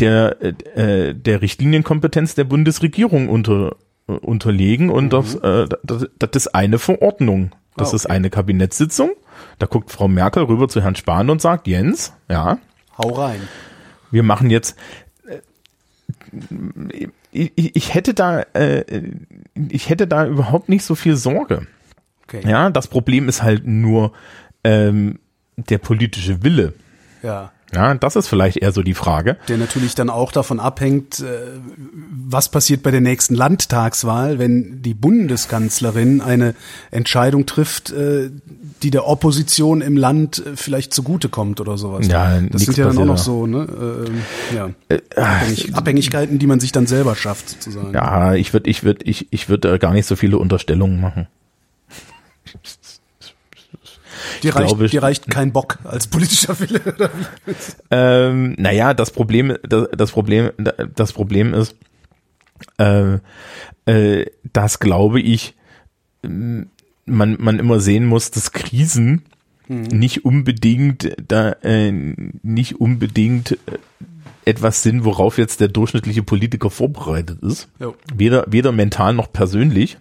der, 0.00 0.36
äh, 0.42 1.14
der 1.14 1.42
Richtlinienkompetenz 1.42 2.34
der 2.34 2.44
Bundesregierung 2.44 3.28
unter, 3.28 3.76
äh, 4.08 4.12
unterlegen. 4.12 4.90
Und 4.90 5.12
das, 5.12 5.34
äh, 5.34 5.66
das, 5.82 6.06
das 6.18 6.30
ist 6.34 6.54
eine 6.54 6.78
Verordnung. 6.78 7.52
Das 7.78 7.92
Ah, 7.92 7.96
ist 7.96 8.04
okay. 8.06 8.14
eine 8.14 8.30
Kabinettssitzung. 8.30 9.10
Da 9.58 9.66
guckt 9.66 9.90
Frau 9.90 10.08
Merkel 10.08 10.42
rüber 10.44 10.68
zu 10.68 10.82
Herrn 10.82 10.96
Spahn 10.96 11.30
und 11.30 11.40
sagt, 11.40 11.66
Jens, 11.66 12.12
ja, 12.28 12.58
Hau 12.98 13.10
rein. 13.14 13.40
wir 14.10 14.22
machen 14.22 14.50
jetzt 14.50 14.76
äh, 15.28 17.08
ich 17.32 17.94
hätte 17.94 18.14
da 18.14 18.40
äh, 18.54 18.84
ich 19.70 19.88
hätte 19.88 20.06
da 20.06 20.26
überhaupt 20.26 20.68
nicht 20.68 20.84
so 20.84 20.94
viel 20.94 21.16
Sorge. 21.16 21.66
Okay. 22.24 22.42
Ja, 22.48 22.70
das 22.70 22.88
Problem 22.88 23.28
ist 23.28 23.42
halt 23.42 23.66
nur 23.66 24.12
ähm, 24.64 25.18
der 25.56 25.78
politische 25.78 26.42
Wille. 26.42 26.74
ja. 27.22 27.52
Ja, 27.74 27.94
das 27.94 28.16
ist 28.16 28.28
vielleicht 28.28 28.56
eher 28.58 28.72
so 28.72 28.82
die 28.82 28.94
Frage. 28.94 29.36
der 29.48 29.58
natürlich 29.58 29.94
dann 29.94 30.08
auch 30.08 30.32
davon 30.32 30.58
abhängt, 30.58 31.20
äh, 31.20 31.24
was 32.10 32.50
passiert 32.50 32.82
bei 32.82 32.90
der 32.90 33.02
nächsten 33.02 33.34
Landtagswahl, 33.34 34.38
wenn 34.38 34.80
die 34.80 34.94
Bundeskanzlerin 34.94 36.20
eine 36.22 36.54
Entscheidung 36.90 37.44
trifft, 37.44 37.90
äh, 37.90 38.30
die 38.82 38.90
der 38.90 39.06
Opposition 39.06 39.82
im 39.82 39.96
Land 39.96 40.38
äh, 40.38 40.56
vielleicht 40.56 40.94
zugutekommt 40.94 41.60
oder 41.60 41.76
sowas. 41.76 42.06
Ja, 42.08 42.40
das 42.40 42.62
sind 42.62 42.76
ja 42.78 42.86
dann 42.86 42.98
auch 42.98 43.04
noch 43.04 43.18
so, 43.18 43.46
ne? 43.46 43.66
ja. 44.54 44.70
Abhängig, 45.16 45.74
Abhängigkeiten, 45.74 46.38
die 46.38 46.46
man 46.46 46.60
sich 46.60 46.72
dann 46.72 46.86
selber 46.86 47.14
schafft, 47.16 47.50
sozusagen. 47.50 47.92
Ja, 47.92 48.34
ich 48.34 48.52
würde 48.52 48.70
ich 48.70 48.82
würde 48.82 49.04
ich 49.04 49.28
ich 49.30 49.48
würde 49.48 49.78
gar 49.78 49.92
nicht 49.92 50.06
so 50.06 50.16
viele 50.16 50.38
Unterstellungen 50.38 51.00
machen. 51.00 51.26
Dir, 54.42 54.52
glaube, 54.52 54.82
reicht, 54.82 54.92
dir 54.92 55.02
reicht 55.02 55.30
kein 55.30 55.52
Bock 55.52 55.78
als 55.84 56.06
politischer 56.06 56.58
Wille. 56.60 56.80
Oder 56.80 57.10
wie? 57.14 57.52
Ähm, 57.90 58.54
naja, 58.58 58.94
das 58.94 59.10
Problem, 59.10 59.56
das, 59.62 59.88
das 59.96 60.10
Problem, 60.10 60.50
das 60.94 61.12
Problem 61.12 61.54
ist, 61.54 61.76
äh, 62.78 63.18
äh, 63.86 64.26
dass 64.52 64.80
glaube 64.80 65.20
ich, 65.20 65.54
ähm, 66.22 66.70
man, 67.06 67.36
man 67.40 67.58
immer 67.58 67.80
sehen 67.80 68.06
muss, 68.06 68.30
dass 68.30 68.52
Krisen 68.52 69.24
nicht 69.68 70.24
unbedingt 70.24 71.14
da 71.26 71.52
äh, 71.62 71.92
nicht 71.92 72.80
unbedingt 72.80 73.52
äh, 73.52 73.78
etwas 74.46 74.82
sind, 74.82 75.04
worauf 75.04 75.36
jetzt 75.36 75.60
der 75.60 75.68
durchschnittliche 75.68 76.22
Politiker 76.22 76.70
vorbereitet 76.70 77.42
ist. 77.42 77.68
Jo. 77.78 77.94
Weder, 78.14 78.46
weder 78.48 78.72
mental 78.72 79.12
noch 79.12 79.30
persönlich. 79.30 79.98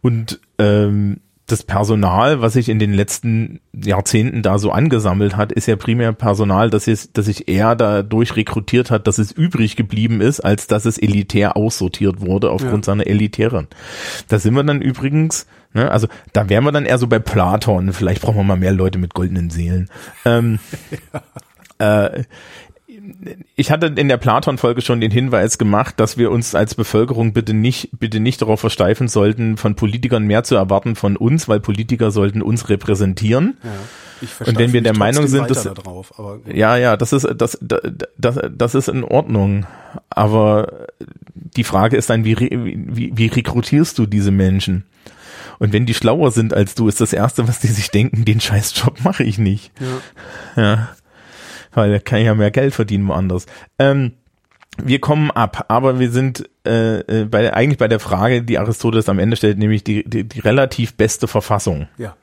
Und 0.00 0.40
ähm, 0.58 1.20
das 1.52 1.62
Personal, 1.62 2.40
was 2.40 2.54
sich 2.54 2.68
in 2.68 2.78
den 2.78 2.92
letzten 2.92 3.60
Jahrzehnten 3.72 4.42
da 4.42 4.58
so 4.58 4.70
angesammelt 4.72 5.36
hat, 5.36 5.52
ist 5.52 5.66
ja 5.66 5.76
primär 5.76 6.12
Personal, 6.12 6.70
das, 6.70 6.88
ist, 6.88 7.16
das 7.18 7.26
sich 7.26 7.48
eher 7.48 7.76
dadurch 7.76 8.34
rekrutiert 8.36 8.90
hat, 8.90 9.06
dass 9.06 9.18
es 9.18 9.30
übrig 9.30 9.76
geblieben 9.76 10.20
ist, 10.20 10.40
als 10.40 10.66
dass 10.66 10.84
es 10.86 10.98
elitär 10.98 11.56
aussortiert 11.56 12.20
wurde 12.20 12.50
aufgrund 12.50 12.86
Ja. 12.86 12.92
seiner 12.92 13.06
elitären. 13.06 13.68
Da 14.28 14.38
sind 14.38 14.54
wir 14.54 14.64
dann 14.64 14.80
übrigens, 14.82 15.46
ne, 15.74 15.90
also 15.90 16.08
da 16.32 16.48
wären 16.48 16.64
wir 16.64 16.72
dann 16.72 16.86
eher 16.86 16.98
so 16.98 17.06
bei 17.06 17.18
Platon. 17.18 17.92
Vielleicht 17.92 18.22
brauchen 18.22 18.38
wir 18.38 18.44
mal 18.44 18.56
mehr 18.56 18.72
Leute 18.72 18.98
mit 18.98 19.14
goldenen 19.14 19.50
Seelen. 19.50 19.90
Ähm, 20.24 20.58
äh, 21.78 22.24
ich 23.56 23.70
hatte 23.70 23.86
in 23.86 24.08
der 24.08 24.16
Platon-Folge 24.16 24.80
schon 24.82 25.00
den 25.00 25.10
Hinweis 25.10 25.58
gemacht, 25.58 25.98
dass 25.98 26.16
wir 26.18 26.30
uns 26.30 26.54
als 26.54 26.74
Bevölkerung 26.74 27.32
bitte 27.32 27.54
nicht, 27.54 27.90
bitte 27.98 28.20
nicht 28.20 28.40
darauf 28.42 28.60
versteifen 28.60 29.08
sollten, 29.08 29.56
von 29.56 29.74
Politikern 29.74 30.24
mehr 30.24 30.44
zu 30.44 30.54
erwarten 30.54 30.94
von 30.96 31.16
uns, 31.16 31.48
weil 31.48 31.60
Politiker 31.60 32.10
sollten 32.10 32.42
uns 32.42 32.68
repräsentieren. 32.68 33.56
Ja, 33.62 33.70
ich 34.20 34.46
Und 34.46 34.58
wenn 34.58 34.72
wir 34.72 34.82
der 34.82 34.96
Meinung 34.96 35.26
sind, 35.26 35.50
dass- 35.50 35.64
da 35.64 35.74
drauf. 35.74 36.12
Ja, 36.52 36.76
ja, 36.76 36.96
das 36.96 37.12
ist, 37.12 37.26
das, 37.36 37.58
das, 37.60 38.38
das 38.56 38.74
ist 38.74 38.88
in 38.88 39.04
Ordnung. 39.04 39.66
Aber 40.10 40.86
die 41.34 41.64
Frage 41.64 41.96
ist 41.96 42.08
dann, 42.10 42.24
wie, 42.24 42.36
wie, 42.38 43.12
wie 43.16 43.26
rekrutierst 43.26 43.98
du 43.98 44.06
diese 44.06 44.30
Menschen? 44.30 44.84
Und 45.58 45.72
wenn 45.72 45.86
die 45.86 45.94
schlauer 45.94 46.30
sind 46.32 46.54
als 46.54 46.74
du, 46.74 46.88
ist 46.88 47.00
das 47.00 47.12
erste, 47.12 47.46
was 47.46 47.60
die 47.60 47.68
sich 47.68 47.90
denken, 47.90 48.24
den 48.24 48.40
Scheißjob 48.40 49.04
mache 49.04 49.22
ich 49.24 49.38
nicht. 49.38 49.70
Ja. 50.56 50.62
Ja. 50.62 50.88
Weil 51.72 51.92
da 51.92 51.98
kann 51.98 52.20
ich 52.20 52.26
ja 52.26 52.34
mehr 52.34 52.50
Geld 52.50 52.74
verdienen 52.74 53.08
woanders. 53.08 53.46
Ähm, 53.78 54.12
wir 54.82 55.00
kommen 55.00 55.30
ab, 55.30 55.66
aber 55.68 55.98
wir 55.98 56.10
sind 56.10 56.48
äh, 56.66 57.00
äh, 57.00 57.24
bei, 57.24 57.52
eigentlich 57.52 57.78
bei 57.78 57.88
der 57.88 58.00
Frage, 58.00 58.42
die 58.42 58.58
Aristoteles 58.58 59.08
am 59.08 59.18
Ende 59.18 59.36
stellt, 59.36 59.58
nämlich 59.58 59.84
die, 59.84 60.08
die, 60.08 60.24
die 60.24 60.40
relativ 60.40 60.94
beste 60.94 61.28
Verfassung. 61.28 61.88
ja. 61.98 62.16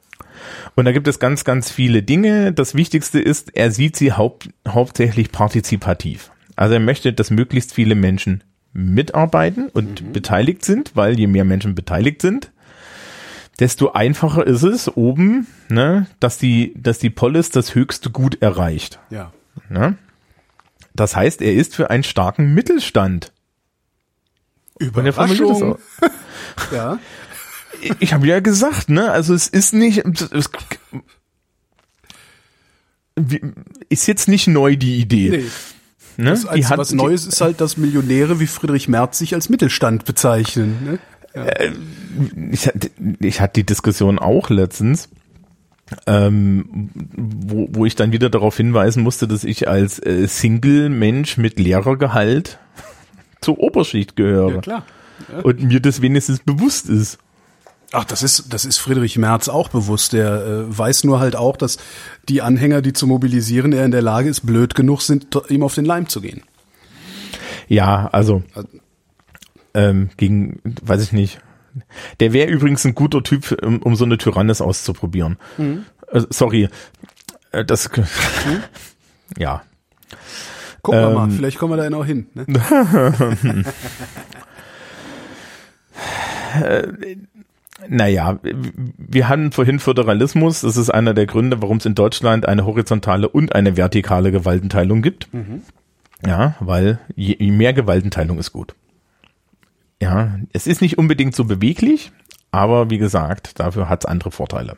Und 0.76 0.86
da 0.86 0.94
gibt 0.94 1.08
es 1.08 1.20
ganz, 1.20 1.44
ganz 1.44 1.70
viele 1.70 2.02
Dinge. 2.02 2.54
Das 2.54 2.74
Wichtigste 2.74 3.20
ist, 3.20 3.56
er 3.56 3.72
sieht 3.72 3.98
sie 3.98 4.14
haupt, 4.14 4.50
hauptsächlich 4.68 5.32
partizipativ. 5.32 6.32
Also 6.56 6.76
er 6.76 6.80
möchte, 6.80 7.14
dass 7.14 7.30
möglichst 7.30 7.74
viele 7.74 7.96
Menschen 7.96 8.44
mitarbeiten 8.74 9.70
und 9.70 10.14
beteiligt 10.14 10.64
sind, 10.64 10.92
weil 10.96 11.20
je 11.20 11.28
mehr 11.28 11.46
Menschen 11.46 11.76
beteiligt 11.76 12.22
sind, 12.22 12.52
desto 13.60 13.92
einfacher 13.92 14.46
ist 14.46 14.64
es 14.64 14.96
oben, 14.96 15.48
ne, 15.70 16.08
dass 16.20 16.38
die, 16.38 16.74
dass 16.78 17.00
die 17.00 17.10
Polis 17.10 17.50
das 17.50 17.76
höchste 17.76 18.10
Gut 18.10 18.42
erreicht. 18.42 19.00
Ja. 19.10 19.32
Ne? 19.70 19.98
Das 20.96 21.16
heißt, 21.16 21.42
er 21.42 21.54
ist 21.54 21.76
für 21.76 21.90
einen 21.90 22.04
starken 22.04 22.54
Mittelstand. 22.54 23.32
Er 24.80 24.88
Überraschung. 24.88 25.78
Ja. 26.72 27.00
Ich- 27.82 27.96
Ich 28.00 28.14
habe 28.14 28.28
ja 28.28 28.40
gesagt, 28.40 28.90
ne? 28.90 29.12
Also 29.12 29.34
es 29.34 29.48
ist 29.48 29.74
nicht, 29.74 30.04
es 30.06 30.50
ist 33.90 34.08
jetzt 34.08 34.28
nicht 34.28 34.48
neu 34.48 34.76
die 34.76 34.98
Idee. 34.98 35.30
Nee. 35.30 36.24
ne? 36.24 36.30
Das 36.32 36.46
hat- 36.46 36.78
was 36.78 36.92
Neues 36.94 37.26
ist 37.26 37.42
halt, 37.42 37.62
dass 37.62 37.78
Millionäre 37.78 38.40
wie 38.40 38.48
Friedrich 38.48 38.88
Merz 38.88 39.18
sich 39.18 39.34
als 39.34 39.50
Mittelstand 39.50 40.06
bezeichnen. 40.06 40.78
Ne? 40.84 41.00
ich, 42.52 42.66
hatte- 42.68 42.90
ich 43.20 43.40
hatte 43.40 43.54
die 43.62 43.66
Diskussion 43.66 44.18
auch 44.20 44.50
letztens, 44.50 45.10
ähm, 46.06 46.90
wo, 47.16 47.68
wo 47.72 47.86
ich 47.86 47.96
dann 47.96 48.12
wieder 48.12 48.30
darauf 48.30 48.58
hinweisen 48.58 49.04
musste, 49.04 49.28
dass 49.28 49.44
ich 49.44 49.68
als 49.68 50.00
äh, 50.00 50.28
Single-Mensch 50.28 51.38
mit 51.38 51.60
Lehrergehalt 51.60 52.60
zur 53.42 53.60
Oberschicht 53.60 54.16
gehöre. 54.16 54.56
Ja, 54.56 54.62
klar. 54.62 54.86
Und 55.44 55.64
mir 55.64 55.80
das 55.80 56.02
wenigstens 56.02 56.40
bewusst 56.40 56.90
ist. 56.90 57.20
Ach, 57.92 58.06
das 58.06 58.22
ist, 58.22 58.54
das 58.54 58.66
ist 58.66 58.78
Friedrich 58.78 59.18
Merz 59.18 59.50
auch 59.50 59.70
bewusst. 59.70 60.14
Der 60.14 60.46
äh, 60.46 60.78
weiß 60.78 61.04
nur 61.04 61.20
halt 61.20 61.36
auch, 61.36 61.58
dass 61.58 61.78
die 62.28 62.42
Anhänger, 62.42 62.82
die 62.82 62.94
zu 62.94 63.08
mobilisieren, 63.08 63.74
er 63.74 63.86
in 63.86 63.92
der 63.92 64.04
Lage 64.04 64.30
ist, 64.30 64.46
blöd 64.46 64.76
genug 64.76 65.02
sind, 65.02 65.28
ihm 65.50 65.64
auf 65.64 65.76
den 65.76 65.86
Leim 65.86 66.08
zu 66.08 66.22
gehen. 66.22 66.44
Ja, 67.68 68.08
also 68.12 68.44
ähm, 69.74 70.10
gegen, 70.18 70.60
weiß 70.82 71.04
ich 71.04 71.12
nicht. 71.12 71.40
Der 72.20 72.34
wäre 72.34 72.50
übrigens 72.50 72.86
ein 72.86 72.96
guter 72.96 73.24
Typ, 73.24 73.58
um, 73.64 73.82
um 73.82 73.96
so 73.96 74.06
eine 74.06 74.18
Tyrannis 74.18 74.62
auszuprobieren. 74.62 75.38
Äh, 76.12 76.22
sorry. 76.30 76.70
Äh, 77.52 77.66
das 77.66 77.90
ja. 79.38 79.62
Gucken 80.82 81.02
wir 81.02 81.10
mal, 81.12 81.24
Ähm. 81.26 81.32
vielleicht 81.32 81.58
kommen 81.60 81.74
wir 81.74 81.78
da 81.78 81.84
ja 81.84 81.90
noch 81.90 82.06
hin. 82.06 82.28
Ne? 82.34 82.46
Naja, 87.88 88.40
wir 88.98 89.30
hatten 89.30 89.52
vorhin 89.52 89.80
Föderalismus. 89.80 90.62
Das 90.62 90.76
ist 90.78 90.90
einer 90.90 91.14
der 91.14 91.26
Gründe, 91.26 91.62
warum 91.62 91.78
es 91.78 91.86
in 91.86 91.96
Deutschland 91.96 92.46
eine 92.48 92.66
horizontale 92.66 93.30
und 93.30 93.56
eine 93.56 93.78
vertikale 93.78 94.32
Gewaltenteilung 94.32 95.02
gibt. 95.02 95.30
Ja, 96.26 96.56
weil 96.60 97.00
je, 97.16 97.36
je 97.40 97.52
mehr 97.52 97.74
Gewaltenteilung 97.74 98.38
ist 98.38 98.52
gut. 98.52 98.76
Ja, 100.02 100.38
es 100.54 100.68
ist 100.68 100.82
nicht 100.82 100.98
unbedingt 100.98 101.36
so 101.36 101.46
beweglich, 101.46 102.12
aber 102.52 102.90
wie 102.90 102.98
gesagt, 102.98 103.60
dafür 103.60 103.90
hat 103.90 104.04
es 104.04 104.10
andere 104.10 104.32
Vorteile. 104.32 104.78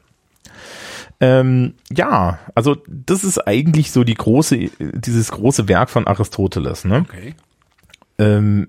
Ähm, 1.20 1.76
ja, 1.92 2.40
also 2.56 2.78
das 2.88 3.24
ist 3.24 3.48
eigentlich 3.48 3.92
so 3.92 4.04
die 4.04 4.16
große, 4.16 4.70
dieses 4.80 5.32
große 5.32 5.68
Werk 5.68 5.92
von 5.92 6.08
Aristoteles. 6.08 6.84
Ne? 6.84 7.06
Okay. 7.08 7.36
Ähm, 8.18 8.68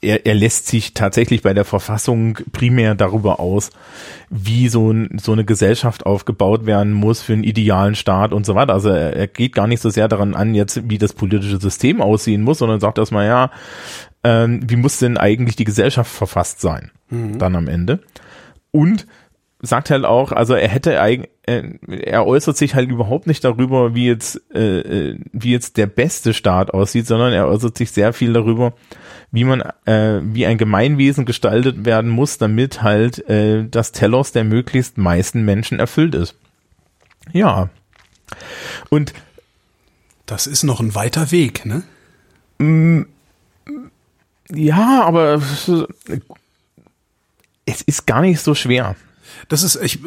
er, 0.00 0.24
er 0.26 0.34
lässt 0.34 0.66
sich 0.66 0.94
tatsächlich 0.94 1.42
bei 1.42 1.52
der 1.52 1.64
Verfassung 1.64 2.38
primär 2.52 2.94
darüber 2.94 3.40
aus, 3.40 3.70
wie 4.30 4.68
so, 4.68 4.90
ein, 4.90 5.18
so 5.18 5.32
eine 5.32 5.44
Gesellschaft 5.44 6.06
aufgebaut 6.06 6.66
werden 6.66 6.92
muss 6.92 7.22
für 7.22 7.32
einen 7.32 7.44
idealen 7.44 7.94
Staat 7.94 8.32
und 8.32 8.46
so 8.46 8.54
weiter. 8.54 8.72
Also 8.72 8.88
er, 8.88 9.14
er 9.14 9.26
geht 9.26 9.54
gar 9.54 9.66
nicht 9.66 9.80
so 9.80 9.90
sehr 9.90 10.08
daran 10.08 10.34
an, 10.34 10.54
jetzt 10.54 10.88
wie 10.88 10.98
das 10.98 11.12
politische 11.12 11.58
System 11.58 12.00
aussehen 12.00 12.42
muss, 12.42 12.58
sondern 12.58 12.80
sagt 12.80 12.98
erstmal, 12.98 13.26
ja, 13.26 13.50
ähm, 14.24 14.60
wie 14.68 14.76
muss 14.76 14.98
denn 14.98 15.16
eigentlich 15.16 15.56
die 15.56 15.64
Gesellschaft 15.64 16.10
verfasst 16.10 16.60
sein, 16.60 16.90
mhm. 17.10 17.38
dann 17.38 17.56
am 17.56 17.68
Ende. 17.68 18.00
Und 18.70 19.06
sagt 19.60 19.90
halt 19.90 20.04
auch, 20.04 20.30
also 20.30 20.54
er 20.54 20.68
hätte 20.68 21.00
eigentlich, 21.00 21.30
er 21.46 22.26
äußert 22.26 22.56
sich 22.56 22.74
halt 22.74 22.90
überhaupt 22.90 23.26
nicht 23.26 23.42
darüber, 23.42 23.94
wie 23.94 24.06
jetzt, 24.06 24.40
äh, 24.54 24.80
äh, 24.80 25.18
wie 25.32 25.50
jetzt 25.50 25.76
der 25.76 25.86
beste 25.86 26.32
Staat 26.32 26.72
aussieht, 26.72 27.06
sondern 27.06 27.32
er 27.32 27.48
äußert 27.48 27.76
sich 27.76 27.90
sehr 27.90 28.12
viel 28.12 28.32
darüber, 28.32 28.74
wie 29.32 29.44
man, 29.44 29.62
äh, 29.84 30.20
wie 30.22 30.46
ein 30.46 30.58
Gemeinwesen 30.58 31.24
gestaltet 31.24 31.84
werden 31.84 32.10
muss, 32.10 32.38
damit 32.38 32.82
halt 32.82 33.28
äh, 33.28 33.66
das 33.68 33.92
Telos 33.92 34.30
der 34.32 34.44
möglichst 34.44 34.96
meisten 34.96 35.44
Menschen 35.44 35.80
erfüllt 35.80 36.14
ist. 36.14 36.36
Ja. 37.32 37.68
Und 38.90 39.12
das 40.26 40.46
ist 40.46 40.62
noch 40.62 40.80
ein 40.80 40.94
weiter 40.94 41.32
Weg, 41.32 41.66
ne? 41.66 41.82
Ja, 44.54 45.04
aber 45.04 45.42
es 47.66 47.82
ist 47.82 48.06
gar 48.06 48.22
nicht 48.22 48.40
so 48.40 48.54
schwer. 48.54 48.96
Das 49.48 49.62
ist, 49.62 49.76
ich, 49.76 50.00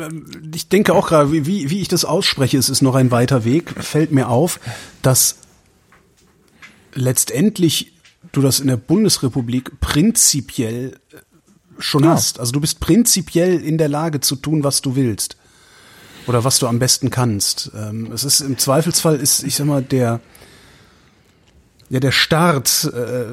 ich 0.53 0.67
denke 0.69 0.93
auch 0.93 1.07
gerade, 1.07 1.31
wie, 1.31 1.69
wie 1.69 1.81
ich 1.81 1.87
das 1.87 2.05
ausspreche, 2.05 2.57
es 2.57 2.69
ist 2.69 2.81
noch 2.81 2.95
ein 2.95 3.11
weiter 3.11 3.45
Weg, 3.45 3.71
fällt 3.83 4.11
mir 4.11 4.27
auf, 4.27 4.59
dass 5.01 5.37
letztendlich 6.93 7.93
du 8.31 8.41
das 8.41 8.59
in 8.59 8.67
der 8.67 8.77
Bundesrepublik 8.77 9.79
prinzipiell 9.79 10.99
äh, 11.11 11.17
schon 11.79 12.03
ja. 12.03 12.11
hast. 12.11 12.39
Also 12.39 12.51
du 12.51 12.61
bist 12.61 12.79
prinzipiell 12.79 13.59
in 13.61 13.77
der 13.77 13.89
Lage 13.89 14.19
zu 14.19 14.35
tun, 14.35 14.63
was 14.63 14.81
du 14.81 14.95
willst. 14.95 15.37
Oder 16.27 16.43
was 16.43 16.59
du 16.59 16.67
am 16.67 16.77
besten 16.77 17.09
kannst. 17.09 17.71
Ähm, 17.75 18.11
es 18.11 18.23
ist 18.23 18.41
im 18.41 18.57
Zweifelsfall 18.57 19.15
ist, 19.15 19.43
ich 19.43 19.55
sag 19.55 19.65
mal, 19.65 19.81
der, 19.81 20.19
ja, 21.89 21.99
der 21.99 22.11
Start 22.11 22.91
äh, 22.93 23.25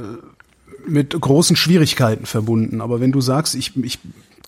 mit 0.86 1.18
großen 1.18 1.56
Schwierigkeiten 1.56 2.26
verbunden. 2.26 2.80
Aber 2.80 3.00
wenn 3.00 3.12
du 3.12 3.20
sagst, 3.20 3.54
ich, 3.54 3.76
ich 3.82 3.98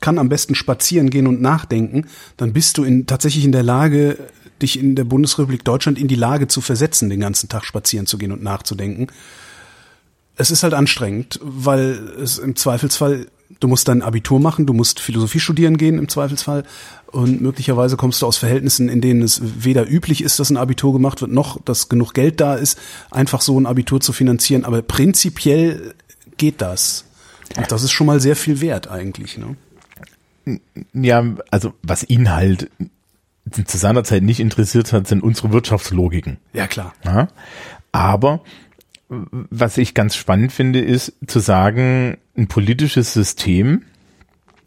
kann 0.00 0.18
am 0.18 0.28
besten 0.28 0.54
spazieren 0.54 1.10
gehen 1.10 1.26
und 1.26 1.42
nachdenken, 1.42 2.06
dann 2.36 2.52
bist 2.52 2.78
du 2.78 2.84
in, 2.84 3.06
tatsächlich 3.06 3.44
in 3.44 3.52
der 3.52 3.62
Lage, 3.62 4.16
dich 4.62 4.78
in 4.78 4.94
der 4.94 5.04
Bundesrepublik 5.04 5.64
Deutschland 5.64 5.98
in 5.98 6.08
die 6.08 6.14
Lage 6.14 6.48
zu 6.48 6.60
versetzen, 6.60 7.10
den 7.10 7.20
ganzen 7.20 7.48
Tag 7.48 7.64
spazieren 7.64 8.06
zu 8.06 8.18
gehen 8.18 8.32
und 8.32 8.42
nachzudenken 8.42 9.08
es 10.40 10.50
ist 10.50 10.62
halt 10.62 10.72
anstrengend, 10.72 11.38
weil 11.42 12.14
es 12.22 12.38
im 12.38 12.56
Zweifelsfall, 12.56 13.26
du 13.60 13.68
musst 13.68 13.88
dein 13.88 14.00
Abitur 14.00 14.40
machen, 14.40 14.64
du 14.64 14.72
musst 14.72 14.98
Philosophie 14.98 15.38
studieren 15.38 15.76
gehen 15.76 15.98
im 15.98 16.08
Zweifelsfall 16.08 16.64
und 17.12 17.42
möglicherweise 17.42 17.98
kommst 17.98 18.22
du 18.22 18.26
aus 18.26 18.38
Verhältnissen, 18.38 18.88
in 18.88 19.02
denen 19.02 19.20
es 19.20 19.42
weder 19.42 19.86
üblich 19.86 20.24
ist, 20.24 20.40
dass 20.40 20.48
ein 20.48 20.56
Abitur 20.56 20.94
gemacht 20.94 21.20
wird, 21.20 21.30
noch 21.30 21.60
dass 21.62 21.90
genug 21.90 22.14
Geld 22.14 22.40
da 22.40 22.54
ist, 22.54 22.78
einfach 23.10 23.42
so 23.42 23.60
ein 23.60 23.66
Abitur 23.66 24.00
zu 24.00 24.14
finanzieren. 24.14 24.64
Aber 24.64 24.80
prinzipiell 24.80 25.94
geht 26.40 26.60
das. 26.60 27.04
Und 27.56 27.70
das 27.70 27.84
ist 27.84 27.92
schon 27.92 28.08
mal 28.08 28.18
sehr 28.18 28.34
viel 28.34 28.60
wert 28.60 28.88
eigentlich. 28.88 29.38
Ne? 29.38 29.54
Ja, 30.92 31.24
also 31.50 31.74
was 31.82 32.08
ihn 32.08 32.32
halt 32.32 32.70
zu 33.66 33.76
seiner 33.76 34.04
Zeit 34.04 34.22
nicht 34.22 34.40
interessiert 34.40 34.90
hat, 34.92 35.06
sind 35.06 35.22
unsere 35.22 35.52
Wirtschaftslogiken. 35.52 36.38
Ja, 36.52 36.66
klar. 36.66 36.94
Ja, 37.04 37.28
aber 37.92 38.40
was 39.08 39.76
ich 39.76 39.94
ganz 39.94 40.16
spannend 40.16 40.52
finde, 40.52 40.80
ist 40.80 41.12
zu 41.26 41.40
sagen, 41.40 42.16
ein 42.36 42.48
politisches 42.48 43.12
System 43.12 43.82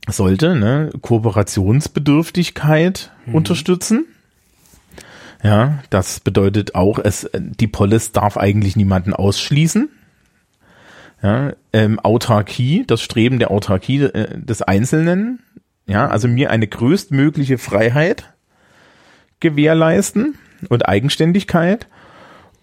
sollte 0.08 0.56
ne, 0.56 0.92
Kooperationsbedürftigkeit 1.02 3.12
mhm. 3.26 3.36
unterstützen. 3.36 4.06
Ja, 5.42 5.82
das 5.90 6.20
bedeutet 6.20 6.76
auch, 6.76 7.00
es 7.00 7.30
die 7.34 7.68
Polis 7.68 8.12
darf 8.12 8.38
eigentlich 8.38 8.76
niemanden 8.76 9.14
ausschließen. 9.14 9.90
Ja, 11.24 11.54
ähm, 11.72 12.00
Autarkie, 12.02 12.84
das 12.86 13.02
Streben 13.02 13.40
der 13.40 13.50
Autarkie 13.50 14.02
äh, 14.02 14.38
des 14.38 14.62
Einzelnen. 14.62 15.40
Ja, 15.88 16.08
also 16.08 16.28
mir 16.28 16.52
eine 16.52 16.68
größtmögliche 16.68 17.58
Freiheit 17.58 18.34
gewährleisten 19.40 20.36
und 20.70 20.88
Eigenständigkeit 20.88 21.88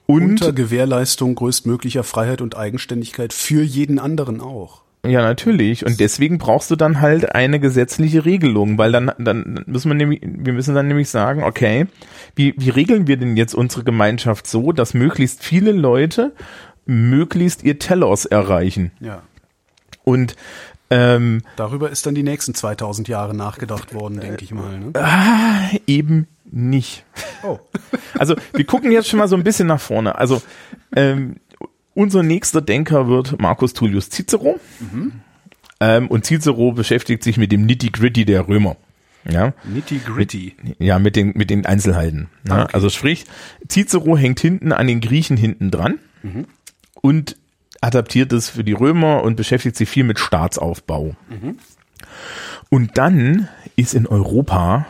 und 0.07 0.23
unter 0.23 0.53
Gewährleistung 0.53 1.35
größtmöglicher 1.35 2.05
Freiheit 2.05 2.41
und 2.41 2.57
Eigenständigkeit 2.57 3.33
für 3.33 3.63
jeden 3.63 3.99
anderen 3.99 4.41
auch. 4.41 4.83
Ja, 5.07 5.23
natürlich. 5.23 5.87
Und 5.87 5.99
deswegen 5.99 6.37
brauchst 6.37 6.71
du 6.71 6.77
dann 6.77 7.01
halt 7.01 7.35
eine 7.35 7.59
gesetzliche 7.59 8.27
Regelung, 8.27 8.77
weil 8.77 8.93
dann, 8.93 9.11
dann 9.19 9.65
müssen 9.67 9.89
wir 9.89 9.95
nämlich, 9.95 10.21
wir 10.23 10.53
müssen 10.53 10.75
dann 10.75 10.89
nämlich 10.89 11.09
sagen, 11.09 11.43
okay, 11.43 11.87
wie, 12.35 12.55
wie 12.59 12.69
regeln 12.69 13.07
wir 13.07 13.17
denn 13.17 13.37
jetzt 13.37 13.55
unsere 13.55 13.83
Gemeinschaft 13.83 14.47
so, 14.47 14.73
dass 14.73 14.93
möglichst 14.93 15.43
viele 15.43 15.73
Leute 15.73 16.33
möglichst 16.87 17.63
ihr 17.63 17.79
Telos 17.79 18.25
erreichen? 18.25 18.93
Ja. 19.01 19.23
Und 20.05 20.37
ähm, 20.91 21.43
darüber 21.55 21.91
ist 21.91 22.05
dann 22.07 22.17
die 22.17 22.25
nächsten 22.25 22.55
2000 22.55 23.07
Jahre 23.07 23.35
nachgedacht 23.35 23.95
worden, 23.95 24.19
denke 24.19 24.43
ich 24.43 24.53
mal. 24.53 24.79
Ne? 24.79 24.91
Ah, 24.95 25.71
eben 25.87 26.27
nicht. 26.51 27.05
Oh. 27.43 27.59
Also 28.19 28.35
wir 28.53 28.67
gucken 28.67 28.93
jetzt 28.93 29.09
schon 29.09 29.19
mal 29.19 29.29
so 29.29 29.37
ein 29.37 29.45
bisschen 29.45 29.67
nach 29.67 29.81
vorne. 29.81 30.17
Also 30.19 30.43
ähm, 30.95 31.37
unser 31.95 32.23
nächster 32.23 32.61
Denker 32.61 33.09
wird 33.09 33.41
Marcus 33.41 33.73
Tullius 33.73 34.11
Cicero. 34.11 34.61
Mhm. 34.79 35.13
Ähm, 35.81 36.09
und 36.09 36.27
Cicero 36.27 36.73
beschäftigt 36.73 37.23
sich 37.23 37.39
mit 37.39 37.51
dem 37.51 37.65
Nitty-Gritty 37.65 38.27
der 38.27 38.47
Römer. 38.47 38.77
Ja. 39.25 39.55
Nitty-Gritty. 39.65 40.55
Ja, 40.79 40.99
mit 40.99 41.17
den, 41.17 41.33
mit 41.35 41.49
den 41.49 41.65
Einzelheiten. 41.65 42.29
Ja, 42.47 42.65
okay. 42.65 42.75
Also 42.75 42.91
sprich, 42.91 43.25
Cicero 43.69 44.19
hängt 44.19 44.41
hinten 44.41 44.73
an 44.73 44.87
den 44.87 45.01
Griechen 45.01 45.39
hinten 45.39 45.71
dran 45.71 45.99
mhm. 46.23 46.47
Und 47.01 47.37
adaptiert 47.81 48.33
es 48.33 48.51
für 48.51 48.65
die 48.65 48.73
Römer 48.73 49.23
und 49.23 49.37
beschäftigt 49.37 49.77
sich 49.77 49.89
viel 49.89 50.05
mit 50.05 50.19
Staatsaufbau. 50.19 51.15
Mhm. 51.29 51.59
Und 52.69 52.99
dann 52.99 53.49
ist 53.77 53.95
in 53.95 54.07
Europa 54.07 54.87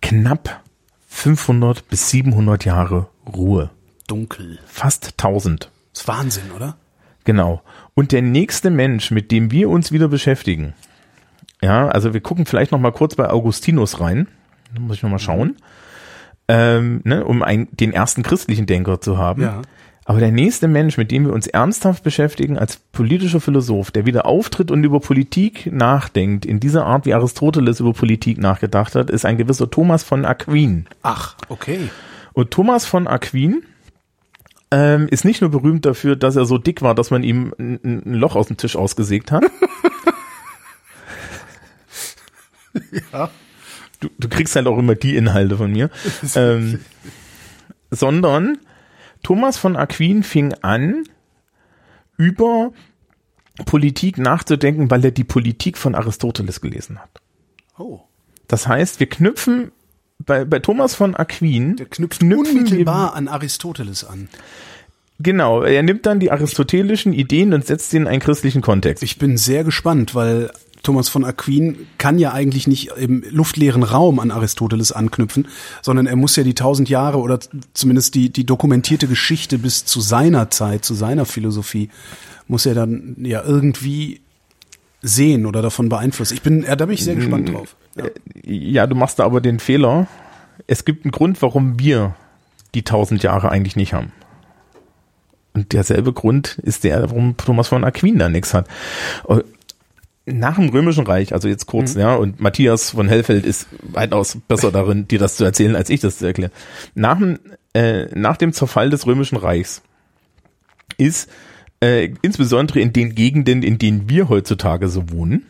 knapp 0.00 0.62
500 1.08 1.88
bis 1.88 2.10
700 2.10 2.64
Jahre 2.64 3.08
Ruhe. 3.26 3.70
Dunkel. 4.06 4.58
Fast 4.66 5.14
1000. 5.18 5.70
Das 5.92 6.02
ist 6.02 6.08
Wahnsinn, 6.08 6.50
oder? 6.54 6.76
Genau. 7.24 7.62
Und 7.94 8.12
der 8.12 8.22
nächste 8.22 8.70
Mensch, 8.70 9.10
mit 9.10 9.30
dem 9.30 9.50
wir 9.50 9.68
uns 9.68 9.92
wieder 9.92 10.08
beschäftigen, 10.08 10.74
ja, 11.60 11.88
also 11.88 12.14
wir 12.14 12.20
gucken 12.20 12.46
vielleicht 12.46 12.72
noch 12.72 12.78
mal 12.78 12.92
kurz 12.92 13.16
bei 13.16 13.28
Augustinus 13.28 14.00
rein, 14.00 14.28
da 14.72 14.80
muss 14.80 14.96
ich 14.96 15.02
noch 15.02 15.10
mal 15.10 15.18
schauen, 15.18 15.56
ähm, 16.46 17.00
ne, 17.04 17.24
um 17.24 17.42
ein, 17.42 17.68
den 17.72 17.92
ersten 17.92 18.22
christlichen 18.22 18.66
Denker 18.66 19.00
zu 19.00 19.18
haben. 19.18 19.42
Ja. 19.42 19.62
Aber 20.08 20.20
der 20.20 20.32
nächste 20.32 20.68
Mensch, 20.68 20.96
mit 20.96 21.10
dem 21.10 21.26
wir 21.26 21.34
uns 21.34 21.46
ernsthaft 21.46 22.02
beschäftigen 22.02 22.56
als 22.56 22.78
politischer 22.78 23.42
Philosoph, 23.42 23.90
der 23.90 24.06
wieder 24.06 24.24
auftritt 24.24 24.70
und 24.70 24.82
über 24.82 25.00
Politik 25.00 25.70
nachdenkt, 25.70 26.46
in 26.46 26.60
dieser 26.60 26.86
Art, 26.86 27.04
wie 27.04 27.12
Aristoteles 27.12 27.80
über 27.80 27.92
Politik 27.92 28.38
nachgedacht 28.38 28.94
hat, 28.94 29.10
ist 29.10 29.26
ein 29.26 29.36
gewisser 29.36 29.70
Thomas 29.70 30.04
von 30.04 30.24
Aquin. 30.24 30.86
Ach, 31.02 31.36
okay. 31.50 31.90
Und 32.32 32.50
Thomas 32.50 32.86
von 32.86 33.06
Aquin 33.06 33.64
ähm, 34.70 35.08
ist 35.08 35.26
nicht 35.26 35.42
nur 35.42 35.50
berühmt 35.50 35.84
dafür, 35.84 36.16
dass 36.16 36.36
er 36.36 36.46
so 36.46 36.56
dick 36.56 36.80
war, 36.80 36.94
dass 36.94 37.10
man 37.10 37.22
ihm 37.22 37.52
ein, 37.58 37.78
ein 37.84 38.14
Loch 38.14 38.34
aus 38.34 38.46
dem 38.46 38.56
Tisch 38.56 38.76
ausgesägt 38.76 39.30
hat. 39.30 39.44
ja. 43.12 43.28
Du, 44.00 44.08
du 44.18 44.28
kriegst 44.30 44.56
halt 44.56 44.68
auch 44.68 44.78
immer 44.78 44.94
die 44.94 45.16
Inhalte 45.16 45.58
von 45.58 45.70
mir. 45.70 45.90
ähm, 46.34 46.80
sondern 47.90 48.56
Thomas 49.22 49.58
von 49.58 49.76
Aquin 49.76 50.22
fing 50.22 50.54
an, 50.62 51.04
über 52.16 52.72
Politik 53.64 54.18
nachzudenken, 54.18 54.90
weil 54.90 55.04
er 55.04 55.10
die 55.10 55.24
Politik 55.24 55.78
von 55.78 55.94
Aristoteles 55.94 56.60
gelesen 56.60 56.98
hat. 56.98 57.20
Oh. 57.78 58.00
Das 58.46 58.66
heißt, 58.66 59.00
wir 59.00 59.08
knüpfen 59.08 59.72
bei, 60.18 60.44
bei 60.44 60.58
Thomas 60.58 60.94
von 60.94 61.14
Aquin. 61.14 61.76
Der 61.76 61.86
knüpft 61.86 62.22
unmittelbar 62.22 63.14
an 63.14 63.28
Aristoteles 63.28 64.04
an. 64.04 64.28
Genau, 65.20 65.62
er 65.62 65.82
nimmt 65.82 66.06
dann 66.06 66.20
die 66.20 66.30
aristotelischen 66.30 67.12
Ideen 67.12 67.52
und 67.52 67.66
setzt 67.66 67.90
sie 67.90 67.96
in 67.96 68.06
einen 68.06 68.20
christlichen 68.20 68.62
Kontext. 68.62 69.02
Ich 69.02 69.18
bin 69.18 69.36
sehr 69.36 69.64
gespannt, 69.64 70.14
weil 70.14 70.52
Thomas 70.88 71.10
von 71.10 71.22
Aquin 71.22 71.86
kann 71.98 72.18
ja 72.18 72.32
eigentlich 72.32 72.66
nicht 72.66 72.92
im 72.96 73.22
luftleeren 73.28 73.82
Raum 73.82 74.20
an 74.20 74.30
Aristoteles 74.30 74.90
anknüpfen, 74.90 75.46
sondern 75.82 76.06
er 76.06 76.16
muss 76.16 76.34
ja 76.34 76.44
die 76.44 76.54
tausend 76.54 76.88
Jahre 76.88 77.18
oder 77.18 77.40
zumindest 77.74 78.14
die, 78.14 78.30
die 78.30 78.46
dokumentierte 78.46 79.06
Geschichte 79.06 79.58
bis 79.58 79.84
zu 79.84 80.00
seiner 80.00 80.48
Zeit, 80.48 80.86
zu 80.86 80.94
seiner 80.94 81.26
Philosophie, 81.26 81.90
muss 82.46 82.64
er 82.64 82.72
dann 82.72 83.16
ja 83.18 83.44
irgendwie 83.44 84.22
sehen 85.02 85.44
oder 85.44 85.60
davon 85.60 85.90
beeinflussen. 85.90 86.32
Ich 86.32 86.40
bin, 86.40 86.62
ja, 86.62 86.74
da 86.74 86.86
bin 86.86 86.94
ich 86.94 87.04
sehr 87.04 87.16
gespannt 87.16 87.52
drauf. 87.52 87.76
Ja, 87.94 88.04
ja 88.46 88.86
du 88.86 88.96
machst 88.96 89.18
da 89.18 89.26
aber 89.26 89.42
den 89.42 89.58
Fehler, 89.58 90.06
es 90.68 90.86
gibt 90.86 91.04
einen 91.04 91.12
Grund, 91.12 91.42
warum 91.42 91.78
wir 91.78 92.16
die 92.74 92.82
tausend 92.82 93.22
Jahre 93.22 93.50
eigentlich 93.50 93.76
nicht 93.76 93.92
haben. 93.92 94.10
Und 95.52 95.74
derselbe 95.74 96.14
Grund 96.14 96.58
ist 96.62 96.84
der, 96.84 97.02
warum 97.10 97.36
Thomas 97.36 97.68
von 97.68 97.84
Aquin 97.84 98.18
da 98.18 98.30
nichts 98.30 98.54
hat. 98.54 98.68
Nach 100.32 100.56
dem 100.56 100.68
Römischen 100.68 101.06
Reich, 101.06 101.32
also 101.32 101.48
jetzt 101.48 101.66
kurz, 101.66 101.94
mhm. 101.94 102.00
ja, 102.00 102.14
und 102.14 102.40
Matthias 102.40 102.90
von 102.90 103.08
Hellfeld 103.08 103.46
ist 103.46 103.66
weitaus 103.82 104.38
besser 104.48 104.70
darin, 104.70 105.08
dir 105.08 105.18
das 105.18 105.36
zu 105.36 105.44
erzählen, 105.44 105.76
als 105.76 105.90
ich 105.90 106.00
das 106.00 106.18
zu 106.18 106.26
erklären. 106.26 106.52
Nach 106.94 107.18
dem, 107.18 107.38
äh, 107.74 108.06
nach 108.14 108.36
dem 108.36 108.52
Zerfall 108.52 108.90
des 108.90 109.06
Römischen 109.06 109.36
Reichs 109.36 109.82
ist 110.96 111.30
äh, 111.80 112.12
insbesondere 112.22 112.80
in 112.80 112.92
den 112.92 113.14
Gegenden, 113.14 113.62
in 113.62 113.78
denen 113.78 114.08
wir 114.08 114.28
heutzutage 114.28 114.88
so 114.88 115.10
wohnen, 115.10 115.46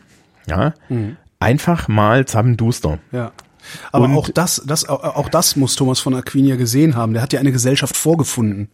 ja, 0.47 0.73
mhm. 0.89 1.17
einfach 1.39 1.87
mal 1.87 2.25
Zappenduster. 2.25 2.99
Ja. 3.11 3.31
Aber 3.91 4.05
und 4.05 4.15
auch 4.15 4.29
das, 4.29 4.61
das, 4.65 4.87
auch 4.87 5.29
das 5.29 5.55
muss 5.55 5.75
Thomas 5.75 5.99
von 5.99 6.15
Aquin 6.15 6.45
ja 6.45 6.55
gesehen 6.55 6.95
haben. 6.95 7.13
Der 7.13 7.21
hat 7.21 7.33
ja 7.33 7.39
eine 7.39 7.51
Gesellschaft 7.51 7.95
vorgefunden. 7.95 8.69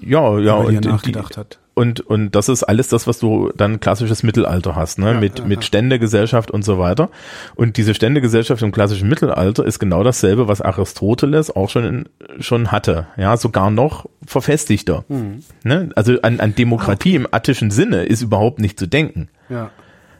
Ja, 0.00 0.38
ja, 0.38 0.54
und 0.54 0.84
nachgedacht 0.84 1.34
die, 1.34 1.40
hat. 1.40 1.58
Und, 1.74 2.00
und 2.00 2.32
das 2.32 2.50
ist 2.50 2.64
alles 2.64 2.88
das, 2.88 3.06
was 3.06 3.18
du 3.18 3.50
dann 3.56 3.80
klassisches 3.80 4.22
Mittelalter 4.22 4.76
hast, 4.76 4.98
ne? 4.98 5.12
Ja, 5.12 5.20
mit, 5.20 5.38
ja, 5.38 5.44
mit. 5.46 5.64
Ständegesellschaft 5.64 6.50
und 6.50 6.64
so 6.64 6.78
weiter. 6.78 7.08
Und 7.54 7.78
diese 7.78 7.94
Ständegesellschaft 7.94 8.62
im 8.62 8.72
klassischen 8.72 9.08
Mittelalter 9.08 9.64
ist 9.64 9.78
genau 9.78 10.02
dasselbe, 10.02 10.48
was 10.48 10.60
Aristoteles 10.60 11.54
auch 11.54 11.70
schon, 11.70 11.84
in, 11.84 12.08
schon 12.40 12.72
hatte. 12.72 13.06
Ja, 13.16 13.38
sogar 13.38 13.70
noch 13.70 14.06
verfestigter. 14.26 15.04
Mhm. 15.08 15.42
Ne? 15.64 15.88
Also 15.96 16.20
an, 16.20 16.40
an 16.40 16.54
Demokratie 16.54 17.14
im 17.14 17.26
attischen 17.30 17.70
Sinne 17.70 18.04
ist 18.04 18.20
überhaupt 18.20 18.58
nicht 18.58 18.78
zu 18.78 18.86
denken. 18.86 19.28
Ja. 19.48 19.70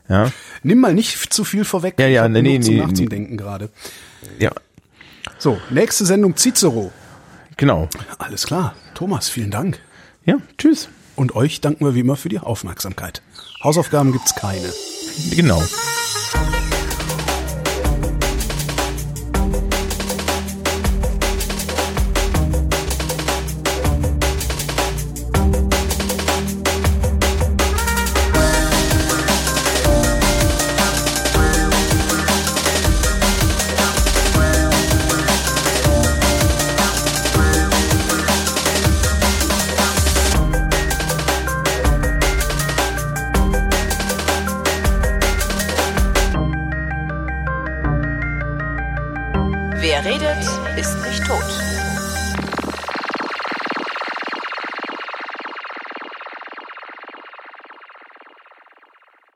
Ja. 0.09 0.31
Nimm 0.63 0.81
mal 0.81 0.95
nicht 0.95 1.33
zu 1.33 1.45
viel 1.45 1.65
vorweg. 1.65 1.95
Ja, 1.99 2.07
ja, 2.07 2.29
nee, 2.29 2.41
nee, 2.41 2.61
zum 2.61 2.75
nee, 2.75 2.81
Nachzudenken 2.81 3.33
nee. 3.33 3.37
gerade. 3.37 3.69
Ja. 4.39 4.53
So, 5.39 5.59
nächste 5.71 6.07
Sendung 6.07 6.37
Cicero. 6.37 6.93
Genau. 7.59 7.89
Alles 8.19 8.47
klar. 8.47 8.75
Thomas, 8.95 9.29
vielen 9.29 9.51
Dank. 9.51 9.81
Ja, 10.25 10.37
tschüss. 10.57 10.89
Und 11.17 11.35
euch 11.35 11.61
danken 11.61 11.85
wir 11.85 11.95
wie 11.95 12.01
immer 12.01 12.17
für 12.17 12.29
die 12.29 12.39
Aufmerksamkeit. 12.39 13.23
Hausaufgaben 13.63 14.13
gibt's 14.13 14.35
keine. 14.35 14.73
Genau. 15.31 15.63